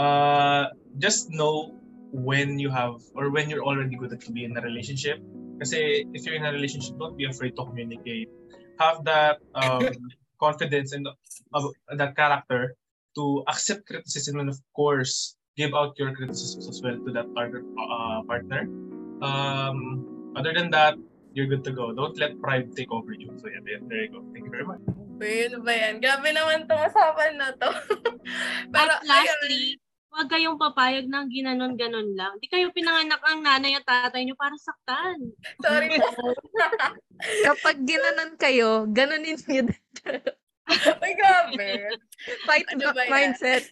uh, 0.00 0.72
just 0.98 1.30
know 1.30 1.74
when 2.12 2.58
you 2.58 2.70
have 2.70 3.02
or 3.14 3.30
when 3.30 3.50
you're 3.50 3.64
already 3.64 3.96
good 3.96 4.12
at 4.12 4.20
to 4.22 4.32
be 4.32 4.44
in 4.44 4.56
a 4.56 4.62
relationship. 4.62 5.18
Kasi 5.64 6.04
if 6.12 6.28
you're 6.28 6.36
in 6.36 6.44
a 6.44 6.52
relationship, 6.52 7.00
don't 7.00 7.16
be 7.16 7.24
afraid 7.24 7.56
to 7.56 7.64
communicate. 7.64 8.28
Have 8.76 9.00
that 9.08 9.40
um, 9.56 9.88
confidence 10.44 10.92
and 10.92 11.08
uh, 11.08 11.68
that 11.96 12.12
character 12.12 12.76
to 13.16 13.40
accept 13.48 13.88
criticism 13.88 14.44
and 14.44 14.52
of 14.52 14.60
course 14.76 15.40
give 15.56 15.72
out 15.72 15.96
your 15.96 16.12
criticisms 16.12 16.68
as 16.68 16.84
well 16.84 17.00
to 17.00 17.10
that 17.16 17.32
partner. 17.32 17.64
Uh, 17.80 18.20
partner. 18.28 18.68
Um, 19.24 20.36
other 20.36 20.52
than 20.52 20.68
that, 20.76 21.00
you're 21.32 21.48
good 21.48 21.64
to 21.64 21.72
go. 21.72 21.96
Don't 21.96 22.18
let 22.20 22.36
pride 22.44 22.76
take 22.76 22.92
over 22.92 23.16
you. 23.16 23.32
So 23.40 23.48
yeah, 23.48 23.64
there, 23.64 23.80
there 23.88 24.04
you 24.04 24.12
go. 24.12 24.20
Thank 24.36 24.44
you 24.44 24.52
very 24.52 24.68
much. 24.68 24.84
Uy, 25.16 25.48
ano 25.48 25.64
ba 25.64 25.72
yan? 25.72 26.02
Grabe 26.04 26.28
naman 26.28 26.68
itong 26.68 26.92
usapan 26.92 27.32
na 27.40 27.56
to. 27.56 27.70
Pero, 28.74 28.92
At 29.00 29.06
lastly, 29.08 29.80
huwag 30.14 30.30
kayong 30.30 30.54
papayag 30.54 31.10
ng 31.10 31.26
ginanon-ganon 31.26 32.14
lang. 32.14 32.38
Di 32.38 32.46
kayo 32.46 32.70
pinanganak 32.70 33.18
ang 33.26 33.42
nanay 33.42 33.74
at 33.74 33.82
tatay 33.82 34.22
nyo 34.22 34.38
para 34.38 34.54
saktan. 34.54 35.18
sorry 35.58 35.90
po. 35.98 36.06
Kapag 37.50 37.82
ginanon 37.82 38.38
kayo, 38.38 38.86
ganunin 38.86 39.34
niyo 39.50 39.66
din. 39.66 39.74
Uy, 41.02 41.12
grabe. 41.18 41.98
Fight 42.46 42.66
Ano 42.72 42.94
back 42.94 42.94
ba 42.94 43.02
yan? 43.04 43.10
mindset. 43.10 43.64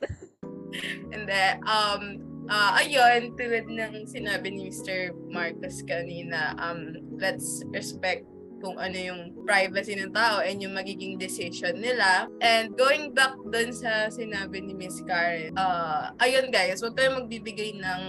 Hindi, 1.14 1.44
um, 1.62 2.02
ah 2.50 2.74
ayun, 2.82 3.32
tulad 3.38 3.70
ng 3.70 4.04
sinabi 4.10 4.50
ni 4.50 4.68
Mr. 4.68 5.14
Marcos 5.30 5.80
kanina, 5.86 6.58
um, 6.58 6.90
let's 7.16 7.62
respect 7.70 8.26
kung 8.62 8.78
ano 8.78 8.94
yung 8.94 9.34
privacy 9.42 9.98
ng 9.98 10.14
tao 10.14 10.38
and 10.38 10.62
yung 10.62 10.78
magiging 10.78 11.18
decision 11.18 11.82
nila. 11.82 12.30
And 12.38 12.72
going 12.78 13.10
back 13.10 13.34
dun 13.50 13.74
sa 13.74 14.06
sinabi 14.08 14.62
ni 14.62 14.72
Miss 14.78 15.02
Karen, 15.02 15.58
uh, 15.58 16.14
ayun 16.22 16.54
guys, 16.54 16.78
huwag 16.80 16.94
kayong 16.94 17.26
magbibigay 17.26 17.74
ng 17.74 18.02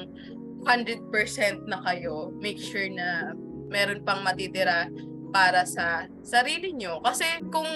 100% 0.63 1.65
na 1.65 1.81
kayo. 1.83 2.29
Make 2.37 2.61
sure 2.61 2.87
na 2.87 3.33
meron 3.73 4.05
pang 4.05 4.21
matitira 4.21 4.87
para 5.33 5.65
sa 5.65 6.05
sarili 6.21 6.77
nyo. 6.77 7.01
Kasi 7.01 7.25
kung 7.49 7.67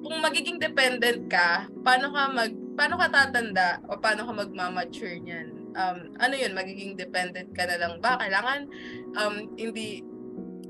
kung 0.00 0.16
magiging 0.24 0.56
dependent 0.56 1.28
ka, 1.28 1.68
paano 1.84 2.08
ka 2.16 2.22
mag 2.32 2.52
paano 2.74 2.96
ka 2.96 3.12
tatanda 3.12 3.84
o 3.92 4.00
paano 4.00 4.24
ka 4.24 4.32
magmamature 4.32 5.20
niyan? 5.20 5.48
Um, 5.76 6.16
ano 6.18 6.34
yun, 6.34 6.56
magiging 6.56 6.98
dependent 6.98 7.52
ka 7.54 7.68
na 7.68 7.78
lang 7.78 8.02
ba? 8.02 8.18
Kailangan, 8.18 8.66
um, 9.14 9.54
hindi, 9.54 10.02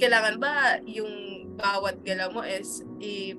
kailangan 0.00 0.40
ba 0.40 0.80
yung 0.88 1.44
bawat 1.60 2.00
galaw 2.02 2.32
mo 2.32 2.40
is 2.40 2.80
i 3.04 3.36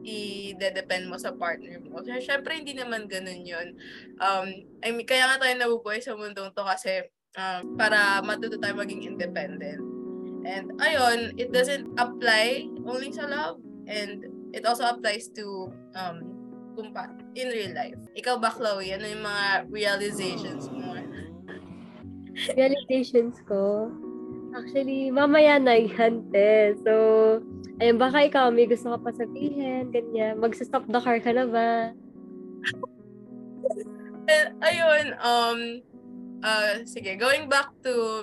i-depend 0.00 1.12
mo 1.12 1.20
sa 1.20 1.36
partner 1.36 1.76
mo. 1.84 2.00
So, 2.00 2.16
syempre, 2.24 2.56
hindi 2.56 2.72
naman 2.72 3.04
ganun 3.04 3.44
yun. 3.44 3.76
Um, 4.16 4.48
I 4.80 4.96
mean, 4.96 5.04
kaya 5.04 5.28
nga 5.28 5.44
tayo 5.44 5.54
nabubuhay 5.60 6.00
sa 6.00 6.16
mundong 6.16 6.56
to 6.56 6.64
kasi 6.64 7.04
um, 7.36 7.76
para 7.76 8.24
matuto 8.24 8.56
tayo 8.56 8.80
maging 8.80 9.04
independent. 9.04 9.84
And 10.48 10.72
ayun, 10.80 11.36
it 11.36 11.52
doesn't 11.52 11.84
apply 12.00 12.64
only 12.88 13.12
sa 13.12 13.28
love. 13.28 13.60
And 13.84 14.24
it 14.56 14.64
also 14.64 14.88
applies 14.88 15.28
to 15.36 15.68
um, 15.92 16.24
kumpa, 16.72 17.12
in 17.36 17.52
real 17.52 17.76
life. 17.76 18.00
Ikaw 18.16 18.40
ba, 18.40 18.48
Chloe? 18.48 18.96
Ano 18.96 19.04
yung 19.04 19.24
mga 19.24 19.68
realizations 19.68 20.72
mo? 20.72 20.96
Realizations 22.56 23.36
ko. 23.44 23.92
Actually, 24.50 25.14
mamaya 25.14 25.62
na 25.62 25.78
yan, 25.78 26.26
te. 26.34 26.74
So, 26.82 26.92
ayun, 27.78 27.98
baka 28.02 28.26
ikaw 28.26 28.50
may 28.50 28.66
gusto 28.66 28.90
ka 28.94 28.98
pa 28.98 29.10
sabihin, 29.14 29.94
ganyan. 29.94 30.42
Magsa-stop 30.42 30.90
the 30.90 31.00
car 31.00 31.18
ka 31.22 31.30
na 31.34 31.46
ba? 31.46 31.70
Eh, 34.30 34.46
ayun, 34.62 35.10
um, 35.26 35.82
uh, 36.46 36.86
sige, 36.86 37.18
going 37.18 37.50
back 37.50 37.74
to 37.82 38.22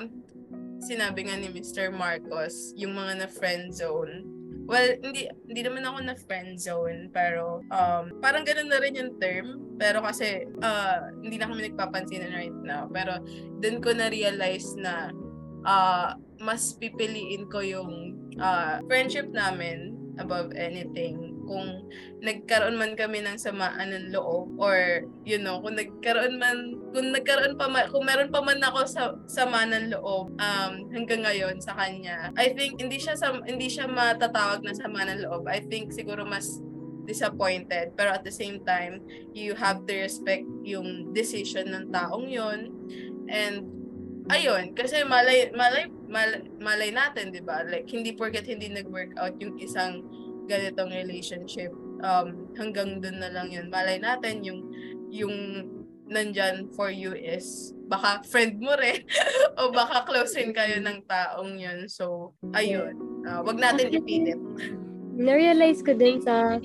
sinabi 0.79 1.27
nga 1.27 1.35
ni 1.35 1.51
Mr. 1.51 1.91
Marcos, 1.91 2.71
yung 2.79 2.95
mga 2.95 3.25
na 3.25 3.27
friend 3.27 3.73
zone. 3.75 4.23
Well, 4.67 4.99
hindi 4.99 5.31
hindi 5.47 5.61
naman 5.63 5.87
ako 5.87 5.97
na 6.03 6.15
friend 6.15 6.59
zone, 6.59 7.07
pero 7.11 7.63
um, 7.71 8.19
parang 8.19 8.43
ganun 8.43 8.67
na 8.67 8.79
rin 8.83 8.99
yung 8.99 9.15
term. 9.19 9.63
Pero 9.79 10.03
kasi 10.03 10.43
uh, 10.59 11.11
hindi 11.23 11.39
na 11.39 11.47
kami 11.47 11.71
nagpapansin 11.71 12.27
right 12.35 12.55
now. 12.67 12.87
Pero 12.91 13.19
dun 13.63 13.79
ko 13.79 13.95
na-realize 13.95 14.75
na 14.75 15.11
uh, 15.67 16.15
mas 16.39 16.73
pipiliin 16.79 17.51
ko 17.51 17.59
yung 17.59 18.15
uh, 18.39 18.79
friendship 18.87 19.27
namin 19.35 19.93
above 20.17 20.55
anything. 20.55 21.37
kung 21.47 21.87
nagkaroon 22.19 22.75
man 22.75 22.93
kami 22.93 23.23
ng 23.23 23.39
samaan 23.39 23.95
ng 23.95 24.11
loob 24.11 24.51
or 24.59 25.07
you 25.23 25.39
know 25.39 25.63
kung 25.63 25.79
nagkaroon 25.79 26.35
man 26.35 26.75
kung 26.91 27.15
nagkaroon 27.15 27.55
pa 27.55 27.71
ma- 27.71 27.87
kung 27.87 28.03
meron 28.03 28.29
pa 28.29 28.43
man 28.43 28.59
ako 28.59 28.83
sa 28.83 29.15
sama 29.31 29.63
ng 29.63 29.95
loob 29.95 30.35
um 30.37 30.73
hanggang 30.91 31.23
ngayon 31.23 31.55
sa 31.63 31.73
kanya 31.73 32.35
I 32.35 32.51
think 32.51 32.77
hindi 32.83 32.99
siya 32.99 33.15
sa, 33.15 33.39
hindi 33.47 33.71
siya 33.71 33.87
matatawag 33.87 34.61
na 34.61 34.75
sama 34.75 35.07
ng 35.07 35.23
loob. 35.23 35.47
I 35.47 35.63
think 35.63 35.95
siguro 35.95 36.27
mas 36.27 36.59
disappointed. 37.07 37.95
Pero 37.95 38.11
at 38.11 38.27
the 38.27 38.35
same 38.35 38.59
time 38.67 38.99
you 39.31 39.55
have 39.55 39.87
to 39.87 39.93
respect 39.95 40.43
yung 40.67 41.15
decision 41.15 41.71
ng 41.71 41.95
taong 41.95 42.27
yon 42.27 42.75
and 43.31 43.76
ayun 44.27 44.75
kasi 44.75 45.03
malay 45.07 45.51
malay 45.55 45.87
malay, 46.07 46.41
malay 46.59 46.89
natin 46.91 47.31
'di 47.31 47.43
ba? 47.43 47.63
Like 47.63 47.87
hindi 47.87 48.13
porket 48.15 48.47
hindi 48.47 48.67
nag-work 48.71 49.15
out 49.19 49.35
yung 49.39 49.55
isang 49.59 50.03
ganitong 50.47 50.91
relationship 50.95 51.71
um 52.03 52.47
hanggang 52.55 52.99
dun 52.99 53.19
na 53.19 53.31
lang 53.31 53.51
yun. 53.51 53.71
Malay 53.71 53.99
natin 53.99 54.43
yung 54.43 54.61
yung 55.07 55.35
nandyan 56.07 56.71
for 56.71 56.87
you 56.87 57.11
is 57.11 57.75
baka 57.91 58.23
friend 58.23 58.63
mo 58.63 58.71
rin 58.79 59.03
o 59.59 59.71
baka 59.75 60.07
close 60.07 60.39
rin 60.39 60.55
kayo 60.55 60.79
ng 60.79 61.03
taong 61.07 61.59
yun. 61.59 61.87
So 61.87 62.35
ayun. 62.55 62.95
Uh, 63.27 63.43
wag 63.43 63.59
natin 63.59 63.91
ipilit. 63.91 64.39
Na-realize 65.17 65.81
ko 65.81 65.97
din 65.97 66.21
sa 66.21 66.61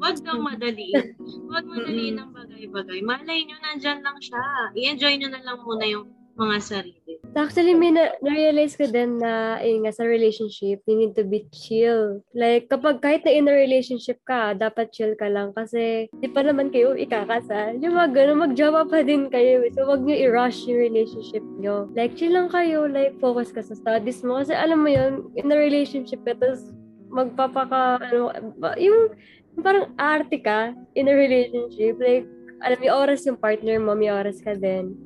Huwag 0.00 0.16
daw 0.24 0.40
madaliin. 0.40 1.12
Huwag 1.44 1.68
madaliin 1.68 2.16
ng 2.16 2.32
bagay-bagay. 2.32 3.04
Malay 3.04 3.44
nyo, 3.44 3.60
nandyan 3.60 4.00
lang 4.00 4.16
siya. 4.16 4.72
I-enjoy 4.72 5.20
nyo 5.20 5.28
na 5.28 5.44
lang 5.44 5.60
muna 5.60 5.84
yung 5.84 6.08
mga 6.40 6.58
sarili. 6.64 7.20
Actually, 7.36 7.76
may 7.76 7.92
na- 7.92 8.16
na-realize 8.24 8.74
ko 8.74 8.88
din 8.88 9.20
na, 9.20 9.60
ayun 9.60 9.84
nga, 9.84 9.92
sa 9.92 10.08
relationship, 10.08 10.80
you 10.88 10.96
need 10.96 11.12
to 11.12 11.22
be 11.22 11.44
chill. 11.52 12.24
Like, 12.32 12.66
kapag 12.72 13.04
kahit 13.04 13.22
na 13.22 13.30
in 13.30 13.46
a 13.46 13.54
relationship 13.54 14.18
ka, 14.24 14.56
dapat 14.56 14.90
chill 14.90 15.12
ka 15.14 15.28
lang 15.28 15.52
kasi 15.52 16.08
di 16.10 16.26
pa 16.32 16.42
naman 16.42 16.72
kayo 16.72 16.96
ikakasal. 16.96 17.78
Yung 17.78 17.94
mga 17.94 18.10
ganun, 18.16 18.50
magjowa 18.50 18.88
pa 18.88 19.04
din 19.04 19.28
kayo. 19.28 19.62
So, 19.76 19.86
wag 19.86 20.02
nyo 20.02 20.16
i-rush 20.16 20.66
yung 20.66 20.80
relationship 20.80 21.44
nyo. 21.60 21.86
Like, 21.92 22.16
chill 22.16 22.34
lang 22.34 22.48
kayo. 22.48 22.88
Like, 22.88 23.20
focus 23.20 23.52
ka 23.52 23.60
sa 23.60 23.76
studies 23.76 24.24
mo. 24.24 24.40
Kasi 24.40 24.56
alam 24.56 24.80
mo 24.80 24.90
yun, 24.90 25.28
in 25.36 25.52
a 25.52 25.58
relationship 25.60 26.24
ka, 26.24 26.34
tapos 26.34 26.72
magpapaka, 27.12 28.00
ano, 28.10 28.32
yung 28.80 29.12
parang 29.60 29.92
arte 30.00 30.40
ka 30.40 30.72
in 30.96 31.06
a 31.06 31.14
relationship. 31.14 32.00
Like, 32.00 32.26
alam, 32.64 32.78
may 32.80 32.90
oras 32.90 33.22
yung 33.28 33.38
partner 33.38 33.78
mo, 33.78 33.94
may 33.94 34.10
oras 34.10 34.42
ka 34.42 34.56
din. 34.56 34.96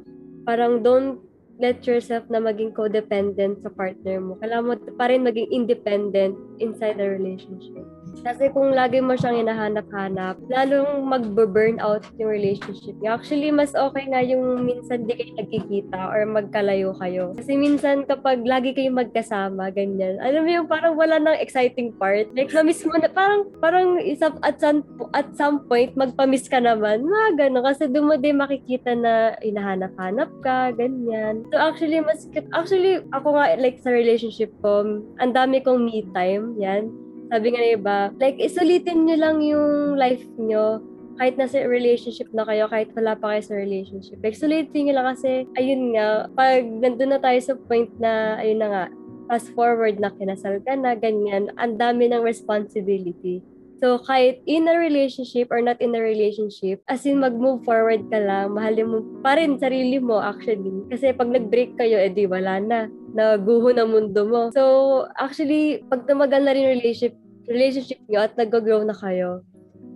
Parang 0.45 0.85
don't 0.85 1.25
let 1.57 1.81
yourself 1.87 2.29
na 2.29 2.43
maging 2.43 2.75
codependent 2.77 3.63
sa 3.65 3.71
partner 3.73 4.21
mo. 4.21 4.37
Kailangan 4.43 4.65
mo 4.67 4.75
pa 4.99 5.09
rin 5.09 5.25
maging 5.25 5.49
independent 5.55 6.35
inside 6.61 7.01
the 7.01 7.07
relationship. 7.07 7.87
Kasi 8.23 8.53
kung 8.55 8.71
lagi 8.73 9.03
mo 9.03 9.19
siyang 9.19 9.43
hinahanap-hanap, 9.45 10.39
lalong 10.47 11.03
mag-burn 11.03 11.83
out 11.83 12.07
yung 12.17 12.31
relationship 12.31 12.95
niya. 13.03 13.19
Actually, 13.19 13.51
mas 13.51 13.75
okay 13.75 14.07
nga 14.07 14.23
yung 14.23 14.63
minsan 14.63 15.09
di 15.09 15.19
kayo 15.19 15.35
nagkikita 15.35 15.99
or 16.15 16.23
magkalayo 16.29 16.95
kayo. 17.03 17.35
Kasi 17.35 17.59
minsan 17.59 18.07
kapag 18.07 18.47
lagi 18.47 18.77
kayo 18.77 18.95
magkasama, 18.95 19.75
ganyan, 19.75 20.21
alam 20.23 20.47
mo 20.47 20.51
yung 20.51 20.69
parang 20.71 20.95
wala 20.95 21.19
nang 21.19 21.39
exciting 21.39 21.91
part. 21.97 22.31
Like, 22.37 22.55
na-miss 22.55 22.85
mo 22.87 22.95
na, 22.99 23.11
parang, 23.11 23.51
parang 23.59 23.99
isa, 24.03 24.31
at, 24.47 24.61
some, 24.63 24.87
at 25.17 25.29
some 25.35 25.67
point, 25.67 25.95
magpa-miss 25.99 26.47
ka 26.47 26.63
naman. 26.63 27.07
Mga 27.07 27.29
gano'n. 27.39 27.65
Kasi 27.65 27.91
doon 27.91 28.09
mo 28.11 28.15
din 28.19 28.39
makikita 28.39 28.95
na 28.95 29.35
hinahanap-hanap 29.43 30.31
ka, 30.45 30.71
ganyan. 30.77 31.43
So, 31.51 31.59
actually, 31.59 32.01
mas, 32.05 32.29
actually, 32.55 33.03
ako 33.11 33.39
nga, 33.39 33.57
like, 33.59 33.81
sa 33.83 33.91
relationship 33.91 34.51
ko, 34.61 35.03
ang 35.19 35.33
dami 35.33 35.61
kong 35.63 35.87
me 35.87 36.05
time, 36.13 36.57
yan 36.59 37.04
sabi 37.31 37.47
nga 37.53 37.61
ng 37.63 37.73
iba, 37.79 37.99
like, 38.21 38.39
isulitin 38.41 39.07
nyo 39.07 39.17
lang 39.17 39.37
yung 39.41 39.97
life 39.97 40.25
nyo 40.37 40.83
kahit 41.15 41.39
nasa 41.39 41.63
relationship 41.63 42.27
na 42.35 42.43
kayo, 42.43 42.67
kahit 42.67 42.91
wala 42.99 43.15
pa 43.15 43.35
kayo 43.35 43.43
sa 43.47 43.55
relationship. 43.55 44.19
Like, 44.19 44.35
sulitin 44.35 44.91
nyo 44.91 44.95
lang 44.99 45.15
kasi, 45.15 45.47
ayun 45.55 45.95
nga, 45.95 46.27
pag 46.35 46.67
nandun 46.67 47.15
na 47.15 47.21
tayo 47.23 47.39
sa 47.39 47.55
point 47.55 47.91
na, 48.03 48.43
ayun 48.43 48.59
na 48.59 48.69
nga, 48.71 48.85
fast 49.31 49.49
forward 49.55 50.03
na 50.03 50.11
kinasal 50.11 50.59
ka 50.67 50.75
na, 50.75 50.99
ganyan, 50.99 51.55
ang 51.55 51.79
dami 51.79 52.11
ng 52.11 52.21
responsibility. 52.21 53.41
So, 53.83 53.99
kahit 54.03 54.43
in 54.47 54.71
a 54.71 54.77
relationship 54.79 55.51
or 55.51 55.59
not 55.61 55.83
in 55.83 55.95
a 55.95 56.03
relationship, 56.03 56.81
as 56.87 57.03
in 57.05 57.19
mag-move 57.19 57.67
forward 57.67 58.07
ka 58.09 58.19
lang, 58.23 58.55
mahalin 58.55 58.87
mo 58.91 58.99
pa 59.21 59.35
rin 59.35 59.59
sarili 59.59 59.99
mo 59.99 60.23
actually. 60.23 60.87
Kasi 60.89 61.11
pag 61.15 61.31
nag-break 61.31 61.75
kayo, 61.75 61.99
edi 61.99 62.29
wala 62.31 62.63
na. 62.63 62.81
Naguho 63.15 63.75
na 63.75 63.85
mundo 63.85 64.23
mo. 64.25 64.43
So, 64.55 65.07
actually, 65.19 65.83
pag 65.91 66.07
tumagal 66.07 66.47
na 66.47 66.55
rin 66.55 66.79
relationship, 66.79 67.19
relationship 67.51 68.01
nyo 68.07 68.25
at 68.25 68.39
nag-grow 68.39 68.87
na 68.87 68.95
kayo, 68.95 69.43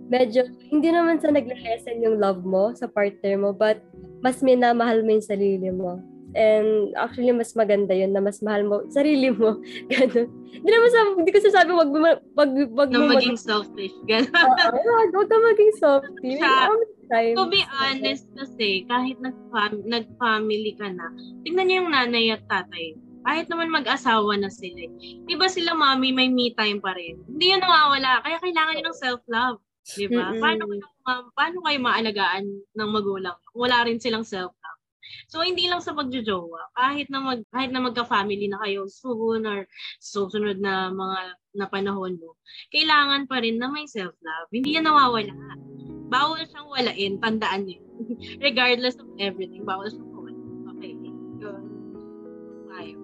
medyo, 0.09 0.49
hindi 0.73 0.89
naman 0.89 1.21
sa 1.21 1.29
nagle-lessen 1.29 2.01
yung 2.01 2.17
love 2.17 2.41
mo 2.43 2.73
sa 2.73 2.89
partner 2.89 3.37
mo, 3.37 3.53
but 3.53 3.79
mas 4.19 4.41
minamahal 4.41 5.05
mo 5.05 5.15
yung 5.15 5.23
sarili 5.25 5.69
mo. 5.69 6.01
And 6.33 6.93
actually, 6.93 7.33
mas 7.33 7.57
maganda 7.57 7.91
yun 7.91 8.13
na 8.13 8.21
mas 8.21 8.37
mahal 8.39 8.61
mo 8.61 8.85
sarili 8.89 9.33
mo. 9.33 9.57
Ganun. 9.91 10.29
Hindi 10.49 10.69
naman 10.69 10.89
sa, 10.89 10.99
hindi 11.17 11.31
ko 11.33 11.39
sasabi 11.41 11.71
wag 11.73 11.89
mo, 11.89 11.97
wag, 12.37 12.49
wag 12.73 12.89
mo 12.91 13.09
maging 13.09 13.37
selfish. 13.37 13.93
Ganun. 14.05 14.29
Oo, 14.37 14.93
wag, 14.93 15.11
wag 15.13 15.29
ka 15.29 15.37
maging 15.37 15.73
many 16.21 16.37
times? 17.09 17.35
To 17.35 17.49
be 17.49 17.61
honest 17.73 18.29
kasi, 18.37 18.85
kahit 18.85 19.17
nag-fam- 19.17 19.81
nag-family 19.85 20.77
ka 20.77 20.93
na, 20.93 21.09
tingnan 21.41 21.65
niyo 21.65 21.75
yung 21.81 21.91
nanay 21.93 22.29
at 22.29 22.45
tatay. 22.45 22.93
Kahit 23.25 23.49
naman 23.49 23.73
mag-asawa 23.73 24.37
na 24.37 24.47
sila. 24.47 24.85
eh. 24.85 24.91
Di 25.25 25.33
ba 25.35 25.49
sila 25.49 25.73
mami 25.73 26.13
may 26.13 26.29
me 26.29 26.53
time 26.53 26.77
pa 26.79 26.93
rin? 26.93 27.19
Hindi 27.25 27.51
yun 27.51 27.59
nawawala. 27.59 28.21
Kaya 28.21 28.37
kailangan 28.39 28.73
niyo 28.77 28.85
ng 28.85 29.01
self-love. 29.01 29.57
Di 29.89 30.05
ba? 30.05 30.29
Paano, 30.37 30.69
kayo 30.69 30.85
paano 31.33 31.57
kayo 31.65 31.77
maalagaan 31.81 32.45
ng 32.47 32.89
magulang? 32.89 33.33
Wala 33.57 33.83
rin 33.83 33.97
silang 33.97 34.23
self-love. 34.23 34.58
So 35.29 35.41
hindi 35.41 35.65
lang 35.69 35.81
sa 35.81 35.93
pagjojowa, 35.93 36.73
kahit 36.77 37.07
na 37.09 37.19
mag 37.21 37.41
kahit 37.49 37.71
na 37.73 37.81
magka-family 37.81 38.49
na 38.49 38.61
kayo 38.61 38.85
soon 38.89 39.45
or 39.45 39.65
susunod 40.01 40.61
na 40.61 40.89
mga 40.93 41.19
na 41.57 41.65
panahon 41.65 42.17
mo, 42.17 42.37
kailangan 42.69 43.25
pa 43.25 43.41
rin 43.41 43.57
na 43.57 43.69
may 43.69 43.89
self-love. 43.89 44.49
Hindi 44.53 44.77
yan 44.77 44.85
nawawala. 44.85 45.33
Bawal 46.09 46.41
siyang 46.49 46.69
walain, 46.73 47.13
tandaan 47.21 47.69
niyo. 47.69 47.81
Regardless 48.45 48.97
of 48.97 49.09
everything, 49.21 49.61
bawal 49.61 49.85
siyang 49.85 50.09
walain. 50.09 50.41
Okay. 50.77 50.93
Yun. 51.41 51.63
Tayo. 52.69 52.95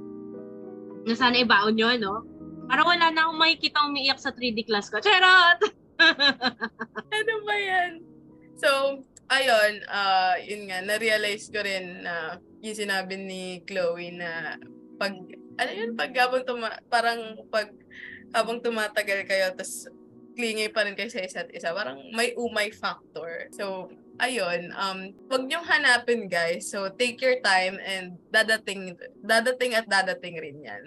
Na 1.05 1.13
sana 1.13 1.37
ibaon 1.37 1.77
nyo, 1.77 1.89
no? 2.01 2.15
Para 2.65 2.81
wala 2.81 3.13
na 3.13 3.29
akong 3.29 3.37
makikita 3.37 3.85
umiiyak 3.85 4.17
sa 4.17 4.33
3D 4.33 4.65
class 4.65 4.89
ko. 4.89 4.97
Charot! 4.97 5.61
ano 7.17 7.33
ba 7.45 7.55
yan? 7.55 8.01
So, 8.57 9.01
ayun, 9.29 9.73
ah 9.89 10.37
yun 10.41 10.69
nga, 10.69 10.85
na-realize 10.85 11.49
ko 11.49 11.59
rin 11.61 12.05
na 12.05 12.37
yung 12.61 12.77
sinabi 12.77 13.17
ni 13.17 13.61
Chloe 13.65 14.13
na 14.13 14.57
pag, 14.97 15.13
ano 15.59 15.71
yun, 15.71 15.91
pag 15.97 16.11
habang 16.17 16.43
tuma- 16.45 16.81
parang 16.89 17.37
pag 17.49 17.69
habang 18.35 18.59
tumatagal 18.59 19.23
kayo, 19.25 19.53
tapos 19.55 19.87
clingy 20.35 20.67
pa 20.67 20.83
rin 20.83 20.93
kayo 20.93 21.07
sa 21.07 21.23
isa't 21.23 21.49
isa, 21.55 21.71
parang 21.71 21.97
may 22.11 22.35
umay 22.35 22.69
factor. 22.75 23.47
So, 23.55 23.87
ayun, 24.19 24.75
um, 24.75 25.15
wag 25.31 25.47
niyong 25.47 25.63
hanapin 25.63 26.27
guys. 26.27 26.67
So, 26.67 26.91
take 26.91 27.23
your 27.23 27.39
time 27.39 27.79
and 27.79 28.19
dadating, 28.29 28.99
dadating 29.23 29.79
at 29.79 29.87
dadating 29.87 30.35
rin 30.37 30.59
yan. 30.59 30.83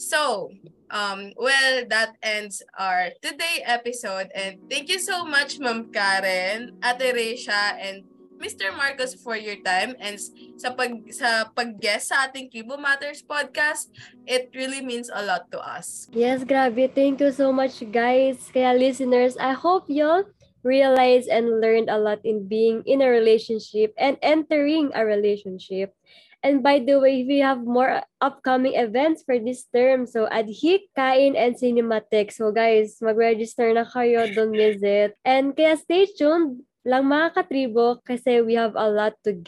So, 0.00 0.48
um, 0.88 1.36
well, 1.36 1.84
that 1.92 2.16
ends 2.24 2.64
our 2.72 3.12
today 3.20 3.60
episode. 3.68 4.32
And 4.32 4.56
thank 4.72 4.88
you 4.88 4.96
so 4.96 5.28
much, 5.28 5.60
Ma'am 5.60 5.92
Karen, 5.92 6.80
Ate 6.80 7.12
Resha, 7.12 7.76
and 7.76 8.08
Mr. 8.40 8.72
Marcos 8.72 9.12
for 9.12 9.36
your 9.36 9.60
time 9.60 9.92
and 10.00 10.16
sa 10.56 10.72
pag 10.72 11.04
sa 11.12 11.52
pag-guest 11.52 12.08
sa 12.08 12.24
ating 12.24 12.48
Kibo 12.48 12.80
Matters 12.80 13.20
podcast. 13.20 13.92
It 14.24 14.48
really 14.56 14.80
means 14.80 15.12
a 15.12 15.20
lot 15.20 15.52
to 15.52 15.60
us. 15.60 16.08
Yes, 16.16 16.48
grabe. 16.48 16.88
Thank 16.96 17.20
you 17.20 17.28
so 17.36 17.52
much, 17.52 17.84
guys. 17.92 18.40
Kaya 18.48 18.72
listeners, 18.72 19.36
I 19.36 19.52
hope 19.52 19.84
y'all 19.92 20.24
realize 20.64 21.28
and 21.28 21.60
learned 21.60 21.92
a 21.92 22.00
lot 22.00 22.24
in 22.24 22.48
being 22.48 22.80
in 22.88 23.04
a 23.04 23.12
relationship 23.12 23.92
and 24.00 24.16
entering 24.24 24.96
a 24.96 25.04
relationship. 25.04 25.92
And 26.40 26.64
by 26.64 26.80
the 26.80 26.96
way, 26.96 27.24
we 27.28 27.44
have 27.44 27.64
more 27.64 28.00
upcoming 28.20 28.74
events 28.74 29.22
for 29.22 29.36
this 29.38 29.68
term. 29.68 30.08
So, 30.08 30.24
Adhik, 30.32 30.88
Kain, 30.96 31.36
and 31.36 31.52
Cinematic. 31.52 32.32
So, 32.32 32.48
guys, 32.48 32.96
mag-register 33.04 33.72
na 33.76 33.84
kayo. 33.84 34.24
Don't 34.32 34.56
miss 34.56 34.80
it. 34.80 35.12
And 35.24 35.52
kaya 35.52 35.76
stay 35.76 36.08
tuned 36.08 36.64
lang 36.80 37.12
mga 37.12 37.36
katribo 37.36 38.00
kasi 38.00 38.40
we 38.40 38.56
have 38.56 38.72
a 38.72 38.88
lot 38.88 39.12
to 39.20 39.36